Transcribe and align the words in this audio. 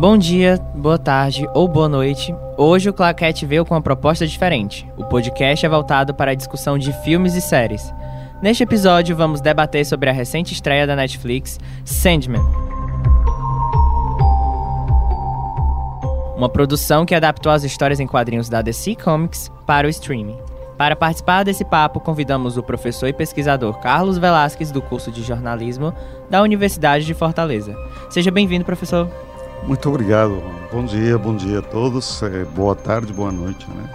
Bom 0.00 0.16
dia, 0.16 0.58
boa 0.74 0.96
tarde 0.96 1.46
ou 1.52 1.68
boa 1.68 1.86
noite. 1.86 2.34
Hoje 2.56 2.88
o 2.88 2.92
Claquete 2.92 3.44
veio 3.44 3.66
com 3.66 3.74
uma 3.74 3.82
proposta 3.82 4.26
diferente. 4.26 4.90
O 4.96 5.04
podcast 5.04 5.66
é 5.66 5.68
voltado 5.68 6.14
para 6.14 6.30
a 6.30 6.34
discussão 6.34 6.78
de 6.78 6.90
filmes 7.02 7.34
e 7.34 7.40
séries. 7.42 7.92
Neste 8.40 8.62
episódio, 8.62 9.14
vamos 9.14 9.42
debater 9.42 9.84
sobre 9.84 10.08
a 10.08 10.12
recente 10.14 10.54
estreia 10.54 10.86
da 10.86 10.96
Netflix, 10.96 11.60
Sandman. 11.84 12.40
Uma 16.34 16.48
produção 16.48 17.04
que 17.04 17.14
adaptou 17.14 17.52
as 17.52 17.62
histórias 17.62 18.00
em 18.00 18.06
quadrinhos 18.06 18.48
da 18.48 18.62
DC 18.62 18.94
Comics 18.94 19.52
para 19.66 19.86
o 19.86 19.90
streaming. 19.90 20.38
Para 20.78 20.96
participar 20.96 21.44
desse 21.44 21.62
papo, 21.62 22.00
convidamos 22.00 22.56
o 22.56 22.62
professor 22.62 23.06
e 23.06 23.12
pesquisador 23.12 23.78
Carlos 23.80 24.16
Velasquez, 24.16 24.72
do 24.72 24.80
curso 24.80 25.12
de 25.12 25.22
jornalismo 25.22 25.92
da 26.30 26.40
Universidade 26.40 27.04
de 27.04 27.12
Fortaleza. 27.12 27.76
Seja 28.08 28.30
bem-vindo, 28.30 28.64
professor. 28.64 29.06
Muito 29.62 29.88
obrigado. 29.88 30.42
Bom 30.72 30.84
dia, 30.84 31.18
bom 31.18 31.34
dia 31.34 31.58
a 31.58 31.62
todos. 31.62 32.22
É, 32.22 32.44
boa 32.44 32.74
tarde, 32.74 33.12
boa 33.12 33.30
noite. 33.30 33.66
Né? 33.68 33.90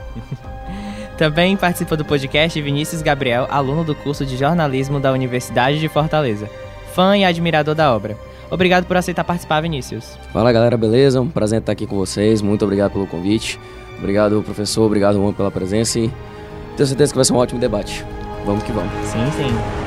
Também 1.17 1.55
participa 1.55 1.95
do 1.95 2.03
podcast 2.03 2.59
Vinícius 2.61 3.01
Gabriel, 3.01 3.47
aluno 3.49 3.83
do 3.83 3.95
curso 3.95 4.25
de 4.25 4.35
jornalismo 4.35 4.99
da 4.99 5.11
Universidade 5.11 5.79
de 5.79 5.87
Fortaleza, 5.87 6.49
fã 6.93 7.17
e 7.17 7.23
admirador 7.23 7.73
da 7.73 7.93
obra. 7.95 8.17
Obrigado 8.51 8.85
por 8.85 8.97
aceitar 8.97 9.23
participar, 9.23 9.61
Vinícius. 9.61 10.17
Fala 10.31 10.51
galera, 10.51 10.77
beleza? 10.77 11.19
Um 11.19 11.29
prazer 11.29 11.59
estar 11.59 11.71
aqui 11.71 11.87
com 11.87 11.95
vocês. 11.95 12.41
Muito 12.41 12.63
obrigado 12.63 12.91
pelo 12.91 13.07
convite. 13.07 13.59
Obrigado, 13.97 14.41
professor. 14.43 14.85
Obrigado, 14.85 15.17
Juan, 15.17 15.33
pela 15.33 15.49
presença. 15.49 15.99
E 15.99 16.11
tenho 16.75 16.87
certeza 16.87 17.11
que 17.11 17.17
vai 17.17 17.25
ser 17.25 17.33
um 17.33 17.37
ótimo 17.37 17.59
debate. 17.59 18.05
Vamos 18.45 18.63
que 18.63 18.71
vamos. 18.71 18.91
Sim, 19.07 19.31
sim. 19.37 19.84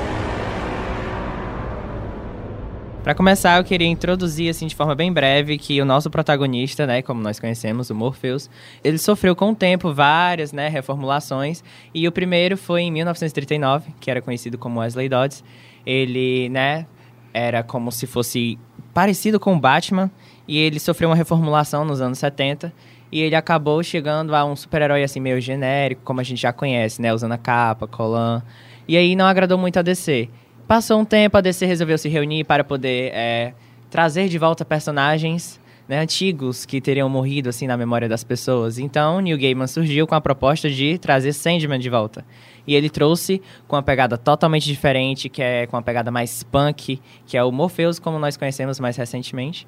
Para 3.02 3.14
começar, 3.14 3.58
eu 3.58 3.64
queria 3.64 3.86
introduzir 3.86 4.50
assim 4.50 4.66
de 4.66 4.74
forma 4.74 4.94
bem 4.94 5.10
breve 5.10 5.56
que 5.56 5.80
o 5.80 5.84
nosso 5.84 6.10
protagonista, 6.10 6.86
né, 6.86 7.00
como 7.00 7.22
nós 7.22 7.40
conhecemos, 7.40 7.88
o 7.88 7.94
Morpheus, 7.94 8.50
ele 8.84 8.98
sofreu 8.98 9.34
com 9.34 9.52
o 9.52 9.54
tempo 9.54 9.94
várias, 9.94 10.52
né, 10.52 10.68
reformulações, 10.68 11.64
e 11.94 12.06
o 12.06 12.12
primeiro 12.12 12.56
foi 12.56 12.82
em 12.82 12.92
1939, 12.92 13.94
que 13.98 14.10
era 14.10 14.20
conhecido 14.20 14.58
como 14.58 14.80
Wesley 14.80 15.08
Dodds. 15.08 15.42
Ele, 15.86 16.50
né, 16.50 16.86
era 17.32 17.62
como 17.62 17.90
se 17.90 18.06
fosse 18.06 18.58
parecido 18.92 19.40
com 19.40 19.54
o 19.54 19.60
Batman, 19.60 20.10
e 20.46 20.58
ele 20.58 20.78
sofreu 20.78 21.08
uma 21.08 21.16
reformulação 21.16 21.84
nos 21.84 22.00
anos 22.00 22.18
70, 22.18 22.72
e 23.10 23.20
ele 23.20 23.36
acabou 23.36 23.82
chegando 23.82 24.34
a 24.34 24.44
um 24.44 24.54
super-herói 24.54 25.02
assim 25.02 25.20
meio 25.20 25.40
genérico, 25.40 26.02
como 26.04 26.20
a 26.20 26.24
gente 26.24 26.42
já 26.42 26.52
conhece, 26.52 27.00
né, 27.00 27.14
usando 27.14 27.32
a 27.32 27.38
capa, 27.38 27.86
colan. 27.86 28.42
E 28.86 28.96
aí 28.96 29.16
não 29.16 29.24
agradou 29.24 29.56
muito 29.56 29.78
a 29.78 29.82
DC. 29.82 30.28
Passou 30.68 31.00
um 31.00 31.04
tempo, 31.04 31.34
a 31.34 31.40
DC 31.40 31.64
resolveu 31.64 31.96
se 31.96 32.10
reunir 32.10 32.44
para 32.44 32.62
poder 32.62 33.10
é, 33.14 33.54
trazer 33.88 34.28
de 34.28 34.36
volta 34.36 34.66
personagens 34.66 35.58
né, 35.88 35.98
antigos 35.98 36.66
que 36.66 36.78
teriam 36.78 37.08
morrido 37.08 37.48
assim 37.48 37.66
na 37.66 37.74
memória 37.74 38.06
das 38.06 38.22
pessoas. 38.22 38.78
Então, 38.78 39.18
Neil 39.22 39.38
Gaiman 39.38 39.66
surgiu 39.66 40.06
com 40.06 40.14
a 40.14 40.20
proposta 40.20 40.68
de 40.68 40.98
trazer 40.98 41.32
Sandman 41.32 41.78
de 41.78 41.88
volta. 41.88 42.22
E 42.66 42.74
ele 42.74 42.90
trouxe 42.90 43.40
com 43.66 43.76
uma 43.76 43.82
pegada 43.82 44.18
totalmente 44.18 44.66
diferente, 44.66 45.30
que 45.30 45.40
é 45.40 45.66
com 45.66 45.74
uma 45.74 45.82
pegada 45.82 46.10
mais 46.10 46.42
punk, 46.42 47.00
que 47.24 47.38
é 47.38 47.42
o 47.42 47.50
Morpheus, 47.50 47.98
como 47.98 48.18
nós 48.18 48.36
conhecemos 48.36 48.78
mais 48.78 48.94
recentemente. 48.94 49.66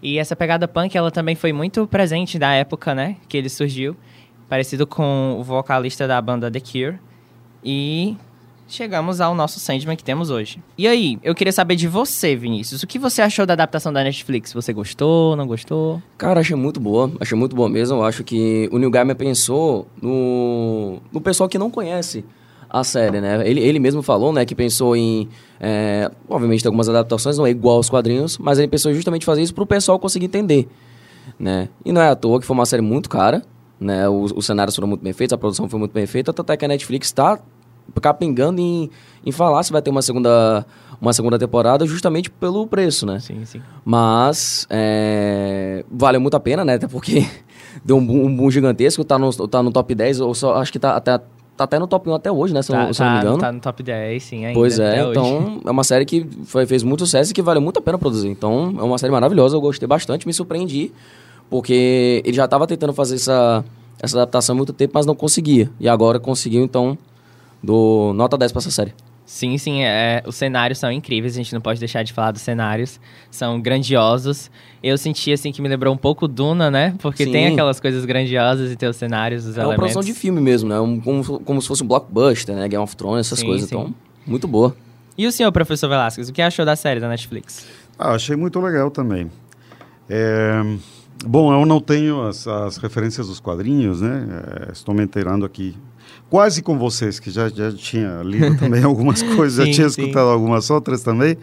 E 0.00 0.16
essa 0.16 0.36
pegada 0.36 0.68
punk, 0.68 0.96
ela 0.96 1.10
também 1.10 1.34
foi 1.34 1.52
muito 1.52 1.88
presente 1.88 2.38
na 2.38 2.54
época, 2.54 2.94
né, 2.94 3.16
que 3.28 3.36
ele 3.36 3.48
surgiu, 3.48 3.96
parecido 4.48 4.86
com 4.86 5.38
o 5.40 5.42
vocalista 5.42 6.06
da 6.06 6.22
banda 6.22 6.48
The 6.48 6.60
Cure. 6.60 7.00
E 7.64 8.16
chegamos 8.68 9.20
ao 9.20 9.34
nosso 9.34 9.60
Sandman 9.60 9.96
que 9.96 10.04
temos 10.04 10.30
hoje. 10.30 10.62
E 10.76 10.86
aí, 10.86 11.18
eu 11.22 11.34
queria 11.34 11.52
saber 11.52 11.76
de 11.76 11.86
você, 11.86 12.34
Vinícius. 12.34 12.82
O 12.82 12.86
que 12.86 12.98
você 12.98 13.22
achou 13.22 13.46
da 13.46 13.52
adaptação 13.52 13.92
da 13.92 14.02
Netflix? 14.02 14.52
Você 14.52 14.72
gostou, 14.72 15.36
não 15.36 15.46
gostou? 15.46 16.02
Cara, 16.18 16.40
achei 16.40 16.56
muito 16.56 16.80
boa. 16.80 17.10
Achei 17.20 17.36
muito 17.36 17.54
boa 17.54 17.68
mesmo. 17.68 17.98
Eu 17.98 18.04
acho 18.04 18.24
que 18.24 18.68
o 18.72 18.78
Neil 18.78 18.90
Gaiman 18.90 19.14
pensou 19.14 19.86
no, 20.00 20.98
no 21.12 21.20
pessoal 21.20 21.48
que 21.48 21.58
não 21.58 21.70
conhece 21.70 22.24
a 22.68 22.82
série, 22.82 23.20
né? 23.20 23.48
Ele, 23.48 23.60
ele 23.60 23.78
mesmo 23.78 24.02
falou, 24.02 24.32
né, 24.32 24.44
que 24.44 24.54
pensou 24.54 24.96
em... 24.96 25.28
É, 25.60 26.10
obviamente 26.28 26.62
tem 26.62 26.68
algumas 26.68 26.88
adaptações, 26.88 27.38
não 27.38 27.46
é 27.46 27.50
igual 27.50 27.76
aos 27.76 27.88
quadrinhos, 27.88 28.36
mas 28.38 28.58
ele 28.58 28.68
pensou 28.68 28.92
justamente 28.92 29.24
fazer 29.24 29.42
isso 29.42 29.54
para 29.54 29.64
o 29.64 29.66
pessoal 29.66 29.98
conseguir 29.98 30.26
entender, 30.26 30.68
né? 31.38 31.68
E 31.84 31.92
não 31.92 32.02
é 32.02 32.08
à 32.08 32.16
toa 32.16 32.40
que 32.40 32.44
foi 32.44 32.54
uma 32.54 32.66
série 32.66 32.82
muito 32.82 33.08
cara, 33.08 33.42
né? 33.80 34.08
Os, 34.08 34.32
os 34.32 34.44
cenários 34.44 34.74
foram 34.74 34.88
muito 34.88 35.00
bem 35.02 35.12
feitos, 35.12 35.32
a 35.32 35.38
produção 35.38 35.68
foi 35.68 35.78
muito 35.78 35.92
bem 35.92 36.06
feita, 36.06 36.32
tanto 36.32 36.52
é 36.52 36.56
que 36.56 36.64
a 36.64 36.68
Netflix 36.68 37.06
está 37.06 37.38
capengando 38.00 38.60
em, 38.60 38.90
em 39.24 39.32
falar 39.32 39.62
se 39.62 39.72
vai 39.72 39.82
ter 39.82 39.90
uma 39.90 40.02
segunda, 40.02 40.64
uma 41.00 41.12
segunda 41.12 41.38
temporada 41.38 41.86
justamente 41.86 42.30
pelo 42.30 42.66
preço, 42.66 43.06
né? 43.06 43.18
Sim, 43.18 43.44
sim. 43.44 43.60
Mas 43.84 44.66
é, 44.70 45.84
valeu 45.90 46.20
muito 46.20 46.36
a 46.36 46.40
pena, 46.40 46.64
né? 46.64 46.74
Até 46.74 46.86
porque 46.86 47.26
deu 47.84 47.96
um 47.96 48.06
boom, 48.06 48.26
um 48.26 48.36
boom, 48.36 48.50
gigantesco, 48.50 49.04
tá 49.04 49.18
no, 49.18 49.30
tá 49.48 49.62
no 49.62 49.70
top 49.70 49.94
10, 49.94 50.20
ou 50.20 50.34
só, 50.34 50.56
acho 50.56 50.72
que 50.72 50.78
tá 50.78 50.96
até, 50.96 51.18
tá 51.56 51.64
até 51.64 51.78
no 51.78 51.86
top 51.86 52.08
1 52.08 52.14
até 52.14 52.30
hoje, 52.30 52.54
né? 52.54 52.62
Se, 52.62 52.70
tá, 52.70 52.84
não, 52.84 52.92
se 52.92 52.98
tá, 52.98 53.04
não 53.04 53.12
me 53.12 53.18
engano. 53.20 53.38
Tá 53.38 53.52
no 53.52 53.60
top 53.60 53.82
10, 53.82 54.22
sim, 54.22 54.44
ainda. 54.44 54.58
Pois 54.58 54.78
é, 54.78 55.02
então 55.10 55.60
é 55.64 55.70
uma 55.70 55.84
série 55.84 56.04
que 56.04 56.26
foi, 56.44 56.66
fez 56.66 56.82
muito 56.82 57.04
sucesso 57.04 57.30
e 57.30 57.34
que 57.34 57.42
valeu 57.42 57.62
muito 57.62 57.78
a 57.78 57.82
pena 57.82 57.98
produzir. 57.98 58.28
Então 58.28 58.74
é 58.78 58.82
uma 58.82 58.98
série 58.98 59.12
maravilhosa, 59.12 59.56
eu 59.56 59.60
gostei 59.60 59.86
bastante, 59.86 60.26
me 60.26 60.32
surpreendi, 60.32 60.92
porque 61.48 62.22
ele 62.24 62.36
já 62.36 62.44
estava 62.44 62.66
tentando 62.66 62.92
fazer 62.92 63.16
essa, 63.16 63.64
essa 64.00 64.16
adaptação 64.18 64.54
há 64.54 64.56
muito 64.56 64.72
tempo, 64.72 64.92
mas 64.94 65.06
não 65.06 65.14
conseguia. 65.14 65.70
E 65.80 65.88
agora 65.88 66.18
conseguiu, 66.18 66.62
então 66.64 66.96
do 67.66 68.12
nota 68.14 68.38
10 68.38 68.52
para 68.52 68.60
essa 68.60 68.70
série. 68.70 68.94
Sim, 69.26 69.58
sim, 69.58 69.82
é, 69.82 70.22
os 70.24 70.36
cenários 70.36 70.78
são 70.78 70.90
incríveis, 70.90 71.34
a 71.34 71.38
gente 71.38 71.52
não 71.52 71.60
pode 71.60 71.80
deixar 71.80 72.04
de 72.04 72.12
falar 72.12 72.30
dos 72.30 72.42
cenários, 72.42 73.00
são 73.28 73.60
grandiosos. 73.60 74.48
Eu 74.80 74.96
senti, 74.96 75.32
assim, 75.32 75.50
que 75.50 75.60
me 75.60 75.68
lembrou 75.68 75.92
um 75.92 75.96
pouco 75.96 76.28
Duna, 76.28 76.70
né? 76.70 76.94
Porque 77.00 77.24
sim. 77.24 77.32
tem 77.32 77.48
aquelas 77.48 77.80
coisas 77.80 78.04
grandiosas 78.04 78.70
e 78.70 78.76
tem 78.76 78.88
os 78.88 78.94
cenários, 78.94 79.44
os 79.44 79.58
é 79.58 79.62
elementos. 79.62 79.64
É 79.64 79.74
uma 79.74 79.78
produção 79.78 80.02
de 80.02 80.14
filme 80.14 80.40
mesmo, 80.40 80.68
né? 80.68 80.78
Um, 80.78 81.00
como, 81.00 81.40
como 81.40 81.60
se 81.60 81.66
fosse 81.66 81.82
um 81.82 81.88
blockbuster, 81.88 82.54
né? 82.54 82.68
Game 82.68 82.82
of 82.82 82.96
Thrones, 82.96 83.26
essas 83.26 83.40
sim, 83.40 83.46
coisas, 83.46 83.68
sim. 83.68 83.74
então, 83.74 83.92
muito 84.24 84.46
boa. 84.46 84.76
E 85.18 85.26
o 85.26 85.32
senhor, 85.32 85.50
professor 85.50 85.88
Velasquez, 85.88 86.28
o 86.28 86.32
que 86.32 86.40
achou 86.40 86.64
da 86.64 86.76
série 86.76 87.00
da 87.00 87.08
Netflix? 87.08 87.66
Ah, 87.98 88.12
achei 88.12 88.36
muito 88.36 88.60
legal 88.60 88.92
também. 88.92 89.28
É... 90.08 90.62
Bom, 91.26 91.52
eu 91.52 91.66
não 91.66 91.80
tenho 91.80 92.22
as, 92.28 92.46
as 92.46 92.76
referências 92.76 93.26
dos 93.26 93.40
quadrinhos, 93.40 94.02
né? 94.02 94.68
É, 94.68 94.72
estou 94.72 94.94
me 94.94 95.02
inteirando 95.02 95.44
aqui 95.44 95.74
quase 96.30 96.62
com 96.62 96.78
vocês, 96.78 97.18
que 97.18 97.30
já, 97.30 97.48
já 97.48 97.72
tinha 97.72 98.22
lido 98.22 98.56
também 98.58 98.82
algumas 98.82 99.22
coisas, 99.22 99.64
sim, 99.64 99.72
já 99.72 99.74
tinha 99.74 99.86
escutado 99.86 100.26
sim. 100.26 100.32
algumas 100.32 100.70
outras 100.70 101.02
também, 101.02 101.36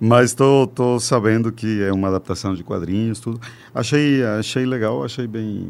mas 0.00 0.30
estou 0.30 0.98
sabendo 1.00 1.52
que 1.52 1.82
é 1.82 1.92
uma 1.92 2.08
adaptação 2.08 2.54
de 2.54 2.64
quadrinhos, 2.64 3.20
tudo. 3.20 3.40
Achei, 3.74 4.24
achei 4.24 4.64
legal, 4.64 5.04
achei 5.04 5.26
bem, 5.26 5.68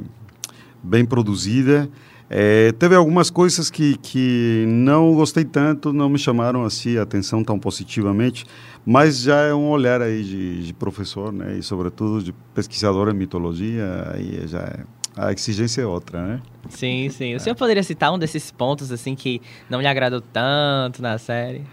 bem 0.83 1.05
produzida. 1.05 1.89
É, 2.33 2.71
teve 2.71 2.95
algumas 2.95 3.29
coisas 3.29 3.69
que, 3.69 3.97
que 3.97 4.65
não 4.69 5.13
gostei 5.15 5.45
tanto, 5.45 5.93
não 5.93 6.09
me 6.09 6.17
chamaram 6.17 6.65
assim 6.65 6.97
a 6.97 7.03
atenção 7.03 7.43
tão 7.43 7.59
positivamente, 7.59 8.47
mas 8.87 9.23
já 9.23 9.41
é 9.41 9.53
um 9.53 9.69
olhar 9.69 10.01
aí 10.01 10.23
de, 10.23 10.63
de 10.63 10.73
professor, 10.73 11.33
né, 11.33 11.59
e 11.59 11.63
sobretudo 11.63 12.23
de 12.23 12.33
pesquisador 12.55 13.09
em 13.09 13.15
mitologia, 13.15 14.13
aí 14.15 14.47
já 14.47 14.61
é 14.61 14.85
a 15.17 15.33
exigência 15.33 15.83
é 15.83 15.87
outra, 15.87 16.25
né? 16.25 16.41
Sim, 16.69 17.09
sim. 17.11 17.35
O 17.35 17.41
senhor 17.41 17.57
poderia 17.57 17.83
citar 17.83 18.13
um 18.13 18.19
desses 18.19 18.51
pontos 18.51 18.93
assim 18.93 19.15
que 19.15 19.41
não 19.69 19.81
lhe 19.81 19.87
agradou 19.87 20.21
tanto 20.21 21.03
na 21.03 21.19
série? 21.19 21.65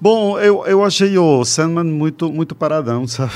Bom, 0.00 0.38
eu, 0.38 0.64
eu 0.64 0.84
achei 0.84 1.18
o 1.18 1.44
Sandman 1.44 1.82
muito 1.82 2.32
muito 2.32 2.54
paradão, 2.54 3.04
sabe? 3.08 3.32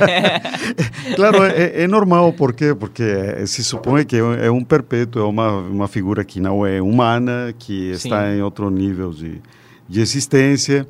claro, 1.14 1.44
é, 1.44 1.82
é, 1.82 1.86
normal, 1.86 2.32
por 2.32 2.54
quê? 2.54 2.74
Porque 2.74 3.04
se 3.46 3.62
supõe 3.62 4.06
que 4.06 4.16
é 4.16 4.50
um 4.50 4.64
perpétuo, 4.64 5.20
é 5.20 5.24
uma, 5.26 5.58
uma 5.58 5.88
figura 5.88 6.24
que 6.24 6.40
não 6.40 6.64
é 6.64 6.80
humana, 6.80 7.54
que 7.58 7.90
está 7.90 8.30
Sim. 8.30 8.38
em 8.38 8.42
outro 8.42 8.70
nível 8.70 9.10
de, 9.10 9.42
de 9.86 10.00
existência 10.00 10.86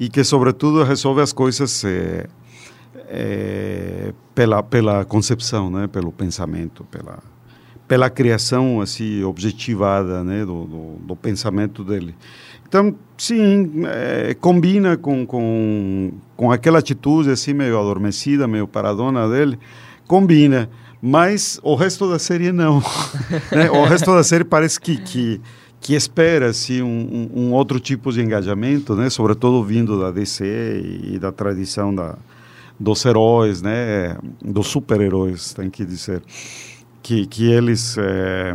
e 0.00 0.08
que, 0.08 0.24
sobretudo, 0.24 0.82
resolve 0.82 1.20
as 1.20 1.32
coisas 1.32 1.84
é, 1.84 2.26
é, 3.14 4.14
pela 4.34 4.62
pela 4.62 5.04
concepção, 5.04 5.70
né, 5.70 5.86
pelo 5.86 6.10
pensamento, 6.10 6.84
pela 6.84 7.18
pela 7.86 8.08
criação 8.08 8.80
assim 8.80 9.22
objetivada, 9.22 10.24
né, 10.24 10.46
do, 10.46 10.64
do, 10.64 10.96
do 11.06 11.16
pensamento 11.16 11.84
dele. 11.84 12.14
Então, 12.66 12.94
sim, 13.18 13.70
é, 13.84 14.32
combina 14.32 14.96
com, 14.96 15.26
com, 15.26 16.10
com 16.34 16.50
aquela 16.50 16.78
atitude 16.78 17.30
assim 17.30 17.52
meio 17.52 17.78
adormecida, 17.78 18.48
meio 18.48 18.66
paradona 18.66 19.28
dele, 19.28 19.58
combina. 20.06 20.70
Mas 21.02 21.60
o 21.62 21.74
resto 21.74 22.08
da 22.08 22.18
série 22.18 22.50
não. 22.50 22.82
né? 23.52 23.70
O 23.70 23.84
resto 23.84 24.14
da 24.14 24.24
série 24.24 24.44
parece 24.44 24.80
que, 24.80 24.96
que, 24.96 25.38
que 25.80 25.94
espera 25.94 26.46
assim, 26.46 26.80
um, 26.80 27.28
um, 27.34 27.52
outro 27.52 27.78
tipo 27.78 28.10
de 28.10 28.22
engajamento, 28.22 28.96
né? 28.96 29.10
sobretudo 29.10 29.62
vindo 29.62 30.00
da 30.00 30.10
DC 30.10 31.00
e 31.12 31.18
da 31.18 31.30
tradição 31.30 31.94
da, 31.94 32.16
dos 32.82 33.04
heróis, 33.04 33.62
né, 33.62 34.16
dos 34.44 34.66
super-heróis, 34.66 35.54
tem 35.54 35.70
que 35.70 35.84
dizer, 35.84 36.22
que, 37.02 37.26
que 37.26 37.50
eles 37.50 37.96
é, 37.98 38.54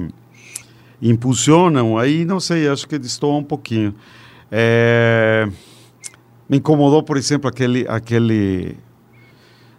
impulsionam, 1.02 1.98
aí 1.98 2.26
não 2.26 2.40
sei, 2.40 2.68
acho 2.68 2.88
que 2.88 2.98
destoa 3.00 3.38
um 3.38 3.44
pouquinho. 3.44 3.96
É, 4.52 5.48
me 6.50 6.58
incomodou, 6.58 7.04
por 7.04 7.18
exemplo, 7.18 7.50
aquele, 7.50 7.86
aquele, 7.88 8.78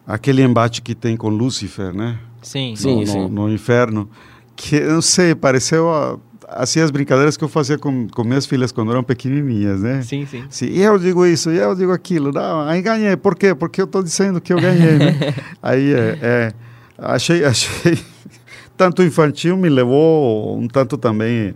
aquele 0.06 0.43
embate 0.43 0.83
que 0.83 0.95
tem 0.95 1.17
com 1.17 1.29
Lúcifer, 1.29 1.95
né? 1.95 2.19
Sim. 2.43 2.71
No, 2.71 2.77
Sim, 2.77 3.00
no, 3.00 3.06
sim. 3.06 3.29
no 3.29 3.53
inferno. 3.53 4.09
Que, 4.55 4.81
não 4.81 5.03
sei, 5.03 5.35
pareceu 5.35 5.89
ah, 5.89 6.19
assim 6.49 6.81
as 6.81 6.91
brincadeiras 6.91 7.37
que 7.37 7.45
eu 7.45 7.49
fazia 7.49 7.79
com, 7.79 8.09
com 8.09 8.25
minhas 8.25 8.47
filhas 8.47 8.73
quando 8.73 8.91
eram 8.91 9.03
pequenininhas, 9.03 9.83
né? 9.83 10.03
Sim, 10.03 10.27
sim. 10.27 10.45
Sim, 10.49 10.67
e 10.67 10.83
eu 10.83 10.99
digo 10.99 11.25
isso, 11.27 11.50
e 11.50 11.59
eu 11.59 11.75
digo 11.75 11.93
aquilo. 11.93 12.33
Não, 12.33 12.61
aí 12.61 12.81
ganhei. 12.81 13.17
Por 13.17 13.37
quê? 13.37 13.55
Porque 13.55 13.81
eu 13.81 13.85
estou 13.85 14.03
dizendo 14.03 14.41
que 14.41 14.53
eu 14.53 14.61
ganhei, 14.61 14.99
né? 14.99 15.35
aí 15.62 15.93
é, 15.93 16.19
é, 16.21 16.53
achei, 16.97 17.45
achei 17.45 17.99
tanto 18.77 19.03
infantil, 19.03 19.56
me 19.56 19.69
levou 19.69 20.59
um 20.59 20.67
tanto 20.67 20.97
também 20.97 21.55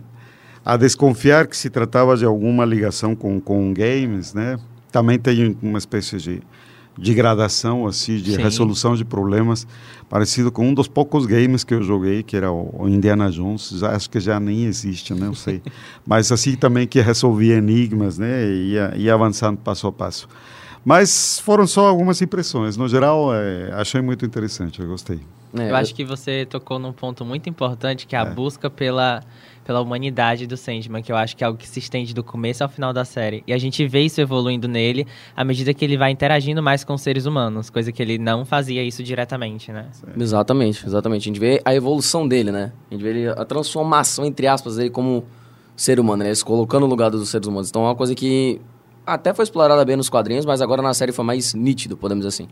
a 0.65 0.77
desconfiar 0.77 1.47
que 1.47 1.57
se 1.57 1.69
tratava 1.69 2.15
de 2.15 2.23
alguma 2.23 2.63
ligação 2.63 3.15
com, 3.15 3.39
com 3.39 3.73
games, 3.73 4.33
né? 4.33 4.57
Também 4.91 5.19
tem 5.19 5.57
uma 5.61 5.77
espécie 5.77 6.17
de, 6.17 6.41
de 6.97 7.13
gradação, 7.13 7.87
assim, 7.87 8.17
de 8.17 8.35
Sim. 8.35 8.41
resolução 8.41 8.95
de 8.95 9.03
problemas, 9.03 9.65
parecido 10.09 10.51
com 10.51 10.67
um 10.67 10.73
dos 10.73 10.87
poucos 10.87 11.25
games 11.25 11.63
que 11.63 11.73
eu 11.73 11.81
joguei, 11.81 12.21
que 12.21 12.37
era 12.37 12.51
o, 12.51 12.87
Indiana 12.87 13.31
Jones, 13.31 13.69
já, 13.71 13.95
acho 13.95 14.09
que 14.09 14.19
já 14.19 14.39
nem 14.39 14.65
existe, 14.65 15.13
né? 15.13 15.25
Não 15.25 15.33
sei. 15.33 15.61
Mas 16.05 16.31
assim 16.31 16.55
também 16.55 16.85
que 16.87 17.01
resolvia 17.01 17.55
enigmas, 17.55 18.17
né? 18.17 18.45
E 18.45 18.71
ia, 18.73 18.93
ia 18.95 19.13
avançando 19.13 19.57
passo 19.57 19.87
a 19.87 19.91
passo. 19.91 20.27
Mas 20.85 21.39
foram 21.39 21.65
só 21.65 21.87
algumas 21.87 22.21
impressões. 22.21 22.75
No 22.75 22.87
geral, 22.87 23.33
é, 23.33 23.71
achei 23.73 24.01
muito 24.01 24.25
interessante, 24.25 24.81
eu 24.81 24.87
gostei. 24.87 25.19
É, 25.57 25.69
Eu 25.71 25.75
acho 25.75 25.95
que 25.95 26.03
você 26.03 26.45
tocou 26.45 26.77
num 26.77 26.91
ponto 26.91 27.23
muito 27.23 27.47
importante, 27.49 28.05
que 28.05 28.15
é 28.15 28.19
a 28.19 28.23
É. 28.23 28.29
busca 28.29 28.69
pela, 28.69 29.23
pela 29.63 29.81
humanidade 29.81 30.45
do 30.47 30.55
Sandman, 30.57 31.01
que 31.01 31.11
eu 31.11 31.15
acho 31.15 31.35
que 31.37 31.43
é 31.43 31.47
algo 31.47 31.57
que 31.57 31.67
se 31.67 31.79
estende 31.79 32.13
do 32.13 32.23
começo 32.23 32.63
ao 32.63 32.69
final 32.69 32.91
da 32.93 33.05
série. 33.05 33.43
E 33.47 33.53
a 33.53 33.57
gente 33.57 33.85
vê 33.87 34.01
isso 34.01 34.19
evoluindo 34.21 34.67
nele 34.67 35.07
à 35.35 35.43
medida 35.43 35.73
que 35.73 35.83
ele 35.85 35.97
vai 35.97 36.11
interagindo 36.11 36.61
mais 36.61 36.83
com 36.83 36.97
seres 36.97 37.25
humanos, 37.25 37.69
coisa 37.69 37.91
que 37.91 38.01
ele 38.01 38.17
não 38.17 38.45
fazia 38.45 38.83
isso 38.83 39.03
diretamente, 39.03 39.71
né? 39.71 39.87
Exatamente, 40.17 40.85
exatamente. 40.85 41.21
A 41.21 41.25
gente 41.31 41.39
vê 41.39 41.61
a 41.63 41.73
evolução 41.73 42.27
dele, 42.27 42.51
né? 42.51 42.71
A 42.89 42.93
gente 42.93 43.03
vê 43.03 43.09
ele- 43.09 43.29
a 43.29 43.45
transformação, 43.45 44.25
entre 44.25 44.47
aspas, 44.47 44.75
dele 44.75 44.89
como 44.89 45.25
ser 45.75 45.99
humano, 45.99 46.23
né? 46.23 46.29
Ele 46.29 46.35
se 46.35 46.45
colocando 46.45 46.81
no 46.83 46.87
lugar 46.87 47.09
dos 47.09 47.29
seres 47.29 47.47
humanos. 47.47 47.69
Então 47.69 47.83
é 47.83 47.85
uma 47.87 47.95
coisa 47.95 48.13
que 48.13 48.59
até 49.05 49.33
foi 49.33 49.43
explorada 49.43 49.83
bem 49.83 49.95
nos 49.95 50.09
quadrinhos, 50.09 50.45
mas 50.45 50.61
agora 50.61 50.81
na 50.81 50.93
série 50.93 51.11
foi 51.11 51.25
mais 51.25 51.53
nítido, 51.53 51.97
podemos 51.97 52.25
dizer 52.25 52.43
assim. 52.43 52.49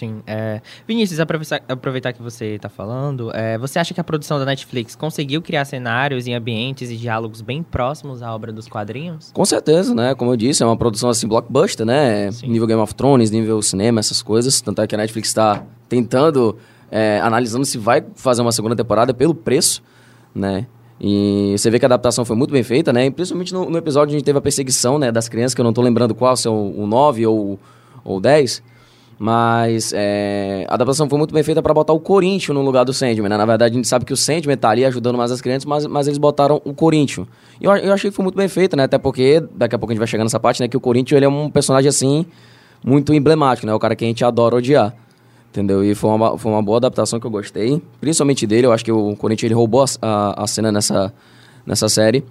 Sim. 0.00 0.22
É... 0.26 0.62
Vinícius, 0.88 1.20
aproveitar, 1.20 2.14
que 2.14 2.22
você 2.22 2.54
está 2.54 2.70
falando, 2.70 3.30
é, 3.34 3.58
você 3.58 3.78
acha 3.78 3.92
que 3.92 4.00
a 4.00 4.04
produção 4.04 4.38
da 4.38 4.46
Netflix 4.46 4.96
conseguiu 4.96 5.42
criar 5.42 5.66
cenários 5.66 6.26
e 6.26 6.32
ambientes 6.32 6.90
e 6.90 6.96
diálogos 6.96 7.42
bem 7.42 7.62
próximos 7.62 8.22
à 8.22 8.34
obra 8.34 8.50
dos 8.50 8.66
quadrinhos? 8.66 9.30
Com 9.30 9.44
certeza, 9.44 9.94
né? 9.94 10.14
Como 10.14 10.32
eu 10.32 10.38
disse, 10.38 10.62
é 10.62 10.66
uma 10.66 10.76
produção 10.76 11.10
assim, 11.10 11.28
blockbuster, 11.28 11.84
né? 11.84 12.32
Sim. 12.32 12.48
Nível 12.48 12.66
Game 12.66 12.80
of 12.80 12.94
Thrones, 12.94 13.30
nível 13.30 13.60
cinema, 13.60 14.00
essas 14.00 14.22
coisas. 14.22 14.62
Tanto 14.62 14.80
é 14.80 14.86
que 14.86 14.94
a 14.94 14.98
Netflix 14.98 15.28
está 15.28 15.62
tentando, 15.86 16.56
é, 16.90 17.20
analisando 17.20 17.66
se 17.66 17.76
vai 17.76 18.02
fazer 18.14 18.40
uma 18.40 18.52
segunda 18.52 18.74
temporada 18.74 19.12
pelo 19.12 19.34
preço, 19.34 19.82
né? 20.34 20.66
E 20.98 21.54
você 21.58 21.70
vê 21.70 21.78
que 21.78 21.84
a 21.84 21.88
adaptação 21.88 22.24
foi 22.24 22.36
muito 22.36 22.52
bem 22.52 22.62
feita, 22.62 22.90
né? 22.90 23.04
E 23.04 23.10
principalmente 23.10 23.52
no, 23.52 23.68
no 23.68 23.76
episódio 23.76 24.14
a 24.14 24.18
gente 24.18 24.24
teve 24.24 24.38
a 24.38 24.42
perseguição 24.42 24.98
né, 24.98 25.12
das 25.12 25.28
crianças, 25.28 25.54
que 25.54 25.60
eu 25.60 25.64
não 25.64 25.74
tô 25.74 25.82
lembrando 25.82 26.14
qual, 26.14 26.34
se 26.36 26.48
é 26.48 26.50
o, 26.50 26.74
o 26.74 26.86
9 26.86 27.26
ou 27.26 27.58
o 28.02 28.18
10. 28.18 28.62
Mas 29.22 29.92
é, 29.94 30.64
a 30.66 30.72
adaptação 30.72 31.06
foi 31.06 31.18
muito 31.18 31.34
bem 31.34 31.42
feita 31.42 31.60
para 31.60 31.74
botar 31.74 31.92
o 31.92 32.00
Corinthians 32.00 32.54
no 32.56 32.62
lugar 32.62 32.84
do 32.84 32.92
Sandman, 32.94 33.28
né? 33.28 33.36
Na 33.36 33.44
verdade, 33.44 33.74
a 33.74 33.76
gente 33.76 33.86
sabe 33.86 34.06
que 34.06 34.14
o 34.14 34.16
Sandman 34.16 34.56
tá 34.56 34.70
ali 34.70 34.82
ajudando 34.82 35.18
mais 35.18 35.30
as 35.30 35.42
crianças, 35.42 35.66
mas, 35.66 35.84
mas 35.84 36.06
eles 36.06 36.16
botaram 36.16 36.58
o 36.64 36.72
Corinthians. 36.72 37.26
E 37.60 37.66
eu, 37.66 37.76
eu 37.76 37.92
achei 37.92 38.08
que 38.08 38.16
foi 38.16 38.22
muito 38.22 38.34
bem 38.34 38.48
feito, 38.48 38.74
né? 38.78 38.84
Até 38.84 38.96
porque, 38.96 39.44
daqui 39.54 39.74
a 39.74 39.78
pouco 39.78 39.92
a 39.92 39.94
gente 39.94 39.98
vai 39.98 40.08
chegar 40.08 40.24
nessa 40.24 40.40
parte, 40.40 40.62
né? 40.62 40.68
Que 40.68 40.76
o 40.76 40.80
Corinthians, 40.80 41.18
ele 41.18 41.26
é 41.26 41.28
um 41.28 41.50
personagem, 41.50 41.86
assim, 41.86 42.24
muito 42.82 43.12
emblemático, 43.12 43.66
né? 43.66 43.74
O 43.74 43.78
cara 43.78 43.94
que 43.94 44.06
a 44.06 44.08
gente 44.08 44.24
adora 44.24 44.56
odiar. 44.56 44.96
Entendeu? 45.50 45.84
E 45.84 45.94
foi 45.94 46.08
uma, 46.12 46.38
foi 46.38 46.50
uma 46.50 46.62
boa 46.62 46.78
adaptação 46.78 47.20
que 47.20 47.26
eu 47.26 47.30
gostei. 47.30 47.82
Principalmente 48.00 48.46
dele, 48.46 48.68
eu 48.68 48.72
acho 48.72 48.82
que 48.82 48.90
o 48.90 49.14
Corinthians, 49.16 49.48
ele 49.48 49.54
roubou 49.54 49.82
a, 49.82 49.86
a, 50.00 50.44
a 50.44 50.46
cena 50.46 50.72
nessa, 50.72 51.12
nessa 51.66 51.90
série. 51.90 52.24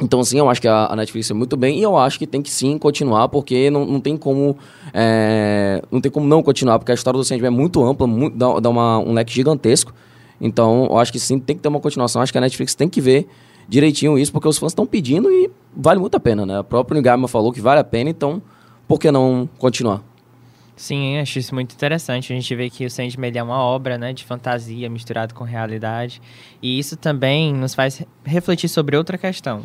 Então, 0.00 0.22
sim, 0.24 0.38
eu 0.38 0.50
acho 0.50 0.60
que 0.60 0.66
a, 0.66 0.94
Netflix 0.96 1.30
é 1.30 1.34
muito 1.34 1.56
bem 1.56 1.78
e 1.78 1.82
eu 1.82 1.96
acho 1.96 2.18
que 2.18 2.26
tem 2.26 2.42
que 2.42 2.50
sim 2.50 2.76
continuar, 2.78 3.28
porque 3.28 3.70
não, 3.70 3.86
não 3.86 4.00
tem 4.00 4.16
como 4.16 4.56
é, 4.92 5.80
não 5.90 6.00
tem 6.00 6.10
como 6.10 6.26
não 6.26 6.42
continuar, 6.42 6.78
porque 6.78 6.90
a 6.90 6.94
história 6.94 7.16
do 7.16 7.24
Sandman 7.24 7.46
é 7.46 7.50
muito 7.50 7.82
ampla, 7.84 8.06
muito, 8.06 8.36
dá, 8.36 8.58
dá 8.58 8.70
uma, 8.70 8.98
um 8.98 9.12
leque 9.12 9.32
gigantesco. 9.32 9.94
Então, 10.40 10.88
eu 10.90 10.98
acho 10.98 11.12
que 11.12 11.18
sim, 11.18 11.38
tem 11.38 11.54
que 11.56 11.62
ter 11.62 11.68
uma 11.68 11.80
continuação. 11.80 12.20
Acho 12.20 12.32
que 12.32 12.38
a 12.38 12.40
Netflix 12.40 12.74
tem 12.74 12.88
que 12.88 13.00
ver 13.00 13.28
direitinho 13.68 14.18
isso, 14.18 14.32
porque 14.32 14.48
os 14.48 14.58
fãs 14.58 14.72
estão 14.72 14.84
pedindo 14.84 15.30
e 15.30 15.50
vale 15.74 16.00
muito 16.00 16.16
a 16.16 16.20
pena, 16.20 16.44
né? 16.44 16.60
O 16.60 16.64
próprio 16.64 16.96
Nigama 16.96 17.28
falou 17.28 17.52
que 17.52 17.60
vale 17.60 17.80
a 17.80 17.84
pena, 17.84 18.10
então 18.10 18.42
por 18.86 18.98
que 18.98 19.10
não 19.10 19.48
continuar? 19.58 20.02
Sim, 20.76 21.18
acho 21.18 21.38
isso 21.38 21.54
muito 21.54 21.72
interessante. 21.72 22.32
A 22.32 22.36
gente 22.36 22.54
vê 22.54 22.68
que 22.68 22.84
o 22.84 22.90
Sandman 22.90 23.32
é 23.34 23.42
uma 23.42 23.58
obra 23.58 23.96
né, 23.96 24.12
de 24.12 24.24
fantasia 24.24 24.90
misturado 24.90 25.32
com 25.32 25.44
realidade. 25.44 26.20
E 26.60 26.78
isso 26.78 26.96
também 26.96 27.54
nos 27.54 27.74
faz 27.74 28.02
refletir 28.24 28.68
sobre 28.68 28.96
outra 28.96 29.16
questão. 29.16 29.62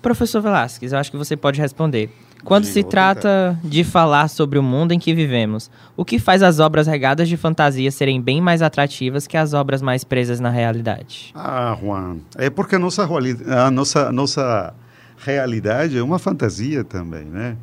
Professor 0.00 0.40
Velasquez, 0.40 0.92
eu 0.92 0.98
acho 0.98 1.10
que 1.10 1.16
você 1.16 1.36
pode 1.36 1.60
responder. 1.60 2.10
Quando 2.44 2.64
Diga, 2.64 2.74
se 2.74 2.84
trata 2.84 3.58
de 3.64 3.82
falar 3.82 4.28
sobre 4.28 4.58
o 4.58 4.62
mundo 4.62 4.92
em 4.92 4.98
que 4.98 5.12
vivemos, 5.12 5.70
o 5.96 6.04
que 6.04 6.18
faz 6.18 6.42
as 6.42 6.60
obras 6.60 6.86
regadas 6.86 7.28
de 7.28 7.36
fantasia 7.36 7.90
serem 7.90 8.20
bem 8.20 8.40
mais 8.40 8.62
atrativas 8.62 9.26
que 9.26 9.36
as 9.36 9.54
obras 9.54 9.82
mais 9.82 10.04
presas 10.04 10.38
na 10.38 10.48
realidade? 10.48 11.32
Ah, 11.34 11.76
Juan, 11.80 12.18
é 12.36 12.48
porque 12.48 12.76
a 12.76 12.78
nossa, 12.78 13.02
a 13.04 13.70
nossa, 13.70 14.12
nossa 14.12 14.74
realidade 15.18 15.98
é 15.98 16.02
uma 16.02 16.18
fantasia 16.18 16.84
também, 16.84 17.24
né? 17.24 17.56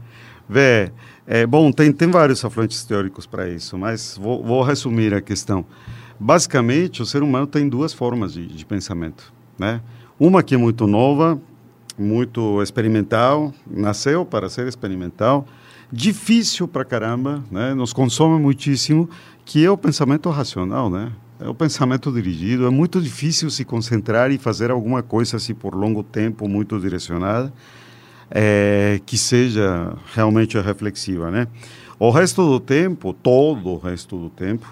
Vê, 0.48 0.92
é, 1.26 1.46
bom, 1.46 1.72
tem, 1.72 1.92
tem 1.92 2.10
vários 2.10 2.44
afluentes 2.44 2.84
teóricos 2.84 3.26
para 3.26 3.50
isso, 3.50 3.78
mas 3.78 4.18
vou, 4.22 4.44
vou 4.44 4.62
resumir 4.62 5.14
a 5.14 5.22
questão. 5.22 5.66
Basicamente, 6.20 7.02
o 7.02 7.06
ser 7.06 7.24
humano 7.24 7.48
tem 7.48 7.68
duas 7.68 7.94
formas 7.94 8.34
de, 8.34 8.46
de 8.46 8.66
pensamento, 8.66 9.34
né? 9.58 9.82
Uma 10.20 10.44
que 10.44 10.54
é 10.54 10.58
muito 10.58 10.86
nova, 10.86 11.40
muito 11.98 12.62
experimental, 12.62 13.54
nasceu 13.66 14.26
para 14.26 14.50
ser 14.50 14.68
experimental, 14.68 15.46
difícil 15.92 16.68
para 16.68 16.84
caramba, 16.84 17.44
né? 17.50 17.74
Nos 17.74 17.94
consome 17.94 18.42
muitíssimo, 18.42 19.10
que 19.46 19.66
é 19.66 19.72
o 19.72 19.78
pensamento 19.78 20.30
racional, 20.30 20.90
né? 20.90 21.12
É 21.40 21.48
o 21.48 21.54
pensamento 21.54 22.12
dirigido. 22.12 22.66
É 22.66 22.70
muito 22.70 23.02
difícil 23.02 23.50
se 23.50 23.64
concentrar 23.64 24.32
e 24.32 24.38
fazer 24.38 24.72
alguma 24.72 25.04
coisa 25.04 25.38
assim 25.38 25.54
por 25.54 25.76
longo 25.76 26.04
tempo, 26.04 26.48
muito 26.48 26.80
direcionada, 26.80 27.54
é, 28.30 29.00
que 29.06 29.18
seja 29.18 29.96
realmente 30.14 30.60
reflexiva, 30.60 31.30
né? 31.30 31.48
O 31.98 32.10
resto 32.10 32.46
do 32.46 32.60
tempo, 32.60 33.14
todo 33.14 33.70
o 33.70 33.78
resto 33.78 34.18
do 34.18 34.30
tempo, 34.30 34.68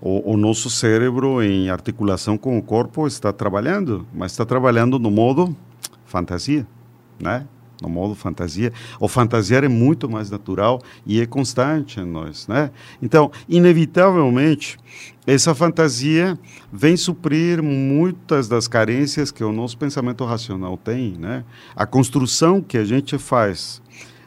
o, 0.00 0.32
o 0.32 0.36
nosso 0.36 0.68
cérebro, 0.68 1.42
em 1.42 1.70
articulação 1.70 2.36
com 2.36 2.58
o 2.58 2.62
corpo, 2.62 3.06
está 3.06 3.32
trabalhando, 3.32 4.06
mas 4.12 4.32
está 4.32 4.44
trabalhando 4.44 4.98
no 4.98 5.10
modo 5.10 5.56
fantasia, 6.12 6.66
né? 7.18 7.46
No 7.80 7.88
modo 7.88 8.14
fantasia. 8.14 8.72
O 9.00 9.08
fantasiar 9.08 9.64
é 9.64 9.68
muito 9.68 10.08
mais 10.08 10.30
natural 10.30 10.80
e 11.04 11.20
é 11.20 11.26
constante 11.26 11.98
em 11.98 12.04
nós, 12.04 12.46
né? 12.46 12.70
Então, 13.00 13.32
inevitavelmente, 13.48 14.78
essa 15.26 15.52
fantasia 15.52 16.38
vem 16.72 16.96
suprir 16.96 17.60
muitas 17.60 18.46
das 18.46 18.68
carências 18.68 19.32
que 19.32 19.42
o 19.42 19.50
nosso 19.50 19.76
pensamento 19.76 20.24
racional 20.24 20.76
tem, 20.76 21.16
né? 21.18 21.44
A 21.74 21.84
construção 21.84 22.60
que 22.60 22.78
a 22.78 22.84
gente 22.84 23.18
faz 23.18 23.82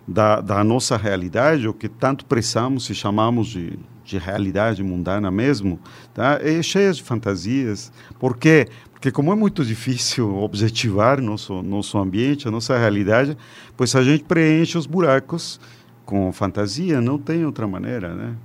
da, 0.05 0.41
da 0.41 0.63
nossa 0.63 0.97
realidade, 0.97 1.67
o 1.67 1.73
que 1.73 1.87
tanto 1.87 2.25
prezamos 2.25 2.89
e 2.89 2.95
chamamos 2.95 3.47
de, 3.47 3.79
de 4.05 4.17
realidade 4.17 4.83
mundana 4.83 5.31
mesmo, 5.31 5.79
tá? 6.13 6.39
é 6.41 6.61
cheia 6.61 6.93
de 6.93 7.01
fantasias. 7.01 7.91
Por 8.19 8.37
quê? 8.37 8.67
Porque 8.93 9.11
como 9.11 9.31
é 9.31 9.35
muito 9.35 9.65
difícil 9.65 10.37
objetivar 10.37 11.19
nosso, 11.21 11.61
nosso 11.61 11.97
ambiente, 11.97 12.47
a 12.47 12.51
nossa 12.51 12.77
realidade, 12.77 13.37
pois 13.75 13.95
a 13.95 14.03
gente 14.03 14.23
preenche 14.23 14.77
os 14.77 14.85
buracos 14.85 15.59
com 16.05 16.31
fantasia, 16.31 17.01
não 17.01 17.17
tem 17.17 17.45
outra 17.45 17.67
maneira, 17.67 18.13
né? 18.13 18.35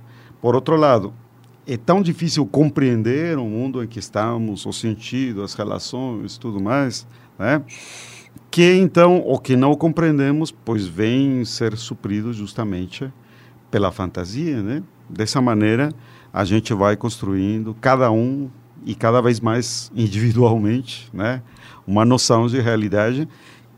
Por 0.41 0.55
outro 0.55 0.75
lado, 0.75 1.13
é 1.67 1.77
tão 1.77 2.01
difícil 2.01 2.45
compreender 2.45 3.37
o 3.37 3.45
mundo 3.45 3.83
em 3.83 3.87
que 3.87 3.99
estamos, 3.99 4.65
o 4.65 4.73
sentido, 4.73 5.43
as 5.43 5.53
relações, 5.53 6.37
tudo 6.37 6.59
mais, 6.59 7.07
né? 7.37 7.61
que 8.49 8.73
então 8.73 9.23
o 9.25 9.39
que 9.39 9.55
não 9.55 9.73
compreendemos, 9.75 10.51
pois 10.51 10.85
vem 10.85 11.45
ser 11.45 11.77
suprido 11.77 12.33
justamente 12.33 13.11
pela 13.71 13.91
fantasia, 13.91 14.61
né? 14.61 14.83
Dessa 15.11 15.41
maneira 15.41 15.93
a 16.33 16.43
gente 16.43 16.73
vai 16.73 16.95
construindo 16.95 17.75
cada 17.79 18.09
um 18.11 18.49
e 18.85 18.95
cada 18.95 19.21
vez 19.21 19.39
mais 19.39 19.91
individualmente, 19.95 21.09
né? 21.13 21.41
Uma 21.85 22.05
noção 22.05 22.47
de 22.47 22.59
realidade 22.59 23.27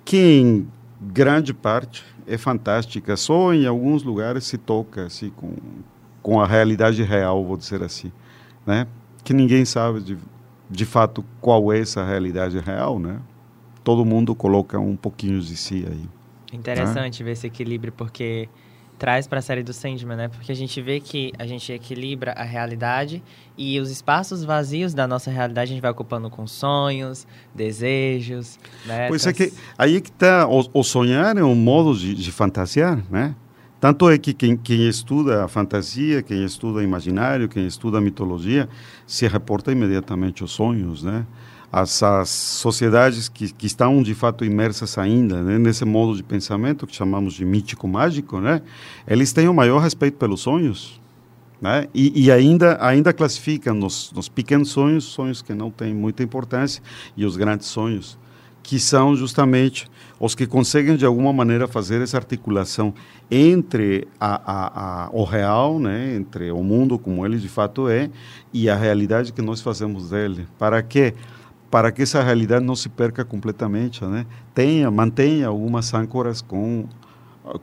que 0.06 0.18
em 0.18 0.68
grande 1.02 1.54
parte 1.54 2.04
é 2.28 2.38
fantástica, 2.38 3.18
só 3.18 3.54
em 3.54 3.66
alguns 3.66 4.04
lugares 4.04 4.46
se 4.46 4.58
toca 4.58 5.06
assim 5.06 5.30
com 5.30 5.54
com 6.24 6.40
a 6.40 6.48
realidade 6.48 7.04
real, 7.04 7.44
vou 7.44 7.58
dizer 7.58 7.84
assim, 7.84 8.10
né? 8.66 8.88
Que 9.26 9.34
ninguém 9.34 9.66
sabe 9.66 10.00
de, 10.00 10.18
de 10.70 10.86
fato 10.86 11.24
qual 11.42 11.72
é 11.72 11.82
essa 11.82 12.04
realidade 12.04 12.58
real, 12.60 12.98
né? 12.98 13.20
Todo 13.84 14.06
mundo 14.06 14.34
coloca 14.34 14.80
um 14.80 14.96
pouquinho 14.96 15.42
de 15.42 15.58
si 15.58 15.86
aí. 15.86 16.10
Interessante 16.58 17.22
ver 17.24 17.32
esse 17.32 17.46
equilíbrio, 17.46 17.92
porque 17.92 18.48
traz 19.04 19.28
para 19.28 19.40
a 19.40 19.42
série 19.42 19.64
do 19.64 19.74
Sandman, 19.74 20.16
né? 20.16 20.28
Porque 20.30 20.50
a 20.50 20.56
gente 20.56 20.82
vê 20.82 20.98
que 20.98 21.34
a 21.38 21.46
gente 21.46 21.74
equilibra 21.74 22.32
a 22.32 22.44
realidade 22.44 23.22
e 23.58 23.78
os 23.78 23.92
espaços 23.92 24.46
vazios 24.46 24.94
da 24.94 25.06
nossa 25.06 25.30
realidade 25.30 25.72
a 25.72 25.74
gente 25.74 25.82
vai 25.82 25.92
ocupando 25.92 26.30
com 26.30 26.48
sonhos, 26.48 27.28
desejos, 27.54 28.58
né? 28.86 29.10
Pois 29.10 29.28
é 29.28 29.34
que 29.34 29.52
aí 29.78 30.00
que 30.00 30.08
está 30.08 30.48
o, 30.48 30.70
o, 30.74 30.84
sonhar 30.86 31.36
é 31.36 31.44
um 31.44 31.54
modo 31.54 31.94
de, 32.00 32.16
de 32.16 32.32
fantasiar, 32.32 33.04
né? 33.12 33.36
Tanto 33.78 34.10
é 34.10 34.18
que 34.18 34.34
quem, 34.34 34.56
quem, 34.56 34.88
estuda 34.88 35.44
a 35.44 35.50
fantasia, 35.50 36.24
quem 36.24 36.42
estuda 36.46 36.82
imaginário, 36.82 37.50
quem 37.50 37.68
estuda 37.68 37.98
a 37.98 38.02
mitologia, 38.02 38.70
se 39.06 39.28
reporta 39.28 39.70
imediatamente 39.74 40.44
aos 40.44 40.54
sonhos, 40.54 41.04
né? 41.04 41.26
As, 41.74 42.04
as 42.04 42.30
sociedades 42.30 43.28
que, 43.28 43.52
que, 43.52 43.66
estão 43.66 44.04
de 44.04 44.14
fato 44.14 44.46
imersas 44.46 44.96
ainda 44.96 45.42
né, 45.42 45.58
nesse 45.58 45.84
modo 45.84 46.16
de 46.16 46.22
pensamento 46.22 46.86
que 46.86 46.96
chamamos 46.96 47.34
de 47.34 47.44
mítico 47.44 47.88
mágico, 47.88 48.40
né, 48.40 48.62
eles 49.08 49.34
têm 49.34 49.48
o 49.48 49.54
maior 49.56 49.80
respeito 49.80 50.16
pelos 50.18 50.42
sonhos, 50.42 51.02
né, 51.60 51.88
e, 51.92 52.26
e 52.26 52.32
ainda 52.32 52.78
ainda 52.80 53.12
classificam 53.12 53.74
nos, 53.74 54.12
nos 54.12 54.30
pequenos 54.30 54.70
sonhos 54.70 55.06
sonhos 55.06 55.42
que 55.42 55.56
não 55.56 55.72
têm 55.72 55.96
muita 55.96 56.22
importância 56.22 56.84
e 57.18 57.26
os 57.26 57.36
grandes 57.36 57.68
sonhos 57.68 58.20
que 58.62 58.80
são 58.80 59.16
justamente 59.16 59.88
os 60.20 60.36
que 60.36 60.46
conseguem 60.46 60.96
de 60.96 61.06
alguma 61.06 61.34
maneira 61.34 61.68
fazer 61.68 62.02
essa 62.02 62.18
articulação 62.18 62.94
entre 63.32 64.08
a, 64.20 64.36
a, 64.46 65.06
a, 65.06 65.10
o 65.12 65.24
real, 65.24 65.80
né, 65.80 66.16
entre 66.16 66.52
o 66.52 66.62
mundo 66.64 67.00
como 67.00 67.26
ele 67.26 67.38
de 67.38 67.50
fato 67.50 67.90
é 67.90 68.12
e 68.54 68.70
a 68.70 68.76
realidade 68.76 69.34
que 69.34 69.42
nós 69.42 69.60
fazemos 69.60 70.12
dele, 70.12 70.48
para 70.60 70.82
que 70.84 71.16
para 71.74 71.92
que 71.92 72.04
essa 72.04 72.22
realidade 72.22 72.64
não 72.64 72.76
se 72.76 72.88
perca 72.88 73.26
completamente, 73.26 74.06
né? 74.06 74.28
Tenha, 74.54 74.92
mantenha 74.92 75.48
algumas 75.48 75.92
âncoras 75.92 76.40
com 76.40 76.86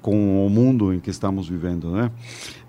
com 0.02 0.44
o 0.44 0.50
mundo 0.50 0.92
em 0.92 0.98
que 0.98 1.08
estamos 1.08 1.48
vivendo, 1.48 1.92
né? 1.92 2.10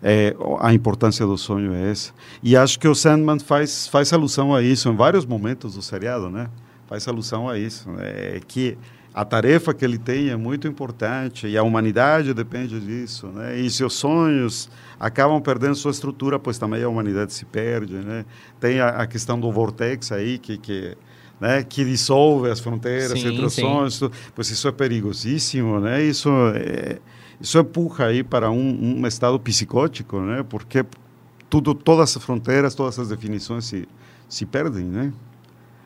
É, 0.04 0.36
a 0.60 0.72
importância 0.72 1.26
do 1.26 1.36
sonho 1.40 1.74
é 1.74 1.90
essa. 1.90 2.14
E 2.44 2.56
acho 2.56 2.80
que 2.80 2.88
o 2.88 2.94
Sandman 2.94 3.40
faz 3.40 3.88
faz 3.88 4.14
alusão 4.14 4.54
a 4.54 4.62
isso 4.62 4.88
em 4.88 4.96
vários 4.96 5.26
momentos 5.26 5.74
do 5.74 5.82
seriado, 5.82 6.30
né? 6.30 6.48
Faz 6.86 7.08
alusão 7.08 7.50
a 7.50 7.58
isso, 7.58 7.90
né? 7.90 8.36
é 8.36 8.42
que 8.48 8.78
a 9.12 9.26
tarefa 9.26 9.74
que 9.74 9.84
ele 9.84 9.98
tem 9.98 10.30
é 10.30 10.36
muito 10.36 10.68
importante 10.68 11.48
e 11.48 11.58
a 11.58 11.64
humanidade 11.64 12.36
depende 12.36 12.80
disso, 12.80 13.28
né? 13.28 13.60
E 13.60 13.68
se 13.68 13.84
os 13.84 13.96
sonhos 13.96 14.70
acabam 15.00 15.42
perdendo 15.42 15.74
sua 15.74 15.90
estrutura, 15.90 16.38
pois 16.38 16.60
também 16.60 16.84
a 16.84 16.88
humanidade 16.88 17.34
se 17.34 17.46
perde, 17.46 17.96
né? 17.96 18.26
Tem 18.60 18.80
a, 18.80 18.90
a 18.90 19.08
questão 19.08 19.40
do 19.40 19.52
vortex 19.52 20.12
aí 20.12 20.38
que, 20.38 20.56
que 20.60 20.96
né, 21.42 21.64
que 21.64 21.84
dissolve 21.84 22.52
as 22.52 22.60
fronteiras 22.60 23.20
sim, 23.20 23.28
entre 23.28 23.44
os 23.44 23.54
sim. 23.56 24.12
pois 24.36 24.52
isso 24.52 24.68
é 24.68 24.72
perigosíssimo, 24.72 25.80
né? 25.80 26.04
Isso 26.04 26.30
é, 26.56 27.00
isso 27.42 27.58
empurra 27.58 28.06
aí 28.06 28.24
para 28.24 28.52
um, 28.52 29.00
um 29.00 29.08
estado 29.08 29.40
psicótico, 29.40 30.20
né? 30.20 30.46
Porque 30.48 30.86
tudo, 31.50 31.74
todas 31.74 32.16
as 32.16 32.24
fronteiras, 32.24 32.76
todas 32.76 33.00
as 33.00 33.10
definições 33.10 33.66
se, 33.66 33.88
se 34.30 34.46
perdem, 34.46 34.86
né? 34.86 35.12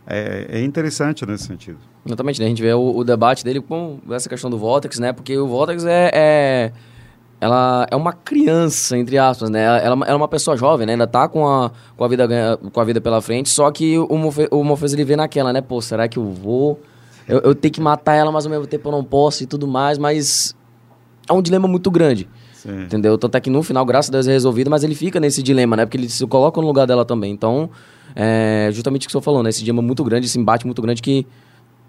É, 0.05 0.59
é 0.59 0.61
interessante 0.61 1.25
nesse 1.25 1.45
sentido. 1.45 1.77
Exatamente, 2.05 2.41
né? 2.41 2.47
A 2.47 2.49
gente 2.49 2.61
vê 2.61 2.73
o, 2.73 2.97
o, 2.97 3.03
debate 3.05 3.43
dele 3.43 3.61
com 3.61 3.99
essa 4.11 4.27
questão 4.27 4.49
do 4.49 4.57
Vortex, 4.57 4.99
né? 4.99 5.13
Porque 5.13 5.37
o 5.37 5.47
Vortex 5.47 5.85
é, 5.85 6.11
é 6.13 6.71
ela 7.45 7.85
é 7.91 7.95
uma 7.95 8.11
criança, 8.11 8.97
entre 8.97 9.19
aspas, 9.19 9.51
né? 9.51 9.63
Ela, 9.63 9.77
ela 9.77 10.05
é 10.07 10.15
uma 10.15 10.27
pessoa 10.27 10.57
jovem, 10.57 10.87
né? 10.87 10.93
Ainda 10.93 11.05
tá 11.05 11.27
com 11.27 11.47
a, 11.47 11.71
com 11.95 12.03
a, 12.03 12.07
vida, 12.07 12.27
com 12.73 12.79
a 12.79 12.83
vida 12.83 12.99
pela 12.99 13.21
frente, 13.21 13.49
só 13.49 13.69
que 13.69 13.99
o, 13.99 14.17
Morpheus, 14.17 14.49
o 14.51 14.63
Morpheus 14.63 14.93
ele 14.93 15.03
vê 15.03 15.15
naquela, 15.15 15.53
né? 15.53 15.61
Pô, 15.61 15.79
será 15.79 16.07
que 16.07 16.17
eu 16.17 16.25
vou... 16.25 16.79
Eu, 17.27 17.39
eu 17.39 17.55
tenho 17.55 17.71
que 17.71 17.81
matar 17.81 18.15
ela, 18.15 18.31
mas 18.31 18.45
ao 18.45 18.51
mesmo 18.51 18.65
tempo 18.65 18.87
eu 18.87 18.91
não 18.91 19.03
posso 19.03 19.43
e 19.43 19.45
tudo 19.45 19.67
mais, 19.67 19.99
mas 19.99 20.55
é 21.29 21.33
um 21.33 21.41
dilema 21.41 21.67
muito 21.67 21.91
grande. 21.91 22.27
Sim. 22.53 22.83
Entendeu? 22.83 23.15
Tanto 23.15 23.35
é 23.37 23.39
que 23.39 23.49
no 23.49 23.61
final, 23.61 23.85
graças 23.85 24.09
a 24.09 24.13
Deus, 24.13 24.27
é 24.27 24.31
resolvido, 24.31 24.71
mas 24.71 24.83
ele 24.83 24.95
fica 24.95 25.19
nesse 25.19 25.43
dilema, 25.43 25.77
né? 25.77 25.85
Porque 25.85 25.97
ele 25.97 26.09
se 26.09 26.25
coloca 26.25 26.59
no 26.59 26.65
lugar 26.65 26.87
dela 26.87 27.05
também. 27.05 27.31
Então, 27.31 27.69
é 28.15 28.69
justamente 28.71 29.03
o 29.03 29.07
que 29.07 29.13
você 29.13 29.21
falou, 29.21 29.43
né? 29.43 29.49
Esse 29.49 29.59
dilema 29.59 29.83
muito 29.83 30.03
grande, 30.03 30.25
esse 30.25 30.39
embate 30.39 30.65
muito 30.65 30.81
grande 30.81 30.99
que 30.99 31.27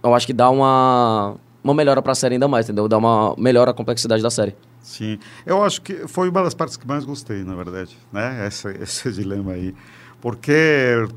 eu 0.03 0.15
acho 0.15 0.27
que 0.27 0.35
dá 0.35 0.51
uma, 0.51 1.35
uma 1.65 1.73
melhora 1.73 2.03
pra 2.03 2.15
série 2.15 2.35
ainda 2.35 2.47
mais, 2.47 2.67
entendeu? 2.67 2.89
Dá 2.89 2.99
uma 2.99 3.35
melhora 3.39 3.71
a 3.71 3.75
complexidade 3.75 4.23
da 4.23 4.31
série. 4.31 4.55
Sim, 4.87 5.19
eu 5.45 5.65
acho 5.65 5.83
que 5.83 6.07
foi 6.07 6.29
uma 6.29 6.45
das 6.45 6.55
partes 6.55 6.77
que 6.77 6.87
mais 6.87 7.05
gostei, 7.05 7.43
na 7.43 7.57
verdade, 7.57 7.99
né? 8.13 8.47
Esse, 8.47 8.69
esse 8.81 9.11
dilema 9.11 9.53
aí. 9.53 9.75
Porque, 10.21 10.53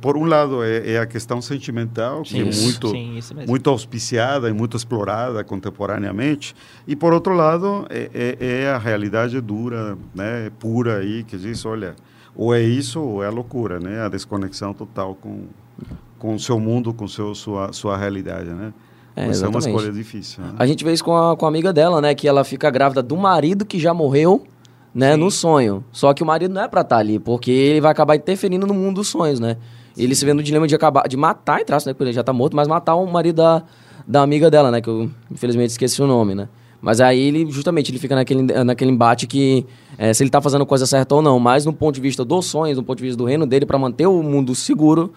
por 0.02 0.18
um 0.18 0.26
lado, 0.26 0.64
é, 0.64 0.94
é 0.94 1.00
a 1.00 1.06
questão 1.06 1.40
sentimental, 1.40 2.24
que 2.24 2.42
é 2.42 2.44
muito, 2.44 2.90
sim, 2.90 3.20
muito 3.48 3.70
auspiciada 3.70 4.50
e 4.50 4.54
muito 4.54 4.76
explorada 4.76 5.44
contemporaneamente, 5.44 6.56
e, 6.88 6.96
por 6.96 7.14
outro 7.14 7.34
lado, 7.34 7.86
é, 7.90 8.10
é, 8.14 8.64
é, 8.64 8.70
a 8.72 8.78
realidade 8.78 9.40
dura, 9.40 9.98
né? 10.14 10.52
pura 10.60 10.98
aí, 10.98 11.24
que 11.24 11.38
diz, 11.38 11.64
olha, 11.64 11.96
ou 12.36 12.54
é 12.54 12.62
isso 12.62 13.00
ou 13.00 13.24
é 13.24 13.28
a 13.28 13.32
loucura, 13.32 13.80
né? 13.80 14.02
A 14.02 14.10
desconexão 14.10 14.74
total 14.74 15.14
com, 15.14 15.46
com 16.18 16.34
o 16.34 16.40
seu 16.40 16.60
mundo, 16.60 16.92
com 16.92 17.08
seu, 17.08 17.36
sua, 17.36 17.72
sua 17.72 17.96
realidade, 17.96 18.50
né? 18.50 18.74
É, 19.16 19.28
Mas 19.28 19.42
é 19.42 19.48
uma 19.48 19.60
escolha 19.60 19.92
difícil. 19.92 20.44
Né? 20.44 20.54
A 20.58 20.66
gente 20.66 20.84
vê 20.84 20.94
isso 20.94 21.04
com 21.04 21.16
a, 21.16 21.36
com 21.36 21.46
a 21.46 21.50
amiga 21.50 21.74
dela, 21.74 22.00
né? 22.02 22.16
Que 22.16 22.28
ela 22.28 22.44
fica 22.44 22.70
grávida 22.70 23.02
do 23.02 23.18
marido 23.18 23.66
que 23.66 23.80
já 23.80 23.94
morreu, 23.94 24.44
né? 24.94 25.14
Sim. 25.14 25.20
No 25.20 25.32
sonho. 25.32 25.84
Só 25.92 26.14
que 26.14 26.24
o 26.24 26.26
marido 26.26 26.54
não 26.54 26.62
é 26.62 26.68
pra 26.68 26.82
estar 26.82 26.96
tá 26.96 27.00
ali, 27.00 27.20
porque 27.20 27.52
ele 27.52 27.82
vai 27.82 27.92
acabar 27.92 28.16
interferindo 28.16 28.66
no 28.66 28.74
mundo 28.74 28.96
dos 28.96 29.08
sonhos, 29.08 29.40
né? 29.40 29.58
Sim. 29.94 30.04
Ele 30.04 30.16
se 30.16 30.26
vê 30.26 30.34
no 30.34 30.44
dilema 30.44 30.68
de 30.68 30.76
acabar 30.76 31.08
de 31.08 31.18
matar, 31.18 31.62
em 31.62 31.66
traço, 31.66 31.88
né? 31.88 31.94
Porque 31.94 32.06
ele 32.06 32.14
já 32.14 32.24
tá 32.24 32.32
morto, 32.32 32.56
mas 32.56 32.68
matar 32.68 32.96
o 32.96 33.06
marido 33.06 33.38
da, 33.38 33.64
da 34.08 34.22
amiga 34.22 34.50
dela, 34.50 34.72
né? 34.72 34.82
Que 34.82 34.90
eu 34.90 35.10
infelizmente 35.32 35.72
esqueci 35.72 36.02
o 36.02 36.08
nome, 36.08 36.36
né? 36.36 36.48
Mas 36.82 37.02
aí 37.02 37.20
ele, 37.20 37.52
justamente, 37.52 37.92
ele 37.92 38.00
fica 38.00 38.16
naquele, 38.16 38.42
naquele 38.64 38.92
embate 38.92 39.28
que 39.28 39.66
é, 39.98 40.14
se 40.14 40.24
ele 40.24 40.30
tá 40.30 40.40
fazendo 40.40 40.66
coisa 40.66 40.86
certa 40.86 41.14
ou 41.14 41.22
não. 41.22 41.38
Mas 41.40 41.66
no 41.66 41.74
ponto 41.74 41.96
de 41.96 42.02
vista 42.02 42.24
dos 42.24 42.46
sonhos, 42.46 42.78
no 42.78 42.84
ponto 42.84 43.00
de 43.00 43.04
vista 43.04 43.18
do 43.18 43.26
reino 43.26 43.46
dele, 43.46 43.66
para 43.66 43.78
manter 43.78 44.08
o 44.08 44.24
mundo 44.24 44.56
seguro, 44.56 45.12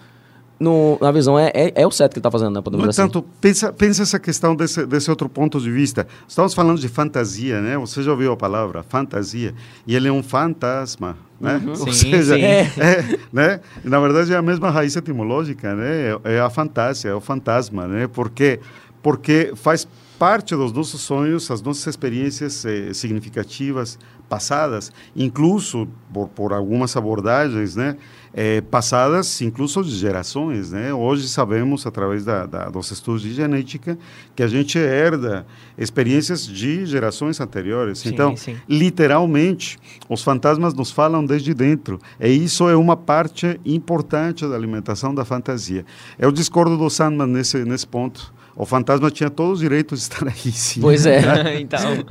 no, 0.59 0.97
na 1.01 1.11
visão, 1.11 1.37
é, 1.37 1.51
é, 1.53 1.73
é, 1.75 1.87
o 1.87 1.91
certo 1.91 2.13
que 2.13 2.19
ele 2.19 2.21
está 2.21 2.31
fazendo, 2.31 2.53
né? 2.53 2.61
Podemos 2.61 2.85
no 2.85 2.91
entanto, 2.91 3.19
assim. 3.19 3.27
pensa, 3.41 3.73
pensa 3.73 4.03
essa 4.03 4.19
questão 4.19 4.55
desse, 4.55 4.85
desse 4.85 5.09
outro 5.09 5.27
ponto 5.27 5.59
de 5.59 5.71
vista. 5.71 6.07
Estamos 6.27 6.53
falando 6.53 6.79
de 6.79 6.87
fantasia, 6.87 7.61
né? 7.61 7.77
Você 7.77 8.01
já 8.03 8.11
ouviu 8.11 8.31
a 8.31 8.37
palavra 8.37 8.83
fantasia? 8.83 9.53
E 9.85 9.95
ele 9.95 10.07
é 10.07 10.11
um 10.11 10.23
fantasma, 10.23 11.17
né? 11.39 11.61
Uhum. 11.63 11.71
Ou 11.71 11.91
sim, 11.91 12.11
seja, 12.11 12.35
sim. 12.35 12.41
É, 12.81 13.19
né? 13.31 13.59
na 13.83 13.99
verdade 13.99 14.33
é 14.33 14.37
a 14.37 14.41
mesma 14.41 14.69
raiz 14.69 14.95
etimológica, 14.95 15.75
né? 15.75 16.17
É, 16.23 16.35
é 16.35 16.39
a 16.39 16.49
fantasia, 16.49 17.11
é 17.11 17.15
o 17.15 17.21
fantasma, 17.21 17.87
né? 17.87 18.07
Porque, 18.07 18.59
porque 19.01 19.53
faz 19.55 19.87
parte 20.17 20.55
dos 20.55 20.71
nossos 20.71 21.01
sonhos, 21.01 21.51
as 21.51 21.61
nossas 21.61 21.87
experiências 21.87 22.63
eh, 22.63 22.93
significativas 22.93 23.99
passadas, 24.29 24.91
incluso 25.15 25.87
por, 26.13 26.29
por 26.29 26.53
algumas 26.53 26.95
abordagens, 26.95 27.75
né? 27.75 27.97
É, 28.33 28.61
passadas, 28.61 29.41
incluso 29.41 29.83
de 29.83 29.95
gerações. 29.95 30.71
Né? 30.71 30.93
Hoje 30.93 31.27
sabemos, 31.29 31.85
através 31.85 32.25
da, 32.25 32.45
da, 32.45 32.69
dos 32.69 32.89
estudos 32.91 33.21
de 33.21 33.33
genética, 33.33 33.97
que 34.35 34.41
a 34.41 34.47
gente 34.47 34.77
herda 34.77 35.45
experiências 35.77 36.45
de 36.45 36.85
gerações 36.85 37.39
anteriores. 37.39 37.99
Sim, 37.99 38.09
então, 38.09 38.35
sim. 38.35 38.57
literalmente, 38.67 39.77
os 40.09 40.23
fantasmas 40.23 40.73
nos 40.73 40.91
falam 40.91 41.23
desde 41.25 41.53
dentro. 41.53 41.99
E 42.19 42.29
isso 42.29 42.67
é 42.67 42.75
uma 42.75 42.97
parte 42.97 43.59
importante 43.65 44.47
da 44.47 44.55
alimentação 44.55 45.13
da 45.13 45.23
fantasia. 45.23 45.85
Eu 46.17 46.31
discordo 46.31 46.77
do 46.77 46.89
Sandman 46.89 47.27
nesse, 47.27 47.63
nesse 47.63 47.85
ponto. 47.85 48.33
O 48.55 48.65
fantasma 48.65 49.09
tinha 49.09 49.29
todos 49.29 49.53
os 49.53 49.59
direitos 49.59 49.99
de 49.99 50.13
estar 50.13 50.27
aí, 50.27 50.51
sim. 50.51 50.81
Pois 50.81 51.05
é, 51.05 51.59
então... 51.61 52.03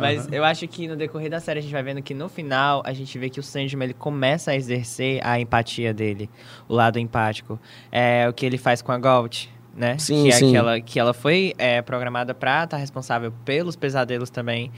Mas 0.00 0.26
uhum. 0.26 0.32
eu 0.32 0.44
acho 0.44 0.66
que 0.66 0.88
no 0.88 0.96
decorrer 0.96 1.30
da 1.30 1.40
série 1.40 1.60
a 1.60 1.62
gente 1.62 1.72
vai 1.72 1.82
vendo 1.82 2.02
que 2.02 2.14
no 2.14 2.28
final 2.28 2.82
a 2.84 2.92
gente 2.92 3.18
vê 3.18 3.28
que 3.28 3.38
o 3.38 3.42
Sandman 3.42 3.84
ele 3.84 3.94
começa 3.94 4.50
a 4.50 4.56
exercer 4.56 5.20
a 5.24 5.38
empatia 5.38 5.92
dele, 5.92 6.28
o 6.68 6.74
lado 6.74 6.98
empático. 6.98 7.58
É 7.90 8.28
o 8.28 8.32
que 8.32 8.44
ele 8.44 8.58
faz 8.58 8.82
com 8.82 8.92
a 8.92 8.98
Gold, 8.98 9.50
né? 9.74 9.98
Sim, 9.98 10.24
que 10.24 10.28
é 10.28 10.32
sim. 10.32 10.48
aquela 10.48 10.80
que 10.80 10.98
ela 10.98 11.12
foi 11.12 11.54
é, 11.58 11.82
programada 11.82 12.34
para 12.34 12.64
estar 12.64 12.68
tá 12.68 12.76
responsável 12.76 13.32
pelos 13.44 13.76
pesadelos 13.76 14.30
também. 14.30 14.70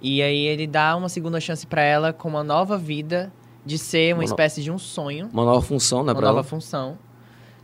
E 0.00 0.20
aí 0.20 0.46
ele 0.46 0.66
dá 0.66 0.96
uma 0.96 1.08
segunda 1.08 1.40
chance 1.40 1.66
para 1.66 1.82
ela 1.82 2.12
com 2.12 2.28
uma 2.28 2.42
nova 2.42 2.76
vida 2.76 3.32
de 3.64 3.78
ser 3.78 4.12
uma, 4.12 4.18
uma 4.18 4.24
espécie 4.24 4.62
de 4.62 4.70
um 4.70 4.78
sonho. 4.78 5.28
Uma 5.32 5.44
nova 5.44 5.62
função, 5.62 6.02
né, 6.02 6.12
Uma 6.12 6.20
nova 6.20 6.38
ela? 6.38 6.44
função. 6.44 6.98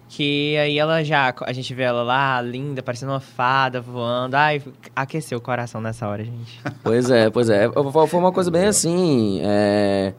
Que 0.08 0.56
aí 0.56 0.78
ela 0.78 1.04
já, 1.04 1.34
a 1.42 1.52
gente 1.52 1.74
vê 1.74 1.82
ela 1.82 2.02
lá, 2.02 2.40
linda, 2.40 2.82
parecendo 2.82 3.12
uma 3.12 3.20
fada 3.20 3.80
voando. 3.80 4.34
Ai, 4.34 4.62
aqueceu 4.96 5.36
o 5.36 5.40
coração 5.40 5.80
nessa 5.80 6.08
hora, 6.08 6.24
gente. 6.24 6.58
Pois 6.82 7.10
é, 7.10 7.28
pois 7.28 7.50
é. 7.50 7.68
Foi 8.08 8.18
uma 8.20 8.32
coisa 8.32 8.50
bem 8.50 8.66
assim. 8.66 9.40
É... 9.42 10.14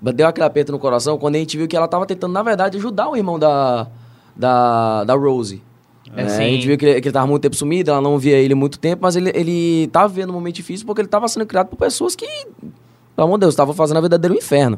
Deu 0.00 0.28
aquele 0.28 0.46
aperto 0.46 0.70
no 0.70 0.78
coração 0.78 1.18
quando 1.18 1.34
a 1.34 1.38
gente 1.38 1.56
viu 1.56 1.66
que 1.66 1.76
ela 1.76 1.86
estava 1.86 2.06
tentando, 2.06 2.32
na 2.32 2.42
verdade, 2.42 2.76
ajudar 2.76 3.08
o 3.08 3.16
irmão 3.16 3.38
da, 3.38 3.88
da, 4.36 5.02
da 5.04 5.14
Rose. 5.14 5.62
É, 6.14 6.22
é, 6.22 6.24
a 6.24 6.40
gente 6.40 6.66
viu 6.66 6.78
que 6.78 6.84
ele, 6.84 7.00
que 7.00 7.08
ele 7.08 7.12
tava 7.12 7.26
muito 7.26 7.42
tempo 7.42 7.56
sumido, 7.56 7.90
ela 7.90 8.00
não 8.00 8.18
via 8.18 8.36
ele 8.36 8.54
muito 8.54 8.78
tempo, 8.78 9.02
mas 9.02 9.16
ele, 9.16 9.32
ele 9.34 9.88
tava 9.88 10.08
vivendo 10.08 10.30
um 10.30 10.34
momento 10.34 10.54
difícil 10.54 10.86
porque 10.86 11.00
ele 11.00 11.08
estava 11.08 11.26
sendo 11.26 11.46
criado 11.46 11.66
por 11.66 11.76
pessoas 11.76 12.14
que 12.14 12.26
pelo 13.16 13.26
amor 13.26 13.38
de 13.38 13.40
Deus, 13.40 13.54
estava 13.54 13.72
fazendo 13.72 13.96
a 13.96 14.30
um 14.30 14.34
inferno. 14.34 14.76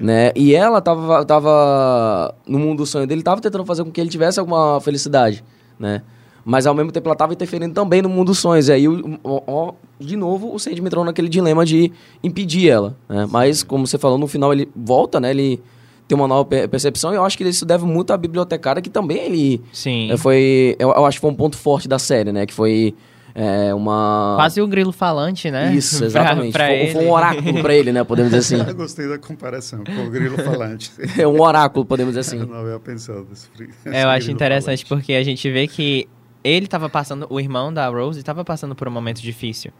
Né? 0.00 0.30
E 0.36 0.54
ela 0.54 0.80
tava, 0.80 1.24
tava 1.24 2.34
no 2.46 2.58
mundo 2.58 2.78
do 2.78 2.86
sonho 2.86 3.06
dele, 3.06 3.22
estava 3.22 3.40
tentando 3.40 3.64
fazer 3.64 3.82
com 3.82 3.90
que 3.90 4.00
ele 4.00 4.10
tivesse 4.10 4.38
alguma 4.38 4.80
felicidade, 4.80 5.42
né? 5.80 6.02
mas 6.44 6.66
ao 6.66 6.74
mesmo 6.74 6.90
tempo 6.90 7.06
ela 7.06 7.14
estava 7.14 7.34
interferindo 7.34 7.74
também 7.74 8.00
no 8.00 8.08
mundo 8.08 8.28
dos 8.28 8.38
sonhos. 8.38 8.68
E 8.68 8.72
aí, 8.72 8.88
o, 8.88 9.18
o, 9.22 9.74
de 10.00 10.16
novo, 10.16 10.54
o 10.54 10.58
Sandman 10.58 10.86
entrou 10.86 11.04
naquele 11.04 11.28
dilema 11.28 11.62
de 11.62 11.92
impedir 12.24 12.70
ela. 12.70 12.96
Né? 13.06 13.26
Mas, 13.30 13.62
como 13.62 13.86
você 13.86 13.98
falou, 13.98 14.16
no 14.16 14.26
final 14.26 14.50
ele 14.50 14.66
volta, 14.74 15.20
né? 15.20 15.30
Ele 15.30 15.60
tem 16.06 16.16
uma 16.16 16.26
nova 16.26 16.46
percepção 16.46 17.12
e 17.12 17.16
eu 17.16 17.24
acho 17.24 17.36
que 17.36 17.44
isso 17.44 17.66
deve 17.66 17.84
muito 17.84 18.14
à 18.14 18.16
bibliotecária, 18.16 18.80
que 18.80 18.88
também 18.88 19.18
ele... 19.18 19.62
Sim. 19.74 20.10
É, 20.10 20.16
foi... 20.16 20.74
Eu, 20.78 20.88
eu 20.88 21.04
acho 21.04 21.18
que 21.18 21.20
foi 21.20 21.30
um 21.30 21.34
ponto 21.34 21.54
forte 21.54 21.86
da 21.86 21.98
série, 21.98 22.32
né? 22.32 22.46
Que 22.46 22.54
foi... 22.54 22.94
É 23.40 23.72
uma. 23.72 24.34
Quase 24.36 24.60
o 24.60 24.66
um 24.66 24.68
grilo 24.68 24.90
falante, 24.90 25.48
né? 25.48 25.72
Isso, 25.72 26.02
exatamente. 26.04 26.52
pra, 26.52 26.66
pra 26.66 26.76
foi, 26.76 26.92
foi, 26.92 27.04
um 27.04 27.12
oráculo 27.12 27.62
para 27.62 27.72
ele, 27.72 27.92
né? 27.92 28.02
Podemos 28.02 28.32
dizer 28.32 28.56
assim. 28.56 28.66
Eu 28.68 28.74
gostei 28.74 29.08
da 29.08 29.16
comparação 29.16 29.84
com 29.84 30.06
o 30.06 30.10
grilo 30.10 30.36
falante. 30.38 30.90
é 31.16 31.24
um 31.24 31.40
oráculo, 31.40 31.86
podemos 31.86 32.14
dizer 32.16 32.20
assim. 32.20 32.40
Eu 32.40 32.48
não 32.48 32.56
havia 32.56 32.80
pensado 32.80 33.28
nesse, 33.30 33.48
é, 33.86 34.02
Eu 34.02 34.08
acho 34.08 34.32
interessante 34.32 34.84
falante. 34.84 35.04
porque 35.06 35.12
a 35.12 35.22
gente 35.22 35.48
vê 35.52 35.68
que 35.68 36.08
ele 36.42 36.66
estava 36.66 36.88
passando, 36.88 37.28
o 37.30 37.38
irmão 37.38 37.72
da 37.72 37.86
Rose 37.86 38.18
estava 38.18 38.44
passando 38.44 38.74
por 38.74 38.88
um 38.88 38.90
momento 38.90 39.22
difícil. 39.22 39.70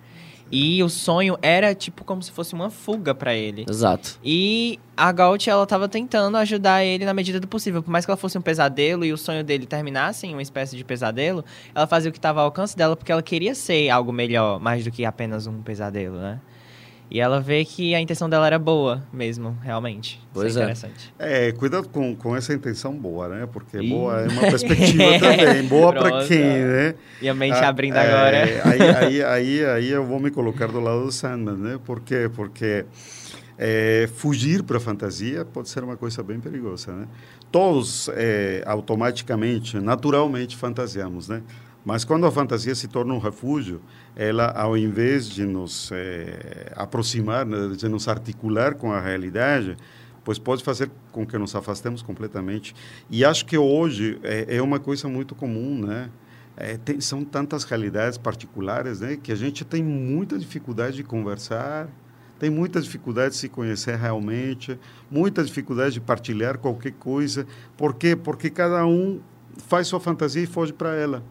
E 0.51 0.83
o 0.83 0.89
sonho 0.89 1.37
era 1.43 1.75
tipo 1.75 2.05
como 2.05 2.23
se 2.23 2.31
fosse 2.31 2.55
uma 2.55 2.71
fuga 2.71 3.15
para 3.15 3.35
ele. 3.35 3.67
Exato. 3.69 4.19
E 4.25 4.79
a 4.97 5.13
Gaut, 5.13 5.49
ela 5.49 5.67
tava 5.67 5.89
tentando 5.89 6.37
ajudar 6.37 6.85
ele 6.85 7.05
na 7.05 7.15
medida 7.15 7.39
do 7.39 7.47
possível. 7.47 7.83
Por 7.83 7.91
mais 7.91 8.05
que 8.05 8.11
ela 8.11 8.17
fosse 8.17 8.39
um 8.39 8.43
pesadelo 8.43 9.05
e 9.05 9.13
o 9.13 9.19
sonho 9.19 9.45
dele 9.45 9.67
terminasse 9.67 10.27
em 10.27 10.33
uma 10.33 10.43
espécie 10.43 10.77
de 10.77 10.85
pesadelo, 10.85 11.45
ela 11.75 11.87
fazia 11.87 12.09
o 12.09 12.13
que 12.13 12.19
estava 12.19 12.41
ao 12.41 12.47
alcance 12.47 12.77
dela 12.77 12.97
porque 12.97 13.13
ela 13.13 13.23
queria 13.23 13.55
ser 13.55 13.91
algo 13.91 14.13
melhor, 14.13 14.59
mais 14.61 14.85
do 14.85 14.91
que 14.91 15.05
apenas 15.05 15.47
um 15.47 15.63
pesadelo, 15.63 16.19
né? 16.19 16.41
E 17.11 17.21
ela 17.21 17.41
vê 17.41 17.65
que 17.65 17.95
a 17.95 18.01
intenção 18.01 18.29
dela 18.29 18.47
era 18.47 18.59
boa 18.59 19.03
mesmo, 19.11 19.57
realmente. 19.63 20.21
Pois 20.33 20.51
Isso 20.51 20.59
é, 20.59 20.61
é. 20.61 20.65
interessante. 20.65 21.15
É, 21.19 21.53
cuidado 21.53 21.89
com, 21.89 22.15
com 22.15 22.37
essa 22.37 22.53
intenção 22.53 22.95
boa, 22.95 23.29
né? 23.29 23.49
Porque 23.51 23.79
Ih. 23.79 23.89
boa 23.89 24.21
é 24.21 24.29
uma 24.29 24.43
perspectiva 24.43 25.05
também. 25.19 25.65
Boa 25.65 25.93
para 25.93 26.27
quem, 26.27 26.39
né? 26.39 26.95
E 27.23 27.29
a 27.29 27.35
mente 27.35 27.57
ah, 27.57 27.69
abrindo 27.69 27.97
é, 27.97 28.01
agora. 28.01 28.45
Aí, 28.65 28.83
aí, 28.93 29.23
aí, 29.23 29.65
aí 29.65 29.89
eu 29.89 30.05
vou 30.05 30.21
me 30.21 30.31
colocar 30.31 30.67
do 30.67 30.81
lado 30.81 31.05
do 31.05 31.13
Sandman, 31.13 31.57
né? 31.57 31.81
Por 31.83 32.01
quê? 32.01 32.31
Porque 32.35 32.85
é, 33.57 34.09
fugir 34.15 34.63
para 34.63 34.77
a 34.77 34.81
fantasia 34.81 35.47
pode 35.47 35.71
ser 35.71 35.83
uma 35.83 35.97
coisa 35.97 36.23
bem 36.23 36.39
perigosa, 36.39 36.93
né? 36.93 37.09
Todos 37.51 38.11
é, 38.13 38.63
automaticamente, 38.67 39.81
naturalmente 39.81 40.57
fantasiamos, 40.57 41.27
né? 41.29 41.43
Mas 41.85 42.05
quando 42.05 42.27
a 42.27 42.31
fantasia 42.31 42.75
se 42.75 42.87
torna 42.87 43.15
um 43.15 43.19
refúgio, 43.19 43.81
ela, 44.19 44.51
ao 44.51 44.77
invés 44.77 45.29
de 45.29 45.45
nos 45.45 45.93
é, 45.93 46.73
aproximar, 46.75 47.47
né, 47.47 47.77
de 47.77 47.89
nos 47.89 48.09
articular 48.09 48.75
com 48.75 48.91
a 48.93 49.01
realidade, 49.01 49.77
pois 50.25 50.41
pode 50.41 50.65
fazer 50.65 50.91
com 51.13 51.25
que 51.25 51.39
nos 51.39 51.55
afastemos 51.55 52.03
completamente. 52.03 52.75
E 53.09 53.25
acho 53.25 53.47
que 53.47 53.57
hoje 53.57 54.19
é, 54.25 54.57
é 54.57 54.61
uma 54.61 54.81
coisa 54.81 55.09
muito 55.09 55.37
comum, 55.37 55.87
né? 55.87 56.11
É, 56.57 56.77
tem, 56.77 57.01
são 57.01 57.25
tantas 57.25 57.63
realidades 57.63 58.19
particulares, 58.19 58.99
né, 58.99 59.17
que 59.17 59.31
a 59.31 59.37
gente 59.37 59.65
tem 59.65 59.85
muita 59.85 60.37
dificuldade 60.37 60.97
de 60.97 61.05
conversar, 61.05 61.87
tem 62.41 62.51
muita 62.51 62.81
dificuldade 62.81 63.35
de 63.35 63.37
se 63.37 63.49
conhecer 63.49 63.97
realmente, 63.97 64.77
muita 65.09 65.45
dificuldade 65.45 65.95
de 65.95 66.01
partilhar 66.01 66.59
qualquer 66.59 66.93
coisa. 66.95 67.47
Por 67.77 67.95
quê? 67.95 68.17
Porque 68.17 68.51
cada 68.51 68.85
um 68.85 69.21
faz 69.69 69.87
sua 69.87 70.01
fantasia 70.01 70.43
e 70.43 70.47
foge 70.47 70.73
para 70.73 70.97
ela 70.97 71.23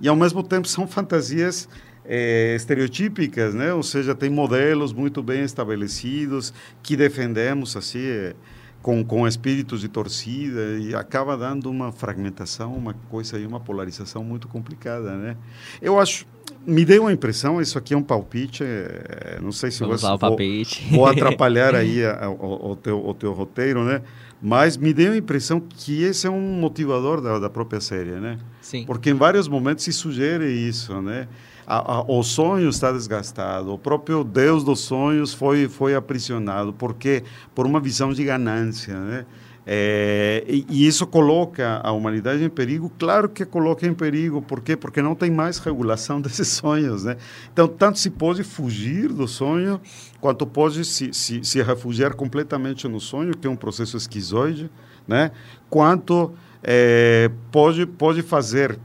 e 0.00 0.08
ao 0.08 0.16
mesmo 0.16 0.42
tempo 0.42 0.68
são 0.68 0.86
fantasias 0.86 1.68
é, 2.08 2.54
estereotípicas, 2.56 3.54
né? 3.54 3.72
Ou 3.72 3.82
seja, 3.82 4.14
tem 4.14 4.30
modelos 4.30 4.92
muito 4.92 5.22
bem 5.22 5.42
estabelecidos 5.42 6.52
que 6.82 6.96
defendemos 6.96 7.76
assim 7.76 8.00
é, 8.00 8.34
com 8.82 9.04
com 9.04 9.26
espíritos 9.26 9.80
de 9.80 9.88
torcida 9.88 10.78
e 10.78 10.94
acaba 10.94 11.36
dando 11.36 11.70
uma 11.70 11.92
fragmentação, 11.92 12.74
uma 12.74 12.94
coisa 13.10 13.36
aí, 13.36 13.46
uma 13.46 13.60
polarização 13.60 14.22
muito 14.22 14.48
complicada, 14.48 15.16
né? 15.16 15.36
Eu 15.82 15.98
acho 15.98 16.26
me 16.66 16.84
deu 16.84 17.02
uma 17.02 17.12
impressão, 17.12 17.60
isso 17.60 17.78
aqui 17.78 17.94
é 17.94 17.96
um 17.96 18.02
palpite, 18.02 18.64
é, 18.64 19.38
não 19.40 19.52
sei 19.52 19.70
se 19.70 19.80
Vamos 19.80 20.02
vou, 20.02 20.18
palpite. 20.18 20.86
vou 20.90 21.06
atrapalhar 21.06 21.74
aí 21.76 22.04
a, 22.04 22.28
o, 22.28 22.72
o, 22.72 22.76
teu, 22.76 23.06
o 23.06 23.14
teu 23.14 23.32
roteiro, 23.32 23.84
né? 23.84 24.02
Mas 24.42 24.76
me 24.76 24.92
deu 24.92 25.12
a 25.12 25.16
impressão 25.16 25.60
que 25.60 26.02
esse 26.02 26.26
é 26.26 26.30
um 26.30 26.40
motivador 26.40 27.20
da, 27.20 27.38
da 27.38 27.48
própria 27.48 27.80
série, 27.80 28.12
né? 28.12 28.38
Sim. 28.60 28.84
Porque 28.84 29.10
em 29.10 29.14
vários 29.14 29.48
momentos 29.48 29.84
se 29.84 29.92
sugere 29.92 30.50
isso, 30.50 31.00
né? 31.00 31.28
A, 31.66 31.96
a, 31.96 32.04
o 32.06 32.22
sonho 32.22 32.68
está 32.68 32.92
desgastado, 32.92 33.72
o 33.72 33.78
próprio 33.78 34.22
Deus 34.22 34.62
dos 34.62 34.80
sonhos 34.80 35.34
foi 35.34 35.68
foi 35.68 35.94
aprisionado, 35.94 36.72
porque 36.72 37.24
por 37.54 37.66
uma 37.66 37.80
visão 37.80 38.12
de 38.12 38.22
ganância, 38.24 38.94
né? 38.94 39.26
É, 39.68 40.44
e, 40.46 40.64
e, 40.68 40.86
isso 40.86 41.04
coloca 41.08 41.80
a 41.82 41.90
humanidade 41.90 42.44
em 42.44 42.48
perigo? 42.48 42.88
Claro 42.96 43.28
que 43.28 43.44
coloca 43.44 43.84
em 43.84 43.92
perigo. 43.92 44.40
Por 44.40 44.60
quê? 44.60 44.76
Porque 44.76 45.02
não 45.02 45.16
tem 45.16 45.28
mais 45.28 45.58
regulação 45.58 46.20
desses 46.22 46.46
sonhos. 46.46 47.02
Né? 47.02 47.16
Então, 47.52 47.66
tanto 47.66 47.98
se 47.98 48.08
pode 48.08 48.44
fugir 48.44 49.08
do 49.08 49.26
sonho, 49.26 49.80
quanto 50.20 50.46
pode 50.46 50.84
se, 50.84 51.12
se, 51.12 51.42
se 51.42 51.60
refugiar 51.62 52.14
completamente 52.14 52.86
no 52.86 53.00
sonho, 53.00 53.36
que 53.36 53.48
é 53.48 53.50
um 53.50 53.56
processo 53.56 53.96
esquizoide, 53.96 54.70
né? 55.06 55.32
quanto 55.68 56.32
é, 56.62 57.28
pode, 57.50 57.86
pode 57.86 58.22
fazer 58.22 58.78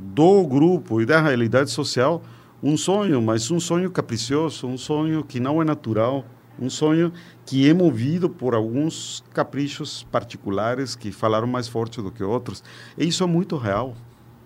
do 0.00 0.46
grupo 0.46 1.00
e 1.00 1.06
da 1.06 1.20
realidade 1.20 1.70
social 1.70 2.22
um 2.62 2.76
sonho, 2.76 3.22
mas 3.22 3.50
um 3.50 3.60
sonho 3.60 3.90
capricioso, 3.90 4.66
um 4.66 4.76
sonho 4.76 5.24
que 5.24 5.40
não 5.40 5.62
é 5.62 5.64
natural, 5.64 6.24
um 6.58 6.68
sonho 6.68 7.12
que 7.46 7.68
é 7.68 7.72
movido 7.72 8.28
por 8.28 8.54
alguns 8.54 9.24
caprichos 9.32 10.06
particulares 10.10 10.94
que 10.94 11.10
falaram 11.10 11.46
mais 11.46 11.68
forte 11.68 12.02
do 12.02 12.10
que 12.10 12.22
outros. 12.22 12.62
E 12.98 13.06
isso 13.06 13.24
é 13.24 13.26
muito 13.26 13.56
real, 13.56 13.94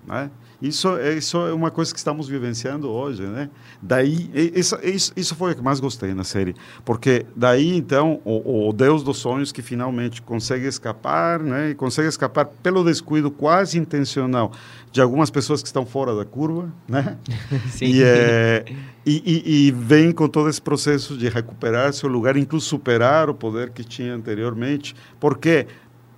né? 0.06 0.30
Isso, 0.64 0.88
isso 0.98 1.36
é 1.46 1.52
uma 1.52 1.70
coisa 1.70 1.92
que 1.92 1.98
estamos 1.98 2.26
vivenciando 2.26 2.88
hoje, 2.88 3.22
né? 3.22 3.50
Daí, 3.82 4.30
isso, 4.54 4.78
isso, 4.82 5.12
isso 5.14 5.34
foi 5.34 5.52
o 5.52 5.54
que 5.54 5.60
mais 5.60 5.78
gostei 5.78 6.14
na 6.14 6.24
série, 6.24 6.54
porque 6.86 7.26
daí, 7.36 7.76
então, 7.76 8.18
o, 8.24 8.70
o 8.70 8.72
Deus 8.72 9.02
dos 9.02 9.18
sonhos 9.18 9.52
que 9.52 9.60
finalmente 9.60 10.22
consegue 10.22 10.66
escapar, 10.66 11.40
né? 11.40 11.70
E 11.70 11.74
consegue 11.74 12.08
escapar 12.08 12.46
pelo 12.46 12.82
descuido 12.82 13.30
quase 13.30 13.78
intencional 13.78 14.52
de 14.90 15.02
algumas 15.02 15.28
pessoas 15.28 15.60
que 15.60 15.66
estão 15.66 15.84
fora 15.84 16.16
da 16.16 16.24
curva, 16.24 16.72
né? 16.88 17.18
Sim. 17.68 17.84
E, 17.84 18.02
é, 18.02 18.64
e, 19.04 19.44
e, 19.44 19.66
e, 19.66 19.70
vem 19.70 20.12
com 20.12 20.26
todo 20.26 20.48
esse 20.48 20.62
processo 20.62 21.14
de 21.18 21.28
recuperar 21.28 21.92
seu 21.92 22.08
lugar, 22.08 22.38
incluso 22.38 22.64
superar 22.64 23.28
o 23.28 23.34
poder 23.34 23.68
que 23.68 23.84
tinha 23.84 24.14
anteriormente. 24.14 24.96
Por 25.20 25.36
quê? 25.36 25.66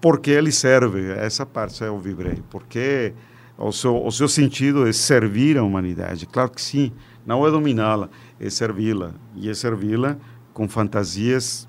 Porque 0.00 0.30
ele 0.30 0.52
serve, 0.52 1.10
essa 1.10 1.44
parte 1.44 1.82
eu 1.82 1.98
vibrei, 1.98 2.40
porque 2.48 3.12
o 3.58 3.72
seu, 3.72 4.04
o 4.04 4.10
seu 4.10 4.28
sentido 4.28 4.86
é 4.86 4.92
servir 4.92 5.56
a 5.56 5.62
humanidade. 5.62 6.26
Claro 6.26 6.50
que 6.50 6.60
sim, 6.60 6.92
não 7.24 7.46
é 7.46 7.50
dominá-la, 7.50 8.10
é 8.38 8.50
servi-la. 8.50 9.14
E 9.34 9.48
é 9.48 9.54
servi-la 9.54 10.16
com 10.52 10.68
fantasias 10.68 11.66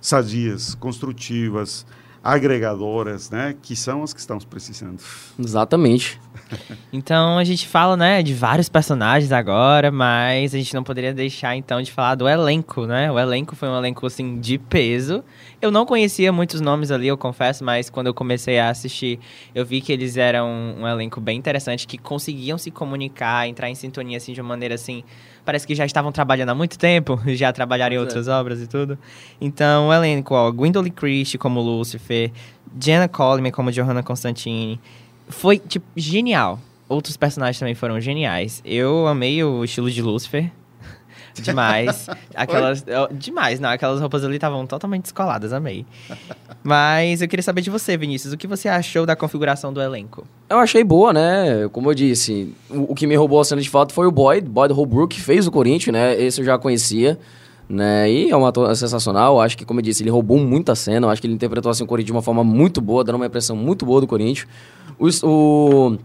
sadias, 0.00 0.74
construtivas, 0.74 1.86
agregadoras, 2.22 3.30
né? 3.30 3.54
Que 3.60 3.74
são 3.74 4.02
as 4.02 4.12
que 4.12 4.20
estamos 4.20 4.44
precisando. 4.44 5.02
Exatamente. 5.38 6.20
Então 6.92 7.38
a 7.38 7.44
gente 7.44 7.66
fala, 7.66 7.96
né, 7.96 8.22
de 8.22 8.34
vários 8.34 8.68
personagens 8.68 9.32
agora, 9.32 9.90
mas 9.90 10.54
a 10.54 10.58
gente 10.58 10.74
não 10.74 10.84
poderia 10.84 11.14
deixar 11.14 11.56
então 11.56 11.80
de 11.80 11.90
falar 11.90 12.14
do 12.14 12.28
elenco, 12.28 12.86
né? 12.86 13.10
O 13.10 13.18
elenco 13.18 13.56
foi 13.56 13.68
um 13.68 13.76
elenco 13.76 14.06
assim 14.06 14.38
de 14.38 14.58
peso. 14.58 15.24
Eu 15.60 15.70
não 15.70 15.86
conhecia 15.86 16.32
muitos 16.32 16.60
nomes 16.60 16.90
ali, 16.90 17.08
eu 17.08 17.16
confesso, 17.16 17.64
mas 17.64 17.88
quando 17.88 18.08
eu 18.08 18.14
comecei 18.14 18.58
a 18.58 18.68
assistir, 18.68 19.18
eu 19.54 19.64
vi 19.64 19.80
que 19.80 19.92
eles 19.92 20.16
eram 20.16 20.48
um, 20.78 20.86
elenco 20.86 21.20
bem 21.20 21.38
interessante, 21.38 21.86
que 21.86 21.96
conseguiam 21.96 22.58
se 22.58 22.70
comunicar, 22.70 23.48
entrar 23.48 23.70
em 23.70 23.74
sintonia 23.74 24.18
assim 24.18 24.32
de 24.32 24.40
uma 24.40 24.48
maneira 24.48 24.74
assim 24.74 25.02
parece 25.44 25.66
que 25.66 25.74
já 25.74 25.84
estavam 25.84 26.12
trabalhando 26.12 26.50
há 26.50 26.54
muito 26.54 26.78
tempo, 26.78 27.20
já 27.34 27.52
trabalharam 27.52 27.94
em 27.94 27.98
é. 27.98 28.00
outras 28.00 28.28
é. 28.28 28.32
obras 28.32 28.60
e 28.60 28.66
tudo. 28.66 28.98
Então, 29.40 29.88
o 29.88 29.92
elenco, 29.92 30.34
ó, 30.34 30.50
Gwendolyn 30.50 30.90
Christie 30.90 31.38
como 31.38 31.60
Lucifer, 31.60 32.30
Jenna 32.80 33.08
Coleman 33.08 33.50
como 33.50 33.70
Johanna 33.70 34.02
Constantine, 34.02 34.80
foi, 35.28 35.58
tipo, 35.58 35.86
genial. 35.96 36.58
Outros 36.88 37.16
personagens 37.16 37.58
também 37.58 37.74
foram 37.74 38.00
geniais. 38.00 38.60
Eu 38.64 39.06
amei 39.06 39.42
o 39.42 39.64
estilo 39.64 39.90
de 39.90 40.02
Lucifer. 40.02 40.50
Demais. 41.40 42.08
Aquelas. 42.34 42.84
Demais, 43.12 43.60
não. 43.60 43.70
Aquelas 43.70 44.00
roupas 44.00 44.24
ali 44.24 44.36
estavam 44.36 44.66
totalmente 44.66 45.02
descoladas, 45.02 45.52
amei. 45.52 45.86
Mas 46.62 47.22
eu 47.22 47.28
queria 47.28 47.42
saber 47.42 47.60
de 47.60 47.70
você, 47.70 47.96
Vinícius. 47.96 48.32
O 48.32 48.36
que 48.36 48.46
você 48.46 48.68
achou 48.68 49.06
da 49.06 49.16
configuração 49.16 49.72
do 49.72 49.80
elenco? 49.80 50.26
Eu 50.48 50.58
achei 50.58 50.84
boa, 50.84 51.12
né? 51.12 51.68
Como 51.72 51.90
eu 51.90 51.94
disse, 51.94 52.54
o, 52.68 52.92
o 52.92 52.94
que 52.94 53.06
me 53.06 53.14
roubou 53.16 53.40
a 53.40 53.44
cena 53.44 53.60
de 53.60 53.70
fato 53.70 53.92
foi 53.92 54.06
o 54.06 54.10
Boyd, 54.10 54.48
Boyd 54.48 54.72
Holbrook, 54.72 55.16
que 55.16 55.20
fez 55.20 55.46
o 55.46 55.50
Corinthians, 55.50 55.92
né? 55.92 56.20
Esse 56.20 56.40
eu 56.40 56.44
já 56.44 56.58
conhecia. 56.58 57.18
Né? 57.68 58.10
E 58.10 58.30
é 58.30 58.36
um 58.36 58.44
ator 58.44 58.74
sensacional. 58.76 59.40
Acho 59.40 59.56
que, 59.56 59.64
como 59.64 59.80
eu 59.80 59.84
disse, 59.84 60.02
ele 60.02 60.10
roubou 60.10 60.38
muita 60.38 60.74
cena. 60.74 61.08
Acho 61.08 61.22
que 61.22 61.26
ele 61.26 61.34
interpretou 61.34 61.70
assim, 61.70 61.84
o 61.84 61.86
Corinthians 61.86 62.06
de 62.06 62.12
uma 62.12 62.22
forma 62.22 62.44
muito 62.44 62.80
boa, 62.80 63.02
dando 63.02 63.16
uma 63.16 63.26
impressão 63.26 63.56
muito 63.56 63.86
boa 63.86 64.00
do 64.00 64.06
Corinthians. 64.06 64.46
O, 64.98 65.08
o, 65.26 65.98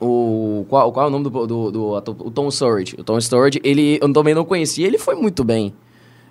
o 0.00 0.64
qual, 0.68 0.90
qual 0.92 1.06
é 1.06 1.08
o 1.08 1.10
nome 1.10 1.24
do, 1.24 1.46
do, 1.46 1.70
do 1.70 1.96
ator? 1.96 2.16
O 2.20 2.30
Tom 2.30 2.50
Sturridge. 2.50 2.96
O 2.98 3.04
Tom 3.04 3.20
Sturridge, 3.20 3.60
ele 3.62 3.98
eu 4.00 4.12
também 4.12 4.34
não 4.34 4.44
conhecia, 4.44 4.86
ele 4.86 4.98
foi 4.98 5.14
muito 5.14 5.44
bem. 5.44 5.74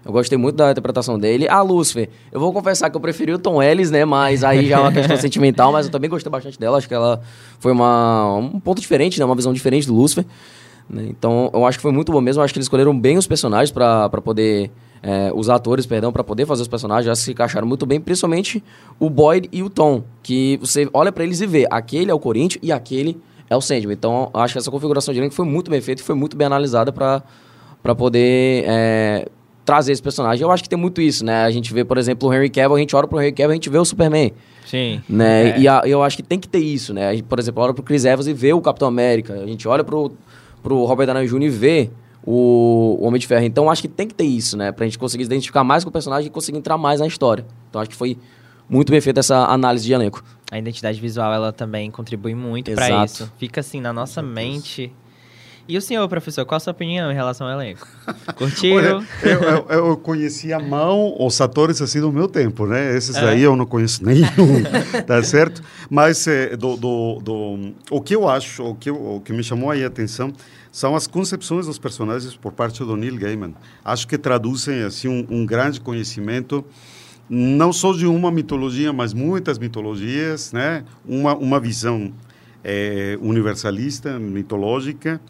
Eu 0.03 0.13
gostei 0.13 0.37
muito 0.37 0.55
da 0.55 0.71
interpretação 0.71 1.19
dele. 1.19 1.47
A 1.47 1.61
Lucifer, 1.61 2.09
eu 2.31 2.39
vou 2.39 2.53
confessar 2.53 2.89
que 2.89 2.95
eu 2.95 3.01
preferi 3.01 3.33
o 3.33 3.37
Tom 3.39 3.61
Ellis, 3.61 3.91
né? 3.91 4.05
Mas 4.05 4.43
aí 4.43 4.67
já 4.67 4.77
é 4.77 4.79
uma 4.79 4.91
questão 4.91 5.15
sentimental, 5.17 5.71
mas 5.71 5.85
eu 5.85 5.91
também 5.91 6.09
gostei 6.09 6.31
bastante 6.31 6.57
dela. 6.57 6.77
Acho 6.77 6.87
que 6.87 6.93
ela 6.93 7.21
foi 7.59 7.71
uma, 7.71 8.37
um 8.37 8.59
ponto 8.59 8.79
diferente, 8.79 9.19
né? 9.19 9.25
Uma 9.25 9.35
visão 9.35 9.53
diferente 9.53 9.85
do 9.85 9.93
Lucifer. 9.93 10.25
Né? 10.89 11.05
Então, 11.09 11.51
eu 11.53 11.65
acho 11.65 11.77
que 11.77 11.81
foi 11.81 11.91
muito 11.91 12.11
bom 12.11 12.21
mesmo. 12.21 12.41
Eu 12.41 12.45
acho 12.45 12.53
que 12.53 12.57
eles 12.57 12.65
escolheram 12.65 12.97
bem 12.97 13.17
os 13.17 13.27
personagens 13.27 13.71
para 13.71 14.09
poder... 14.09 14.71
É, 15.01 15.31
os 15.33 15.49
atores, 15.49 15.85
perdão, 15.85 16.11
para 16.11 16.25
poder 16.25 16.45
fazer 16.45 16.61
os 16.61 16.67
personagens, 16.67 17.05
já 17.05 17.15
se 17.15 17.31
encaixaram 17.31 17.65
muito 17.65 17.85
bem, 17.85 18.01
principalmente 18.01 18.61
o 18.99 19.09
Boyd 19.09 19.47
e 19.49 19.63
o 19.63 19.69
Tom, 19.69 20.03
que 20.21 20.57
você 20.57 20.89
olha 20.91 21.09
para 21.09 21.23
eles 21.23 21.39
e 21.39 21.47
vê, 21.47 21.65
aquele 21.71 22.11
é 22.11 22.13
o 22.13 22.19
Corinthians 22.19 22.59
e 22.61 22.69
aquele 22.69 23.17
é 23.49 23.55
o 23.55 23.61
Sandman. 23.61 23.93
Então, 23.93 24.29
acho 24.33 24.53
que 24.53 24.59
essa 24.59 24.69
configuração 24.69 25.13
de 25.13 25.19
elenco 25.19 25.33
foi 25.33 25.45
muito 25.45 25.71
bem 25.71 25.81
feita 25.81 26.01
e 26.01 26.05
foi 26.05 26.15
muito 26.15 26.37
bem 26.37 26.45
analisada 26.45 26.91
para 26.91 27.95
poder 27.95 28.63
é, 28.67 29.27
trazer 29.65 29.91
esse 29.91 30.01
personagem. 30.01 30.43
Eu 30.43 30.51
acho 30.51 30.63
que 30.63 30.69
tem 30.69 30.77
muito 30.77 31.01
isso, 31.01 31.25
né? 31.25 31.43
A 31.43 31.51
gente 31.51 31.73
vê, 31.73 31.83
por 31.83 31.97
exemplo, 31.97 32.29
o 32.29 32.33
Henry 32.33 32.49
Cavill, 32.49 32.75
a 32.75 32.79
gente 32.79 32.95
olha 32.95 33.07
pro 33.07 33.19
Henry 33.19 33.31
Cavill, 33.31 33.51
a 33.51 33.53
gente 33.55 33.69
vê 33.69 33.77
o 33.77 33.85
Superman. 33.85 34.31
Sim. 34.65 35.01
Né? 35.09 35.49
É. 35.49 35.59
E 35.59 35.67
a, 35.67 35.81
eu 35.85 36.03
acho 36.03 36.15
que 36.17 36.23
tem 36.23 36.39
que 36.39 36.47
ter 36.47 36.59
isso, 36.59 36.93
né? 36.93 37.07
A 37.09 37.13
gente, 37.13 37.23
por 37.23 37.39
exemplo, 37.39 37.63
olha 37.63 37.73
pro 37.73 37.83
Chris 37.83 38.05
Evans 38.05 38.27
e 38.27 38.33
vê 38.33 38.53
o 38.53 38.61
Capitão 38.61 38.87
América. 38.87 39.33
A 39.33 39.47
gente 39.47 39.67
olha 39.67 39.83
pro, 39.83 40.11
pro 40.61 40.85
Robert 40.85 41.07
Downey 41.07 41.27
Jr. 41.27 41.41
e 41.41 41.49
vê 41.49 41.89
o, 42.23 42.97
o 42.99 43.05
Homem 43.05 43.19
de 43.19 43.25
Ferro. 43.25 43.45
Então, 43.45 43.69
acho 43.69 43.81
que 43.81 43.87
tem 43.87 44.07
que 44.07 44.13
ter 44.13 44.25
isso, 44.25 44.55
né? 44.55 44.71
Pra 44.71 44.85
gente 44.85 44.99
conseguir 44.99 45.23
se 45.23 45.27
identificar 45.27 45.63
mais 45.63 45.83
com 45.83 45.89
o 45.89 45.93
personagem 45.93 46.27
e 46.27 46.29
conseguir 46.29 46.57
entrar 46.57 46.77
mais 46.77 46.99
na 46.99 47.07
história. 47.07 47.45
Então, 47.69 47.81
acho 47.81 47.89
que 47.89 47.95
foi 47.95 48.17
muito 48.69 48.91
bem 48.91 49.01
feita 49.01 49.19
essa 49.19 49.45
análise 49.45 49.85
de 49.85 49.93
elenco. 49.93 50.23
A 50.51 50.57
identidade 50.57 50.99
visual, 51.01 51.33
ela 51.33 51.51
também 51.51 51.89
contribui 51.89 52.35
muito 52.35 52.71
para 52.71 53.03
isso. 53.03 53.31
Fica 53.37 53.61
assim 53.61 53.81
na 53.81 53.91
nossa 53.91 54.21
mente... 54.21 54.93
E 55.69 55.77
o 55.77 55.81
senhor, 55.83 56.09
professor, 56.09 56.43
qual 56.47 56.57
a 56.57 56.59
sua 56.59 56.71
opinião 56.71 57.11
em 57.11 57.13
relação 57.13 57.45
ao 57.45 57.53
elenco? 57.53 57.87
Curtiu? 58.35 58.77
Olha, 58.77 59.07
eu, 59.21 59.39
eu, 59.39 59.65
eu 59.69 59.97
conheci 59.97 60.51
a 60.51 60.57
mão 60.57 61.15
os 61.19 61.39
atores 61.39 61.79
assim 61.79 62.01
do 62.01 62.11
meu 62.11 62.27
tempo, 62.27 62.65
né? 62.65 62.97
Esses 62.97 63.15
é. 63.15 63.23
aí 63.23 63.43
eu 63.43 63.55
não 63.55 63.67
conheço 63.67 64.03
nenhum, 64.03 64.25
tá 65.05 65.21
certo? 65.21 65.61
Mas 65.87 66.25
é, 66.25 66.57
do, 66.57 66.75
do, 66.75 67.19
do, 67.21 67.73
o 67.91 68.01
que 68.01 68.15
eu 68.15 68.27
acho, 68.27 68.63
o 68.63 68.73
que, 68.73 68.89
o 68.89 69.21
que 69.23 69.31
me 69.31 69.43
chamou 69.43 69.69
aí 69.69 69.83
a 69.83 69.87
atenção 69.87 70.33
são 70.71 70.95
as 70.95 71.05
concepções 71.05 71.67
dos 71.67 71.77
personagens 71.77 72.35
por 72.35 72.51
parte 72.51 72.79
do 72.79 72.97
Neil 72.97 73.17
Gaiman. 73.17 73.53
Acho 73.85 74.07
que 74.07 74.17
traduzem 74.17 74.81
assim 74.81 75.07
um, 75.07 75.27
um 75.29 75.45
grande 75.45 75.79
conhecimento 75.79 76.65
não 77.29 77.71
só 77.71 77.93
de 77.93 78.07
uma 78.07 78.31
mitologia, 78.31 78.91
mas 78.91 79.13
muitas 79.13 79.59
mitologias, 79.59 80.51
né? 80.51 80.83
Uma, 81.05 81.35
uma 81.35 81.59
visão 81.59 82.11
é, 82.63 83.17
universalista, 83.21 84.17
mitológica, 84.17 85.21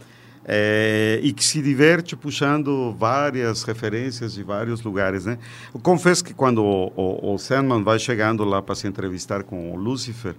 é, 0.46 1.20
e 1.22 1.34
que 1.34 1.44
se 1.44 1.62
diverte 1.62 2.16
puxando 2.16 2.96
várias 2.98 3.64
referências 3.64 4.34
de 4.34 4.44
vários 4.44 4.82
lugares, 4.82 5.26
né? 5.26 5.38
Eu 5.74 5.80
confesso 5.80 6.24
que 6.24 6.34
quando 6.34 6.64
o, 6.64 6.92
o, 6.96 7.34
o 7.34 7.38
Sandman 7.38 7.84
vai 7.84 8.00
chegando 8.00 8.44
lá 8.46 8.62
para 8.62 8.76
se 8.76 8.88
entrevistar 8.88 9.44
com 9.44 9.72
o 9.72 9.76
Lúcifer, 9.76 10.36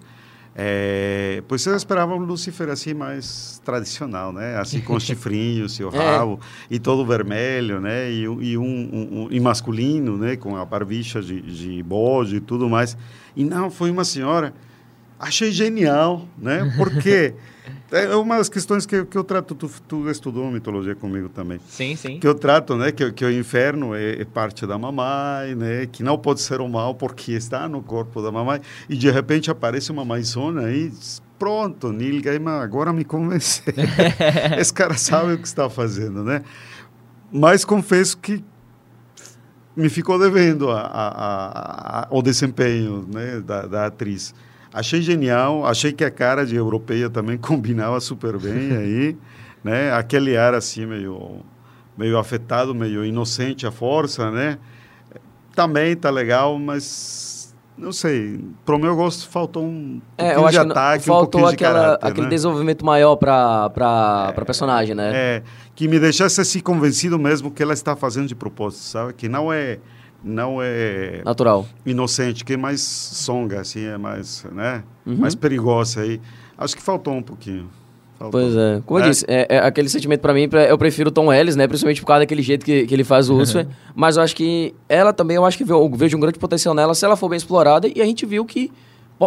é, 0.55 1.43
pois 1.47 1.65
eu 1.65 1.77
esperava 1.77 2.15
um 2.15 2.19
Lúcifer 2.19 2.69
assim 2.69 2.93
mais 2.93 3.61
tradicional, 3.65 4.33
né? 4.33 4.57
Assim 4.59 4.81
com 4.81 4.99
chifrinhos 5.01 5.79
e 5.79 5.85
o 5.85 5.95
é. 5.95 5.99
rabo 5.99 6.41
é. 6.43 6.75
e 6.75 6.79
todo 6.79 7.07
vermelho, 7.07 7.81
né? 7.81 8.11
E, 8.11 8.23
e 8.23 8.59
um, 8.59 8.65
um, 8.65 9.23
um, 9.23 9.29
e 9.31 9.39
masculino, 9.39 10.17
né? 10.19 10.37
Com 10.37 10.57
a 10.57 10.65
barbicha 10.65 11.23
de, 11.23 11.41
de 11.41 11.83
bode 11.83 12.37
e 12.37 12.41
tudo 12.41 12.69
mais. 12.69 12.97
E 13.37 13.45
não, 13.45 13.71
foi 13.71 13.91
uma 13.91 14.05
senhora. 14.05 14.53
Achei 15.19 15.53
genial, 15.53 16.27
né? 16.37 16.73
Porque 16.77 17.35
é 17.92 18.14
uma 18.16 18.38
das 18.38 18.48
questões 18.48 18.87
que, 18.87 19.05
que 19.05 19.16
eu 19.16 19.24
trato, 19.24 19.55
tu, 19.55 19.70
tu 19.88 20.11
estudou 20.11 20.50
mitologia 20.50 20.94
comigo 20.94 21.29
também. 21.29 21.61
Sim, 21.68 21.96
sim. 21.96 22.18
Que 22.18 22.26
eu 22.26 22.35
trato, 22.35 22.76
né, 22.76 22.92
que, 22.92 23.11
que 23.12 23.24
o 23.24 23.31
inferno 23.31 23.94
é, 23.94 24.20
é, 24.20 24.24
parte 24.24 24.66
da 24.66 24.79
mamãe, 24.79 25.55
né, 25.55 25.87
que 25.87 26.03
não 26.03 26.16
pode 26.16 26.40
ser 26.40 26.61
o 26.61 26.68
mal 26.68 26.94
porque 26.94 27.33
está 27.33 27.68
no 27.68 27.83
corpo 27.83 28.22
da 28.22 28.31
mamãe, 28.31 28.61
e 28.88 28.96
de 28.96 29.11
repente 29.11 29.50
aparece 29.50 29.90
uma 29.90 30.05
mãezona 30.05 30.66
aí, 30.66 30.92
pronto, 31.38 31.92
Neil 31.92 32.22
Gaiman 32.22 32.61
agora 32.61 32.92
me 32.92 33.05
convenceu. 33.05 33.74
Esse 34.59 34.72
cara 34.72 34.94
sabe 34.96 35.33
o 35.33 35.38
que 35.38 35.46
está 35.46 35.68
fazendo, 35.68 36.22
né? 36.22 36.42
Mas 37.33 37.64
confesso 37.64 38.18
que 38.18 38.44
me 39.76 39.88
ficou 39.88 40.18
devendo 40.18 40.70
a, 40.70 40.81
a, 40.81 42.00
a, 42.03 42.09
o 42.11 42.22
desempenho 42.22 43.07
né, 43.12 43.40
da, 43.40 43.66
da 43.66 43.87
atriz. 43.87 44.35
Achei 44.73 45.03
genial, 45.03 45.67
achei 45.67 45.93
que 45.93 46.05
a 46.05 46.11
cara 46.11 46.47
de 46.47 46.55
europeia 46.55 47.11
também 47.11 47.37
combinava 47.39 48.01
super 48.01 48.39
bem 48.39 48.77
aí, 48.77 49.17
né? 49.65 49.93
Aquele 49.93 50.37
ar 50.37 50.55
assim 50.55 50.87
meio 50.87 51.41
meio 51.97 52.17
afetado, 52.17 52.75
meio 52.75 53.05
inocente 53.05 53.67
a 53.67 53.71
força, 53.71 54.31
né? 54.31 54.59
Também 55.55 55.95
tá 55.95 56.09
legal, 56.09 56.59
mas 56.59 57.55
não 57.77 57.93
sei, 57.93 58.41
pro 58.65 58.79
meu 58.79 58.95
gosto 58.95 59.29
faltou 59.29 59.65
um 59.65 60.01
é, 60.17 60.35
eu 60.35 60.47
acho 60.47 60.65
de 60.65 60.71
ataque, 60.71 61.05
faltou 61.05 61.41
um 61.43 61.47
aquela, 61.47 61.73
de 61.73 61.79
caráter, 61.79 62.07
aquele 62.07 62.27
né? 62.27 62.31
desenvolvimento 62.31 62.85
maior 62.85 63.17
para 63.17 63.71
para 63.71 64.35
é, 64.37 64.45
personagem, 64.45 64.95
né? 64.95 65.11
É, 65.15 65.43
que 65.75 65.89
me 65.89 65.99
deixasse 65.99 66.41
assim 66.41 66.61
convencido 66.61 67.19
mesmo 67.19 67.51
que 67.51 67.63
ela 67.63 67.73
está 67.73 67.97
fazendo 67.97 68.29
de 68.29 68.35
propósito, 68.35 68.83
sabe? 68.83 69.13
Que 69.15 69.29
não 69.29 69.53
é 69.53 69.79
não 70.23 70.59
é 70.61 71.23
natural. 71.25 71.67
inocente 71.85 72.45
que 72.45 72.53
é 72.53 72.57
mais 72.57 72.81
songa 72.81 73.61
assim 73.61 73.85
é 73.85 73.97
mais 73.97 74.45
né? 74.53 74.83
Uhum. 75.07 75.17
mais 75.17 75.35
perigosa 75.35 76.03
aí. 76.03 76.21
Acho 76.59 76.77
que 76.77 76.83
faltou 76.83 77.15
um 77.15 77.23
pouquinho 77.23 77.69
faltou. 78.19 78.41
pois 78.41 78.55
é. 78.55 78.83
Como 78.85 79.01
é? 79.01 79.03
eu 79.03 79.11
disse 79.11 79.25
é, 79.27 79.47
é 79.49 79.59
aquele 79.59 79.89
sentimento 79.89 80.21
para 80.21 80.35
mim 80.35 80.49
eu 80.69 80.77
prefiro 80.77 81.09
o 81.09 81.13
Tom 81.13 81.33
Ellis 81.33 81.57
né? 81.57 81.67
Principalmente 81.67 82.01
por 82.01 82.07
causa 82.07 82.21
daquele 82.21 82.43
jeito 82.43 82.65
que, 82.65 82.87
que 82.87 82.95
ele 82.95 83.05
faz 83.05 83.31
o 83.31 83.35
Lucifer 83.39 83.67
mas 83.95 84.17
eu 84.17 84.23
acho 84.23 84.37
que 84.37 84.75
ela 84.89 85.13
também 85.13 85.37
eu 85.37 85.45
acho 85.45 85.57
que 85.57 85.65
eu 85.71 85.91
vejo 85.95 86.17
um 86.17 86.21
grande 86.21 86.39
potencial 86.39 86.75
nela 86.75 86.95
se 86.95 87.05
ela 87.05 87.17
for 87.17 87.29
bem 87.29 87.37
explorada. 87.37 87.89
E 87.89 88.01
a 88.01 88.05
gente 88.05 88.27
viu 88.27 88.45
que 88.45 88.71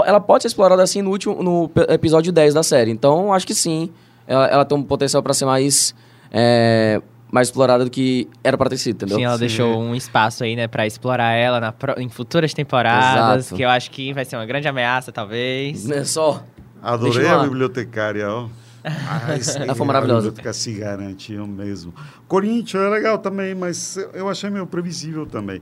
ela 0.06 0.20
pode 0.20 0.44
ser 0.44 0.48
explorada 0.48 0.82
assim 0.82 1.02
no 1.02 1.12
último 1.12 1.42
no 1.42 1.70
episódio 1.90 2.32
10 2.32 2.54
da 2.54 2.64
série. 2.64 2.92
Então 2.92 3.34
acho 3.34 3.48
que 3.48 3.54
sim 3.54 3.90
ela, 4.28 4.48
ela 4.48 4.66
tem 4.66 4.78
um 4.78 4.84
potencial 4.84 5.22
para 5.22 5.34
ser 5.34 5.46
mais 5.46 5.94
é, 6.32 7.02
mais 7.34 7.48
explorada 7.48 7.84
do 7.84 7.90
que 7.90 8.30
era 8.44 8.56
para 8.56 8.70
ter 8.70 8.78
sido, 8.78 8.94
entendeu? 8.98 9.18
Sim, 9.18 9.24
ela 9.24 9.34
Sim. 9.34 9.40
deixou 9.40 9.82
um 9.82 9.96
espaço 9.96 10.44
aí, 10.44 10.56
né, 10.56 10.68
para 10.68 10.86
explorar 10.86 11.32
ela 11.32 11.60
na, 11.60 11.74
em 11.98 12.08
futuras 12.08 12.54
temporadas, 12.54 13.48
Exato. 13.48 13.56
que 13.56 13.64
eu 13.64 13.70
acho 13.70 13.90
que 13.90 14.14
vai 14.14 14.24
ser 14.24 14.36
uma 14.36 14.46
grande 14.46 14.68
ameaça, 14.68 15.12
talvez. 15.12 15.84
Não 15.86 15.98
é 15.98 16.06
só. 16.06 16.44
Adorei 16.80 17.28
a 17.28 17.40
bibliotecária, 17.40 18.30
ó. 18.30 18.48
Ah, 18.86 19.38
ela 19.62 19.74
foi 19.74 19.88
maravilhosa. 19.88 20.28
Biblioteca 20.28 20.52
se 20.52 20.74
garantiam 20.74 21.48
mesmo. 21.48 21.94
Corinthians 22.28 22.84
é 22.84 22.90
legal 22.90 23.18
também, 23.18 23.56
mas 23.56 23.98
eu 24.14 24.28
achei 24.28 24.50
meio 24.50 24.68
previsível 24.68 25.26
também. 25.26 25.62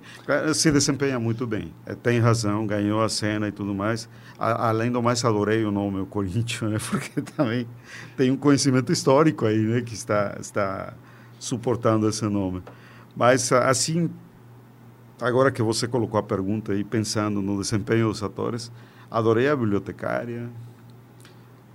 Se 0.56 0.72
desempenha 0.72 1.20
muito 1.20 1.46
bem. 1.46 1.72
É, 1.86 1.94
tem 1.94 2.20
razão, 2.20 2.66
ganhou 2.66 3.00
a 3.00 3.08
cena 3.08 3.48
e 3.48 3.52
tudo 3.52 3.76
mais. 3.76 4.10
A, 4.40 4.70
além 4.70 4.92
do 4.92 5.04
mais, 5.04 5.24
adorei 5.24 5.64
o 5.64 5.70
nome, 5.70 6.00
o 6.00 6.08
Corinthians, 6.08 6.72
né? 6.72 6.78
Porque 6.90 7.22
também 7.22 7.68
tem 8.18 8.32
um 8.32 8.36
conhecimento 8.36 8.92
histórico 8.92 9.46
aí, 9.46 9.60
né? 9.60 9.82
Que 9.82 9.94
está, 9.94 10.36
está 10.40 10.96
suportando 11.42 12.08
esse 12.08 12.24
nome. 12.26 12.62
Mas, 13.16 13.52
assim, 13.52 14.10
agora 15.20 15.52
que 15.52 15.62
você 15.62 15.88
colocou 15.88 16.20
a 16.20 16.24
pergunta 16.24 16.72
aí, 16.72 16.84
pensando 16.84 17.42
no 17.42 17.60
desempenho 17.60 18.10
dos 18.10 18.22
atores, 18.22 18.72
adorei 19.10 19.50
a 19.50 19.56
bibliotecária, 19.56 20.48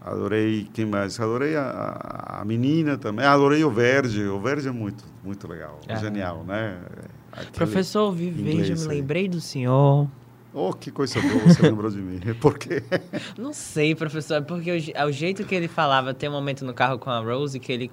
adorei, 0.01 0.69
quem 0.73 0.87
mais? 0.87 1.19
Adorei 1.19 1.57
a, 1.57 2.41
a 2.41 2.45
menina 2.45 2.97
também, 2.97 3.27
adorei 3.27 3.65
o 3.65 3.71
Verde, 3.71 4.23
o 4.25 4.41
Verde 4.41 4.69
é 4.69 4.71
muito, 4.71 5.05
muito 5.25 5.49
legal, 5.49 5.81
é. 5.89 5.97
genial, 5.97 6.45
né? 6.45 6.79
Aquele 7.33 7.51
Professor 7.53 8.17
eu 8.17 8.33
me 8.33 8.73
lembrei 8.87 9.29
do 9.29 9.41
senhor. 9.41 10.09
Oh, 10.59 10.73
que 10.73 10.91
coisa 10.91 11.21
boa, 11.21 11.41
você 11.41 11.61
lembrou 11.61 11.91
de 11.91 11.99
mim. 11.99 12.19
Por 12.41 12.57
quê? 12.57 12.83
Não 13.37 13.53
sei, 13.53 13.95
professor. 13.95 14.41
Porque 14.41 14.71
o, 14.73 15.07
o, 15.07 15.13
jeito 15.13 15.45
que 15.45 15.55
ele 15.55 15.69
falava, 15.69 16.15
tem 16.15 16.31
um 16.31 16.33
momento 16.33 16.65
no 16.65 16.73
carro 16.73 16.99
com 16.99 17.11
a 17.11 17.19
Rose 17.19 17.61
que 17.61 17.71
ele, 17.71 17.91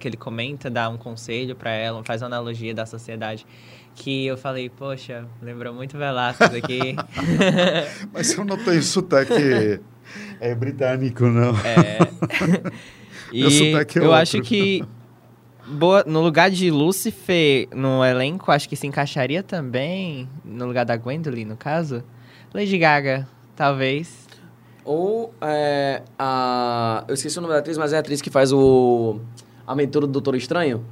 que 0.00 0.08
ele 0.08 0.16
comenta, 0.16 0.70
dá 0.70 0.88
um 0.88 0.96
conselho 0.96 1.54
para 1.54 1.72
ela, 1.72 2.02
faz 2.02 2.22
uma 2.22 2.28
analogia 2.28 2.74
da 2.74 2.86
sociedade. 2.86 3.46
Que 3.94 4.24
eu 4.24 4.38
falei, 4.38 4.70
poxa, 4.70 5.26
lembrou 5.42 5.74
muito 5.74 5.98
Velasquez 5.98 6.54
aqui. 6.54 6.96
Mas 8.14 8.32
eu 8.32 8.46
não 8.46 8.56
tenho 8.56 8.82
sotaque 8.82 9.34
é 10.40 10.54
britânico, 10.54 11.26
não. 11.26 11.54
É. 11.58 11.98
e 13.30 13.74
é 13.74 13.86
eu 13.96 14.14
acho 14.14 14.40
que 14.40 14.82
boa, 15.66 16.04
no 16.06 16.20
lugar 16.20 16.50
de 16.50 16.70
Lucifer 16.70 17.68
no 17.74 18.04
elenco, 18.04 18.50
acho 18.50 18.68
que 18.68 18.76
se 18.76 18.86
encaixaria 18.86 19.42
também, 19.42 20.28
no 20.44 20.66
lugar 20.66 20.84
da 20.84 20.96
Gwendolyn, 20.96 21.44
no 21.44 21.56
caso. 21.56 22.02
Lady 22.54 22.78
Gaga, 22.78 23.28
talvez. 23.54 24.26
Ou 24.84 25.34
é, 25.40 26.02
a. 26.18 27.04
Eu 27.08 27.14
esqueci 27.14 27.38
o 27.38 27.42
nome 27.42 27.52
da 27.52 27.58
atriz, 27.58 27.76
mas 27.76 27.92
é 27.92 27.96
a 27.96 28.00
atriz 28.00 28.22
que 28.22 28.30
faz 28.30 28.52
o. 28.52 29.18
A 29.66 29.72
aventura 29.72 30.06
do 30.06 30.12
Doutor 30.12 30.36
Estranho 30.36 30.84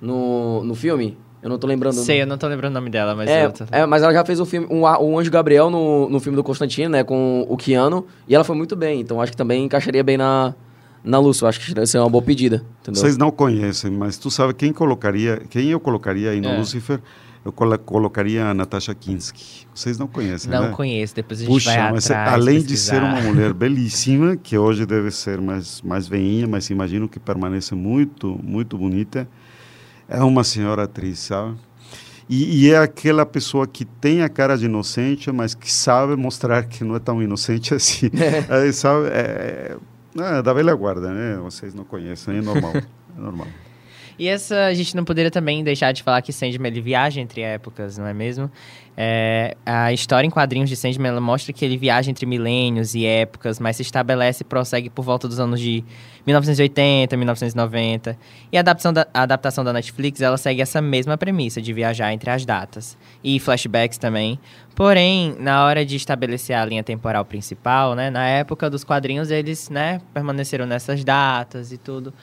no, 0.00 0.64
no 0.64 0.74
filme. 0.74 1.16
Eu 1.40 1.48
não 1.48 1.58
tô 1.58 1.66
lembrando. 1.66 1.94
Sei, 1.94 2.22
eu 2.22 2.26
não 2.26 2.36
tô 2.36 2.48
lembrando 2.48 2.72
o 2.72 2.74
nome 2.74 2.90
dela, 2.90 3.14
mas. 3.14 3.30
É, 3.30 3.48
tô... 3.48 3.64
é 3.70 3.86
mas 3.86 4.02
ela 4.02 4.12
já 4.12 4.24
fez 4.24 4.40
o 4.40 4.44
filme, 4.44 4.66
um, 4.68 4.82
um 4.82 5.16
Anjo 5.16 5.30
Gabriel 5.30 5.70
no, 5.70 6.08
no 6.08 6.18
filme 6.18 6.34
do 6.34 6.42
Constantino, 6.42 6.90
né? 6.90 7.04
Com 7.04 7.46
o 7.48 7.56
Keanu. 7.56 8.04
E 8.26 8.34
ela 8.34 8.42
foi 8.42 8.56
muito 8.56 8.74
bem. 8.74 9.00
Então 9.00 9.20
acho 9.20 9.30
que 9.30 9.38
também 9.38 9.64
encaixaria 9.64 10.02
bem 10.02 10.16
na, 10.16 10.54
na 11.06 11.18
luz. 11.18 11.40
Eu 11.40 11.48
acho 11.48 11.60
que 11.60 11.72
deve 11.72 11.86
ser 11.86 11.98
uma 11.98 12.10
boa 12.10 12.22
pedida. 12.22 12.64
Entendeu? 12.82 13.00
Vocês 13.00 13.16
não 13.16 13.30
conhecem, 13.30 13.90
mas 13.90 14.18
tu 14.18 14.30
sabe 14.30 14.52
quem 14.52 14.72
colocaria, 14.72 15.40
quem 15.48 15.68
eu 15.68 15.80
colocaria 15.80 16.30
aí 16.30 16.40
no 16.40 16.48
é. 16.48 16.58
Lucifer? 16.58 17.00
Eu 17.44 17.52
colocaria 17.52 18.46
a 18.46 18.52
Natasha 18.52 18.92
Kinski. 18.92 19.68
Vocês 19.72 19.96
não 19.98 20.08
conhecem, 20.08 20.50
não 20.50 20.62
né? 20.62 20.68
Não 20.68 20.74
conheço, 20.74 21.14
depois 21.14 21.38
a 21.38 21.44
gente 21.44 21.52
Puxa, 21.52 21.70
vai 21.70 21.92
mas 21.92 22.10
atrás, 22.10 22.32
além 22.32 22.56
pesquisar. 22.56 22.94
de 22.94 23.00
ser 23.00 23.02
uma 23.04 23.20
mulher 23.20 23.52
belíssima, 23.54 24.36
que 24.36 24.58
hoje 24.58 24.84
deve 24.84 25.12
ser 25.12 25.40
mais, 25.40 25.80
mais 25.80 26.08
veinha, 26.08 26.48
mas 26.48 26.68
imagino 26.70 27.08
que 27.08 27.20
permanece 27.20 27.72
muito, 27.76 28.36
muito 28.42 28.76
bonita, 28.76 29.28
é 30.08 30.20
uma 30.24 30.42
senhora 30.42 30.82
atriz, 30.82 31.20
sabe? 31.20 31.56
E, 32.28 32.66
e, 32.66 32.72
é 32.72 32.78
aquela 32.78 33.24
pessoa 33.24 33.68
que 33.68 33.84
tem 33.84 34.22
a 34.22 34.28
cara 34.28 34.58
de 34.58 34.64
inocente, 34.64 35.30
mas 35.30 35.54
que 35.54 35.72
sabe 35.72 36.16
mostrar 36.16 36.64
que 36.64 36.82
não 36.82 36.96
é 36.96 36.98
tão 36.98 37.22
inocente 37.22 37.72
assim. 37.74 38.10
É. 38.50 38.72
sabe? 38.72 39.06
É, 39.12 39.76
é, 40.18 40.42
da 40.42 40.52
velha 40.52 40.74
guarda, 40.74 41.12
né? 41.12 41.36
Vocês 41.38 41.74
não 41.74 41.84
conhecem, 41.84 42.38
é 42.38 42.40
normal. 42.42 42.72
É 42.76 43.20
normal. 43.20 43.46
E 44.18 44.28
essa, 44.28 44.64
a 44.64 44.72
gente 44.72 44.96
não 44.96 45.04
poderia 45.04 45.30
também 45.30 45.62
deixar 45.62 45.92
de 45.92 46.02
falar 46.02 46.22
que 46.22 46.32
Sandman 46.32 46.72
ele 46.72 46.80
viaja 46.80 47.20
entre 47.20 47.42
épocas, 47.42 47.98
não 47.98 48.06
é 48.06 48.14
mesmo? 48.14 48.50
É, 48.98 49.54
a 49.66 49.92
história 49.92 50.26
em 50.26 50.30
quadrinhos 50.30 50.70
de 50.70 50.76
Sandman 50.76 51.20
mostra 51.20 51.52
que 51.52 51.62
ele 51.62 51.76
viaja 51.76 52.10
entre 52.10 52.24
milênios 52.24 52.94
e 52.94 53.04
épocas, 53.04 53.60
mas 53.60 53.76
se 53.76 53.82
estabelece 53.82 54.42
e 54.42 54.44
prossegue 54.44 54.88
por 54.88 55.04
volta 55.04 55.28
dos 55.28 55.38
anos 55.38 55.60
de 55.60 55.84
1980, 56.24 57.14
1990. 57.14 58.18
E 58.50 58.56
a 58.56 58.60
adaptação 58.60 58.92
da, 58.94 59.06
a 59.12 59.22
adaptação 59.22 59.62
da 59.62 59.72
Netflix 59.72 60.22
ela 60.22 60.38
segue 60.38 60.62
essa 60.62 60.80
mesma 60.80 61.18
premissa 61.18 61.60
de 61.60 61.72
viajar 61.74 62.10
entre 62.12 62.30
as 62.30 62.46
datas. 62.46 62.96
E 63.22 63.38
flashbacks 63.38 63.98
também. 63.98 64.40
Porém, 64.74 65.36
na 65.38 65.64
hora 65.64 65.84
de 65.84 65.96
estabelecer 65.96 66.56
a 66.56 66.64
linha 66.64 66.82
temporal 66.82 67.24
principal, 67.24 67.94
né, 67.94 68.08
na 68.08 68.26
época 68.26 68.70
dos 68.70 68.82
quadrinhos, 68.82 69.30
eles 69.30 69.68
né, 69.68 70.00
permaneceram 70.14 70.64
nessas 70.64 71.04
datas 71.04 71.70
e 71.70 71.76
tudo. 71.76 72.14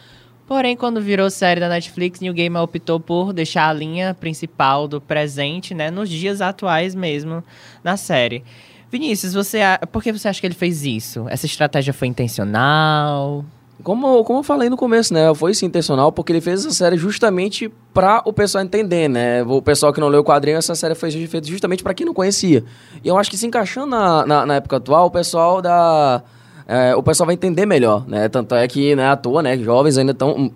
Porém, 0.47 0.75
quando 0.75 1.01
virou 1.01 1.29
série 1.29 1.60
da 1.60 1.69
Netflix, 1.69 2.19
New 2.19 2.34
Game 2.34 2.56
optou 2.58 2.99
por 2.99 3.32
deixar 3.32 3.69
a 3.69 3.73
linha 3.73 4.13
principal 4.13 4.88
do 4.88 4.99
presente, 4.99 5.73
né, 5.73 5.89
nos 5.89 6.10
dias 6.10 6.41
atuais 6.41 6.93
mesmo 6.93 7.43
na 7.84 7.95
série. 7.95 8.43
Vinícius, 8.91 9.34
você, 9.34 9.60
por 9.91 10.03
que 10.03 10.12
você 10.12 10.27
acha 10.27 10.39
que 10.39 10.45
ele 10.45 10.53
fez 10.53 10.86
isso? 10.86 11.25
Essa 11.29 11.45
estratégia 11.45 11.93
foi 11.93 12.08
intencional? 12.08 13.43
Como, 13.82 14.23
como 14.23 14.39
eu 14.39 14.43
falei 14.43 14.69
no 14.69 14.77
começo, 14.77 15.13
né? 15.13 15.34
Foi 15.34 15.53
sim 15.53 15.65
intencional, 15.65 16.12
porque 16.12 16.32
ele 16.32 16.39
fez 16.39 16.60
essa 16.60 16.71
série 16.71 16.95
justamente 16.95 17.71
para 17.93 18.21
o 18.23 18.32
pessoal 18.32 18.63
entender, 18.63 19.10
né? 19.10 19.43
O 19.43 19.62
pessoal 19.62 19.91
que 19.91 19.99
não 19.99 20.08
leu 20.08 20.21
o 20.21 20.23
quadrinho, 20.23 20.58
essa 20.58 20.75
série 20.75 20.93
foi 20.93 21.12
feita 21.27 21.47
justamente 21.47 21.84
para 21.84 21.93
quem 21.93 22.06
não 22.06 22.13
conhecia. 22.13 22.63
E 23.03 23.08
eu 23.08 23.17
acho 23.17 23.29
que 23.29 23.38
se 23.38 23.47
encaixando 23.47 23.88
na, 23.88 24.25
na, 24.25 24.45
na 24.45 24.56
época 24.56 24.77
atual, 24.77 25.08
o 25.08 25.12
pessoal 25.12 25.62
da 25.62 26.23
é, 26.67 26.95
o 26.95 27.04
pessoal 27.04 27.26
vai 27.26 27.36
entender 27.36 27.65
melhor, 27.65 28.08
né? 28.08 28.30
Tanto 28.30 28.56
é 28.56 28.67
que, 28.67 28.95
né, 28.95 29.10
à 29.10 29.15
toa, 29.15 29.41
né, 29.41 29.58
jovens 29.58 29.97
ainda 29.97 30.12
estão 30.12 30.52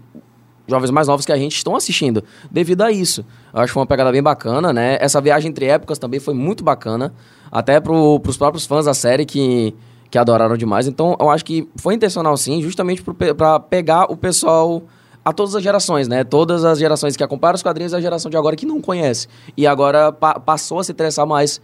jovens 0.67 0.91
mais 0.91 1.07
novos 1.07 1.25
que 1.25 1.31
a 1.31 1.37
gente 1.37 1.55
estão 1.55 1.75
assistindo 1.75 2.23
devido 2.51 2.81
a 2.81 2.91
isso. 2.91 3.25
Eu 3.53 3.61
acho 3.61 3.67
que 3.67 3.73
foi 3.73 3.81
uma 3.81 3.87
pegada 3.87 4.11
bem 4.11 4.21
bacana, 4.21 4.73
né? 4.73 4.97
Essa 4.99 5.21
viagem 5.21 5.49
entre 5.49 5.65
épocas 5.65 5.97
também 5.97 6.19
foi 6.19 6.33
muito 6.33 6.63
bacana, 6.63 7.13
até 7.51 7.79
para 7.79 7.93
os 7.93 8.37
próprios 8.37 8.65
fãs 8.65 8.85
da 8.85 8.93
série 8.93 9.25
que, 9.25 9.73
que 10.11 10.17
adoraram 10.17 10.57
demais. 10.57 10.87
Então, 10.87 11.15
eu 11.19 11.29
acho 11.29 11.45
que 11.45 11.67
foi 11.77 11.93
intencional 11.93 12.35
sim, 12.35 12.61
justamente 12.61 13.01
para 13.35 13.59
pegar 13.59 14.11
o 14.11 14.17
pessoal 14.17 14.83
a 15.23 15.33
todas 15.33 15.55
as 15.55 15.63
gerações, 15.63 16.07
né? 16.07 16.23
Todas 16.23 16.63
as 16.63 16.79
gerações 16.79 17.15
que 17.15 17.23
acompanham 17.23 17.55
os 17.55 17.63
quadrinhos 17.63 17.93
e 17.93 17.95
a 17.95 18.01
geração 18.01 18.29
de 18.29 18.37
agora 18.37 18.55
que 18.55 18.65
não 18.65 18.81
conhece. 18.81 19.27
E 19.55 19.65
agora 19.65 20.11
pa 20.11 20.39
passou 20.39 20.79
a 20.79 20.83
se 20.83 20.91
interessar 20.91 21.25
mais 21.25 21.61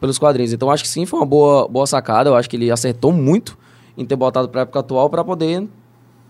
pelos 0.00 0.18
quadrinhos. 0.18 0.52
Então, 0.52 0.70
acho 0.70 0.82
que 0.82 0.88
sim, 0.88 1.06
foi 1.06 1.20
uma 1.20 1.26
boa, 1.26 1.68
boa 1.68 1.86
sacada. 1.86 2.30
Eu 2.30 2.34
acho 2.34 2.50
que 2.50 2.56
ele 2.56 2.70
acertou 2.70 3.12
muito 3.12 3.56
em 3.96 4.04
ter 4.04 4.16
botado 4.16 4.48
para 4.48 4.62
época 4.62 4.80
atual 4.80 5.10
para 5.10 5.24
poder 5.24 5.68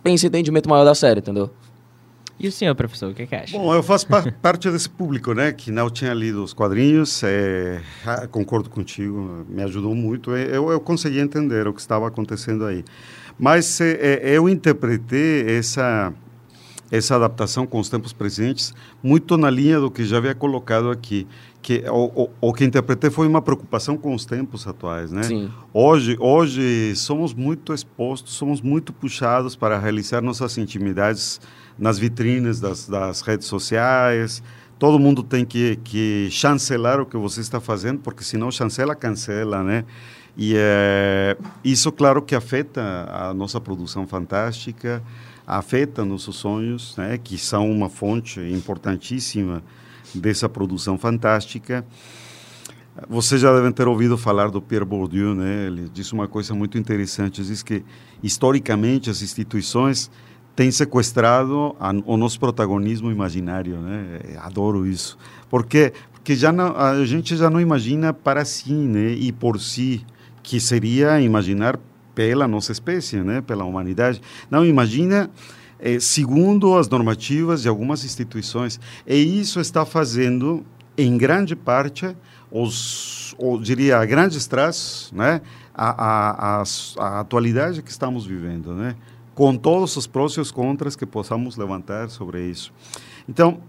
ter 0.02 0.12
esse 0.12 0.26
entendimento 0.26 0.68
maior 0.68 0.84
da 0.84 0.94
série, 0.94 1.20
entendeu? 1.20 1.50
E 2.38 2.48
o 2.48 2.52
senhor, 2.52 2.74
professor, 2.74 3.10
o 3.10 3.14
que, 3.14 3.24
que 3.24 3.34
acha? 3.36 3.56
Bom, 3.56 3.72
eu 3.72 3.82
faço 3.82 4.06
parte 4.42 4.68
desse 4.70 4.90
público, 4.90 5.32
né, 5.32 5.52
que 5.52 5.70
não 5.70 5.88
tinha 5.88 6.12
lido 6.12 6.42
os 6.42 6.52
quadrinhos, 6.52 7.22
é, 7.22 7.80
concordo 8.32 8.68
contigo, 8.68 9.46
me 9.48 9.62
ajudou 9.62 9.94
muito, 9.94 10.34
é, 10.34 10.56
eu, 10.56 10.70
eu 10.70 10.80
consegui 10.80 11.20
entender 11.20 11.68
o 11.68 11.72
que 11.72 11.80
estava 11.80 12.08
acontecendo 12.08 12.64
aí. 12.64 12.84
Mas 13.38 13.80
é, 13.80 13.92
é, 14.22 14.36
eu 14.36 14.48
interpretei 14.48 15.56
essa, 15.56 16.12
essa 16.90 17.14
adaptação 17.14 17.66
com 17.66 17.78
os 17.78 17.88
tempos 17.88 18.12
presentes 18.12 18.74
muito 19.02 19.36
na 19.36 19.48
linha 19.48 19.78
do 19.78 19.90
que 19.90 20.04
já 20.04 20.16
havia 20.16 20.34
colocado 20.34 20.90
aqui, 20.90 21.28
que 21.62 21.84
o, 21.88 22.24
o, 22.24 22.30
o, 22.40 22.52
que 22.52 22.64
interpretei 22.64 23.08
foi 23.08 23.26
uma 23.28 23.40
preocupação 23.40 23.96
com 23.96 24.14
os 24.14 24.26
tempos 24.26 24.66
atuais, 24.66 25.12
né? 25.12 25.22
Sim. 25.22 25.50
Hoje, 25.72 26.16
hoje 26.18 26.94
somos 26.96 27.32
muito 27.32 27.72
expostos, 27.72 28.34
somos 28.34 28.60
muito 28.60 28.92
puxados 28.92 29.54
para 29.54 29.78
realizar 29.78 30.20
nossas 30.20 30.58
intimidades 30.58 31.40
nas 31.78 31.98
vitrines 31.98 32.60
das, 32.60 32.88
das 32.88 33.20
redes 33.20 33.46
sociais. 33.46 34.42
Todo 34.76 34.98
mundo 34.98 35.22
tem 35.22 35.44
que, 35.44 35.76
que 35.84 36.28
chancelar 36.32 37.00
o 37.00 37.06
que 37.06 37.16
você 37.16 37.40
está 37.40 37.60
fazendo, 37.60 38.00
porque 38.00 38.24
senão 38.24 38.50
chancela, 38.50 38.96
cancela, 38.96 39.62
né? 39.62 39.84
E 40.36 40.54
é, 40.56 41.36
isso, 41.62 41.92
claro, 41.92 42.20
que 42.20 42.34
afeta 42.34 43.08
a 43.08 43.32
nossa 43.32 43.60
produção 43.60 44.06
fantástica, 44.06 45.00
afeta 45.46 46.04
nossos 46.04 46.36
sonhos, 46.36 46.96
né? 46.96 47.18
Que 47.22 47.38
são 47.38 47.70
uma 47.70 47.88
fonte 47.88 48.40
importantíssima 48.40 49.62
dessa 50.14 50.48
produção 50.48 50.98
fantástica. 50.98 51.84
Vocês 53.08 53.40
já 53.40 53.54
devem 53.54 53.72
ter 53.72 53.88
ouvido 53.88 54.18
falar 54.18 54.50
do 54.50 54.60
Pierre 54.60 54.84
Bourdieu, 54.84 55.34
né? 55.34 55.66
Ele 55.66 55.88
disse 55.92 56.12
uma 56.12 56.28
coisa 56.28 56.54
muito 56.54 56.76
interessante, 56.76 57.42
diz 57.42 57.62
que 57.62 57.82
historicamente 58.22 59.08
as 59.08 59.22
instituições 59.22 60.10
têm 60.54 60.70
sequestrado 60.70 61.74
a, 61.80 61.90
o 62.04 62.18
nosso 62.18 62.38
protagonismo 62.38 63.10
imaginário, 63.10 63.78
né? 63.78 64.20
Adoro 64.38 64.86
isso. 64.86 65.16
Porque 65.48 65.92
porque 66.22 66.36
já 66.36 66.52
não, 66.52 66.76
a 66.76 67.04
gente 67.04 67.36
já 67.36 67.50
não 67.50 67.60
imagina 67.60 68.12
para 68.12 68.44
si, 68.44 68.72
né? 68.72 69.10
E 69.10 69.32
por 69.32 69.58
si, 69.58 70.06
que 70.40 70.60
seria 70.60 71.20
imaginar 71.20 71.80
pela 72.14 72.46
nossa 72.46 72.70
espécie, 72.70 73.16
né? 73.16 73.40
Pela 73.40 73.64
humanidade. 73.64 74.22
Não 74.48 74.64
imagina 74.64 75.28
é, 75.82 75.98
segundo 75.98 76.78
as 76.78 76.88
normativas 76.88 77.62
de 77.62 77.68
algumas 77.68 78.04
instituições. 78.04 78.78
E 79.04 79.16
isso 79.16 79.58
está 79.58 79.84
fazendo, 79.84 80.64
em 80.96 81.18
grande 81.18 81.56
parte, 81.56 82.16
os, 82.50 83.34
ou 83.36 83.60
diria, 83.60 83.98
a 83.98 84.06
grandes 84.06 84.46
traços, 84.46 85.10
né, 85.12 85.42
a, 85.74 85.90
a, 85.90 86.60
a, 86.60 86.64
a 86.98 87.20
atualidade 87.20 87.82
que 87.82 87.90
estamos 87.90 88.24
vivendo, 88.24 88.72
né, 88.74 88.94
com 89.34 89.56
todos 89.56 89.96
os 89.96 90.06
prós 90.06 90.34
e 90.34 90.40
os 90.40 90.52
contras 90.52 90.94
que 90.94 91.04
possamos 91.04 91.56
levantar 91.56 92.08
sobre 92.08 92.46
isso. 92.46 92.72
Então, 93.28 93.60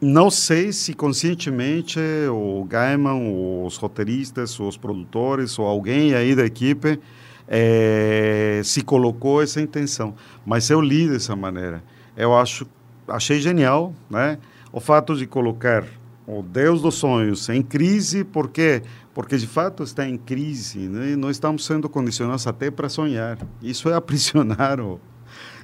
não 0.00 0.30
sei 0.30 0.72
se 0.72 0.92
conscientemente 0.92 1.98
o 2.30 2.64
Gaiman, 2.64 3.64
os 3.64 3.76
roteiristas, 3.76 4.60
os 4.60 4.76
produtores 4.76 5.58
ou 5.58 5.66
alguém 5.66 6.14
aí 6.14 6.36
da 6.36 6.44
equipe 6.44 7.00
é, 7.48 8.60
se 8.64 8.82
colocou 8.82 9.42
essa 9.42 9.60
intenção. 9.60 10.14
Mas 10.44 10.70
eu 10.70 10.80
li 10.80 11.08
dessa 11.08 11.34
maneira. 11.36 11.82
Eu 12.16 12.36
acho, 12.36 12.66
achei 13.08 13.40
genial, 13.40 13.92
né? 14.08 14.38
O 14.72 14.80
fato 14.80 15.16
de 15.16 15.26
colocar 15.26 15.84
o 16.26 16.42
Deus 16.42 16.80
dos 16.80 16.94
sonhos 16.94 17.48
em 17.48 17.62
crise, 17.62 18.24
por 18.24 18.48
quê? 18.48 18.82
Porque 19.12 19.36
de 19.36 19.46
fato 19.46 19.82
está 19.82 20.08
em 20.08 20.16
crise, 20.16 20.88
né? 20.88 21.10
E 21.10 21.16
nós 21.16 21.36
estamos 21.36 21.64
sendo 21.64 21.88
condicionados 21.88 22.46
até 22.46 22.70
para 22.70 22.88
sonhar. 22.88 23.38
Isso 23.62 23.88
é 23.88 23.94
aprisionar 23.94 24.80
o, 24.80 25.00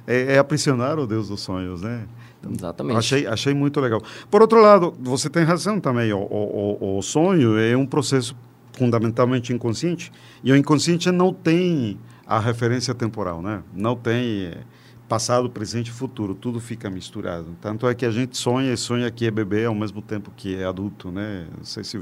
é, 0.07 0.35
é 0.35 0.37
aprisionar 0.37 0.99
o 0.99 1.07
Deus 1.07 1.27
dos 1.27 1.41
sonhos, 1.41 1.81
né? 1.81 2.05
Então, 2.39 2.51
Exatamente. 2.53 2.97
Achei, 2.97 3.27
achei 3.27 3.53
muito 3.53 3.79
legal. 3.79 4.01
Por 4.29 4.41
outro 4.41 4.61
lado, 4.61 4.93
você 4.99 5.29
tem 5.29 5.43
razão 5.43 5.79
também. 5.79 6.11
O, 6.11 6.19
o, 6.19 6.97
o 6.97 7.01
sonho 7.01 7.57
é 7.57 7.75
um 7.77 7.85
processo 7.85 8.35
fundamentalmente 8.73 9.53
inconsciente, 9.53 10.11
e 10.43 10.51
o 10.51 10.55
inconsciente 10.55 11.11
não 11.11 11.33
tem 11.33 11.99
a 12.25 12.39
referência 12.39 12.93
temporal, 12.93 13.41
né? 13.41 13.61
Não 13.73 13.95
tem 13.95 14.45
eh, 14.45 14.57
passado, 15.07 15.49
presente 15.49 15.89
e 15.89 15.91
futuro, 15.91 16.33
tudo 16.33 16.61
fica 16.61 16.89
misturado. 16.89 17.55
Tanto 17.59 17.87
é 17.87 17.93
que 17.93 18.05
a 18.05 18.11
gente 18.11 18.37
sonha 18.37 18.71
e 18.71 18.77
sonha 18.77 19.11
que 19.11 19.27
é 19.27 19.31
bebê 19.31 19.65
ao 19.65 19.75
mesmo 19.75 20.01
tempo 20.01 20.31
que 20.35 20.55
é 20.55 20.65
adulto, 20.65 21.11
né? 21.11 21.47
Não 21.57 21.65
sei 21.65 21.83
se 21.83 21.99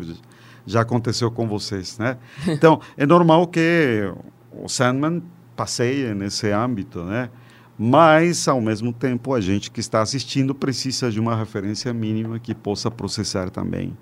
já 0.67 0.81
aconteceu 0.81 1.31
com 1.31 1.47
vocês, 1.47 1.97
né? 1.97 2.17
Então, 2.47 2.79
é 2.95 3.05
normal 3.05 3.47
que 3.47 4.13
o 4.51 4.69
Sandman 4.69 5.23
passeie 5.55 6.13
nesse 6.13 6.51
âmbito, 6.51 7.03
né? 7.03 7.29
Mas, 7.77 8.47
ao 8.47 8.61
mesmo 8.61 8.93
tempo, 8.93 9.33
a 9.33 9.41
gente 9.41 9.71
que 9.71 9.79
está 9.79 10.01
assistindo 10.01 10.53
precisa 10.53 11.09
de 11.09 11.19
uma 11.19 11.35
referência 11.35 11.91
mínima 11.93 12.37
que 12.37 12.53
possa 12.53 12.91
processar 12.91 13.49
também 13.49 13.97